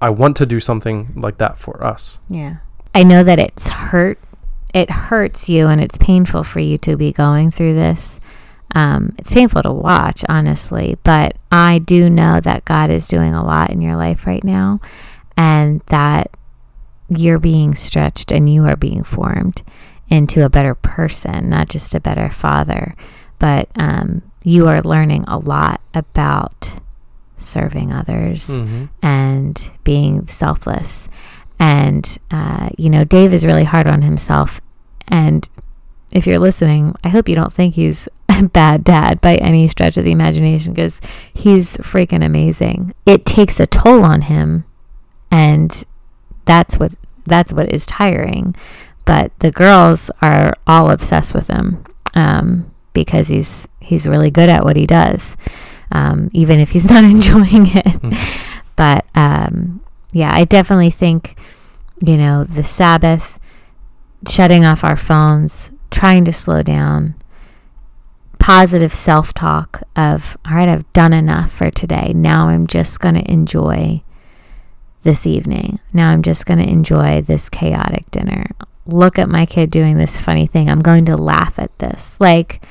I 0.00 0.10
want 0.10 0.36
to 0.36 0.46
do 0.46 0.60
something 0.60 1.12
like 1.16 1.38
that 1.38 1.58
for 1.58 1.82
us 1.84 2.18
Yeah. 2.28 2.56
I 2.94 3.02
know 3.02 3.22
that 3.24 3.38
it's 3.38 3.68
hurt. 3.68 4.18
It 4.76 4.90
hurts 4.90 5.48
you 5.48 5.68
and 5.68 5.80
it's 5.80 5.96
painful 5.96 6.44
for 6.44 6.60
you 6.60 6.76
to 6.78 6.98
be 6.98 7.10
going 7.10 7.50
through 7.50 7.72
this. 7.72 8.20
Um, 8.74 9.14
it's 9.16 9.32
painful 9.32 9.62
to 9.62 9.72
watch, 9.72 10.22
honestly, 10.28 10.98
but 11.02 11.38
I 11.50 11.78
do 11.78 12.10
know 12.10 12.40
that 12.40 12.66
God 12.66 12.90
is 12.90 13.08
doing 13.08 13.32
a 13.32 13.42
lot 13.42 13.70
in 13.70 13.80
your 13.80 13.96
life 13.96 14.26
right 14.26 14.44
now 14.44 14.82
and 15.34 15.80
that 15.86 16.36
you're 17.08 17.38
being 17.38 17.74
stretched 17.74 18.30
and 18.30 18.52
you 18.52 18.66
are 18.66 18.76
being 18.76 19.02
formed 19.02 19.62
into 20.08 20.44
a 20.44 20.50
better 20.50 20.74
person, 20.74 21.48
not 21.48 21.70
just 21.70 21.94
a 21.94 22.00
better 22.00 22.28
father, 22.28 22.94
but 23.38 23.70
um, 23.76 24.30
you 24.42 24.68
are 24.68 24.82
learning 24.82 25.24
a 25.24 25.38
lot 25.38 25.80
about 25.94 26.80
serving 27.34 27.94
others 27.94 28.50
mm-hmm. 28.50 28.84
and 29.00 29.70
being 29.84 30.26
selfless. 30.26 31.08
And, 31.58 32.18
uh, 32.30 32.68
you 32.76 32.90
know, 32.90 33.04
Dave 33.04 33.32
is 33.32 33.46
really 33.46 33.64
hard 33.64 33.86
on 33.86 34.02
himself. 34.02 34.60
And 35.08 35.48
if 36.10 36.26
you're 36.26 36.38
listening, 36.38 36.94
I 37.04 37.08
hope 37.08 37.28
you 37.28 37.34
don't 37.34 37.52
think 37.52 37.74
he's 37.74 38.08
a 38.28 38.44
bad 38.44 38.84
dad 38.84 39.20
by 39.20 39.36
any 39.36 39.68
stretch 39.68 39.96
of 39.96 40.04
the 40.04 40.12
imagination 40.12 40.74
because 40.74 41.00
he's 41.32 41.76
freaking 41.78 42.24
amazing. 42.24 42.94
It 43.04 43.24
takes 43.24 43.60
a 43.60 43.66
toll 43.66 44.04
on 44.04 44.22
him. 44.22 44.64
And 45.30 45.84
that's 46.44 46.78
what 46.78 46.94
that's 47.26 47.52
what 47.52 47.72
is 47.72 47.86
tiring. 47.86 48.54
But 49.04 49.36
the 49.38 49.50
girls 49.50 50.10
are 50.22 50.52
all 50.66 50.90
obsessed 50.90 51.34
with 51.34 51.48
him 51.48 51.84
um, 52.14 52.72
because 52.92 53.28
he's 53.28 53.68
he's 53.80 54.08
really 54.08 54.30
good 54.30 54.48
at 54.48 54.64
what 54.64 54.76
he 54.76 54.86
does, 54.86 55.36
um, 55.92 56.30
even 56.32 56.58
if 56.58 56.70
he's 56.70 56.90
not 56.90 57.04
enjoying 57.04 57.66
it. 57.66 57.86
Mm. 57.86 58.52
But 58.76 59.06
um, 59.14 59.80
yeah, 60.12 60.30
I 60.32 60.44
definitely 60.44 60.90
think, 60.90 61.38
you 62.04 62.16
know, 62.16 62.44
the 62.44 62.64
Sabbath, 62.64 63.38
shutting 64.28 64.64
off 64.64 64.84
our 64.84 64.96
phones, 64.96 65.70
trying 65.90 66.24
to 66.24 66.32
slow 66.32 66.62
down, 66.62 67.14
positive 68.38 68.94
self 68.94 69.34
talk 69.34 69.82
of, 69.94 70.36
all 70.46 70.54
right, 70.54 70.68
I've 70.68 70.90
done 70.92 71.12
enough 71.12 71.52
for 71.52 71.70
today. 71.70 72.12
Now 72.14 72.48
I'm 72.48 72.66
just 72.66 73.00
going 73.00 73.14
to 73.14 73.30
enjoy 73.30 74.02
this 75.02 75.26
evening. 75.26 75.80
Now 75.92 76.10
I'm 76.10 76.22
just 76.22 76.46
going 76.46 76.58
to 76.58 76.68
enjoy 76.68 77.22
this 77.22 77.48
chaotic 77.48 78.10
dinner. 78.10 78.46
Look 78.86 79.18
at 79.18 79.28
my 79.28 79.46
kid 79.46 79.70
doing 79.70 79.98
this 79.98 80.20
funny 80.20 80.46
thing. 80.46 80.68
I'm 80.68 80.80
going 80.80 81.04
to 81.06 81.16
laugh 81.16 81.58
at 81.58 81.76
this. 81.78 82.20
Like, 82.20 82.64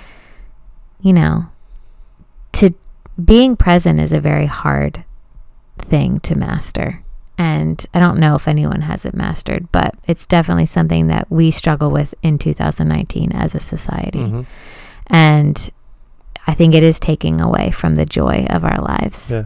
you 1.01 1.13
know, 1.13 1.45
to 2.53 2.73
being 3.23 3.55
present 3.55 3.99
is 3.99 4.11
a 4.11 4.19
very 4.19 4.47
hard 4.47 5.05
thing 5.77 6.19
to 6.21 6.35
master. 6.35 7.04
And 7.37 7.85
I 7.93 7.99
don't 7.99 8.19
know 8.19 8.35
if 8.35 8.47
anyone 8.47 8.81
has 8.81 9.05
it 9.05 9.13
mastered, 9.13 9.69
but 9.71 9.95
it's 10.07 10.25
definitely 10.25 10.65
something 10.65 11.07
that 11.07 11.29
we 11.29 11.51
struggle 11.51 11.91
with 11.91 12.13
in 12.21 12.37
2019 12.37 13.31
as 13.33 13.53
a 13.53 13.59
society. 13.59 14.19
Mhm. 14.19 14.45
And 15.07 15.71
I 16.47 16.53
think 16.53 16.73
it 16.73 16.83
is 16.83 16.99
taking 16.99 17.41
away 17.41 17.71
from 17.71 17.95
the 17.95 18.05
joy 18.05 18.45
of 18.49 18.63
our 18.63 18.79
lives. 18.79 19.31
Yeah. 19.31 19.45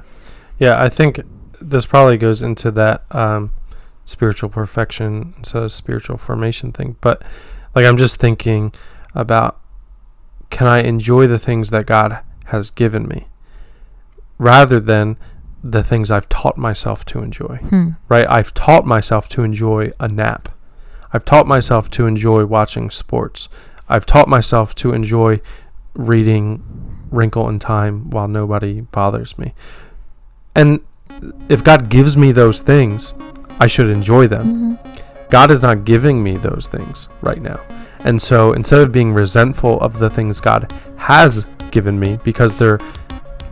Yeah, 0.60 0.82
I 0.82 0.90
think 0.90 1.22
this 1.62 1.86
probably 1.86 2.18
goes 2.18 2.42
into 2.42 2.70
that 2.72 3.04
um, 3.12 3.52
spiritual 4.06 4.50
perfection 4.50 5.34
instead 5.38 5.64
of 5.64 5.72
spiritual 5.72 6.18
formation 6.18 6.72
thing. 6.72 6.98
But 7.02 7.24
like, 7.74 7.86
I'm 7.86 7.98
just 7.98 8.20
thinking 8.20 8.74
about 9.16 9.58
can 10.50 10.68
I 10.68 10.80
enjoy 10.80 11.28
the 11.28 11.40
things 11.40 11.70
that 11.70 11.86
God 11.86 12.20
has 12.46 12.70
given 12.72 13.08
me 13.08 13.28
rather 14.38 14.80
than 14.80 15.16
the 15.64 15.84
things 15.84 16.10
I've 16.10 16.30
taught 16.30 16.58
myself 16.58 17.04
to 17.06 17.20
enjoy, 17.20 17.60
Hmm. 17.70 17.90
right? 18.08 18.26
I've 18.30 18.54
taught 18.54 18.86
myself 18.86 19.28
to 19.30 19.44
enjoy 19.44 19.92
a 20.00 20.08
nap. 20.08 20.50
I've 21.14 21.26
taught 21.26 21.48
myself 21.48 21.90
to 21.92 22.06
enjoy 22.08 22.46
watching 22.46 22.90
sports. 22.90 23.50
I've 23.90 24.06
taught 24.06 24.28
myself 24.30 24.74
to 24.76 24.94
enjoy 24.94 25.42
reading 25.96 26.62
Wrinkle 27.12 27.50
in 27.50 27.60
Time 27.60 28.10
while 28.10 28.28
nobody 28.28 28.82
bothers 28.82 29.38
me. 29.38 29.54
And 30.56 30.80
if 31.50 31.64
God 31.64 31.90
gives 31.90 32.16
me 32.16 32.32
those 32.32 32.62
things, 32.62 33.14
I 33.60 33.68
should 33.68 33.90
enjoy 33.90 34.28
them. 34.28 34.78
Mhm. 34.84 35.00
God 35.30 35.52
is 35.52 35.62
not 35.62 35.84
giving 35.86 36.24
me 36.24 36.38
those 36.38 36.68
things 36.68 37.08
right 37.22 37.42
now. 37.42 37.60
And 38.06 38.22
so 38.22 38.54
instead 38.54 38.80
of 38.82 38.92
being 38.92 39.14
resentful 39.14 39.80
of 39.82 40.00
the 40.00 40.10
things 40.10 40.40
God 40.40 40.72
has 40.98 41.46
given 41.72 42.00
me 42.00 42.18
because 42.24 42.56
they're 42.56 42.80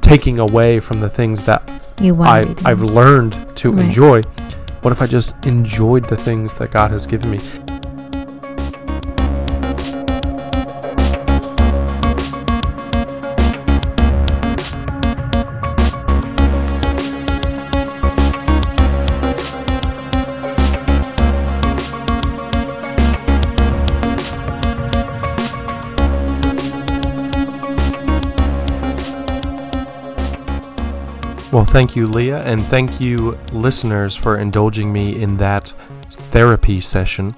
taking 0.01 0.39
away 0.39 0.79
from 0.79 1.01
the 1.01 1.09
things 1.09 1.43
that 1.45 1.61
You 2.01 2.21
I, 2.21 2.55
I've 2.65 2.81
learned 2.81 3.35
to 3.57 3.71
Right. 3.71 3.85
enjoy, 3.85 4.21
what 4.81 4.91
if 4.91 5.01
I 5.01 5.07
just 5.07 5.35
enjoyed 5.45 6.07
the 6.07 6.17
things 6.17 6.53
that 6.55 6.71
God 6.71 6.91
has 6.91 7.05
given 7.05 7.29
me? 7.31 7.39
Well, 31.57 31.65
thank 31.65 31.95
you, 31.95 32.05
Leah, 32.05 32.43
and 32.43 32.61
thank 32.61 33.01
you, 33.01 33.35
listeners, 33.51 34.15
for 34.15 34.37
indulging 34.37 34.93
me 34.93 35.19
in 35.19 35.37
that 35.37 35.73
therapy 36.11 36.79
session. 36.79 37.33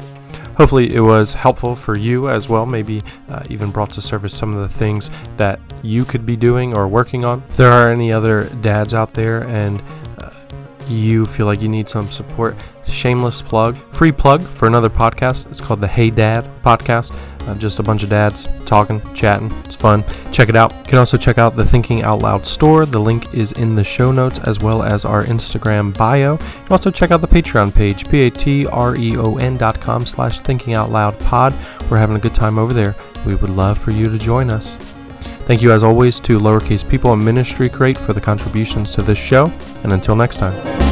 Hopefully, 0.57 0.93
it 0.93 0.99
was 0.99 1.32
helpful 1.32 1.74
for 1.74 1.97
you 1.97 2.30
as 2.30 2.49
well, 2.49 2.65
maybe 2.65 3.01
uh, 3.30 3.43
even 3.49 3.72
brought 3.72 3.93
to 3.93 4.01
surface 4.01 4.34
some 4.34 4.53
of 4.53 4.61
the 4.61 4.78
things 4.78 5.09
that 5.38 5.61
you 5.84 6.03
could 6.03 6.26
be 6.26 6.36
doing 6.36 6.76
or 6.76 6.86
working 6.86 7.24
on. 7.24 7.43
If 7.47 7.55
there 7.55 7.72
are 7.72 7.89
any 7.89 8.11
other 8.11 8.49
dads 8.55 8.93
out 8.93 9.13
there 9.13 9.47
and 9.47 9.82
uh, 10.17 10.32
you 10.89 11.26
feel 11.26 11.45
like 11.45 11.61
you 11.61 11.70
need 11.70 11.88
some 11.88 12.11
support, 12.11 12.57
shameless 12.86 13.41
plug, 13.41 13.78
free 13.78 14.11
plug 14.11 14.41
for 14.41 14.67
another 14.67 14.89
podcast. 14.89 15.49
It's 15.49 15.61
called 15.61 15.80
the 15.80 15.88
Hey 15.88 16.09
Dad 16.09 16.43
podcast. 16.61 17.15
Uh, 17.50 17.56
just 17.56 17.80
a 17.80 17.84
bunch 17.84 18.04
of 18.04 18.10
dads 18.10 18.47
talking, 18.66 19.02
chatting. 19.16 19.52
It's 19.66 19.76
fun. 19.76 20.04
Check 20.32 20.50
it 20.50 20.56
out. 20.56 20.72
You 20.72 20.84
can 20.84 21.00
also 21.00 21.18
check 21.18 21.39
out 21.39 21.56
the 21.56 21.66
Thinking 21.66 22.04
Out 22.04 22.22
Loud 22.22 22.45
store. 22.45 22.86
The 22.86 23.00
link 23.00 23.34
is 23.34 23.54
in 23.54 23.74
the 23.74 23.84
show 23.84 24.12
notes 24.12 24.38
as 24.39 24.60
well 24.60 24.84
as 24.84 25.04
our 25.04 25.24
Instagram 25.24 25.97
bio. 25.97 26.34
You 26.34 26.68
also 26.70 26.91
check 26.91 27.10
out 27.10 27.22
the 27.22 27.28
Patreon 27.28 27.74
page, 27.74 28.08
p-a-t-r-e-o-n 28.08 29.58
dot 29.58 29.82
com 29.82 30.06
slash 30.06 30.41
thinking 30.41 30.76
out 30.76 30.91
loud 30.91 31.20
pod. 31.22 31.56
We're 31.89 31.97
having 31.97 32.18
a 32.18 32.20
good 32.20 32.36
time 32.36 32.60
over 32.60 32.72
there. 32.72 32.93
We 33.26 33.34
would 33.34 33.50
love 33.50 33.80
for 33.80 33.89
you 33.89 34.10
to 34.10 34.18
join 34.20 34.52
us. 34.52 34.76
Thank 35.47 35.64
you, 35.64 35.72
as 35.72 35.84
always, 35.84 36.20
to 36.20 36.38
Lowercase 36.38 36.88
People 36.88 37.14
and 37.14 37.26
Ministry 37.26 37.68
Crate 37.68 37.97
for 37.97 38.14
the 38.14 38.22
contributions 38.22 38.93
to 38.93 39.02
this 39.02 39.18
show. 39.18 39.52
And 39.84 39.91
until 39.91 40.16
next 40.16 40.38
time. 40.38 40.89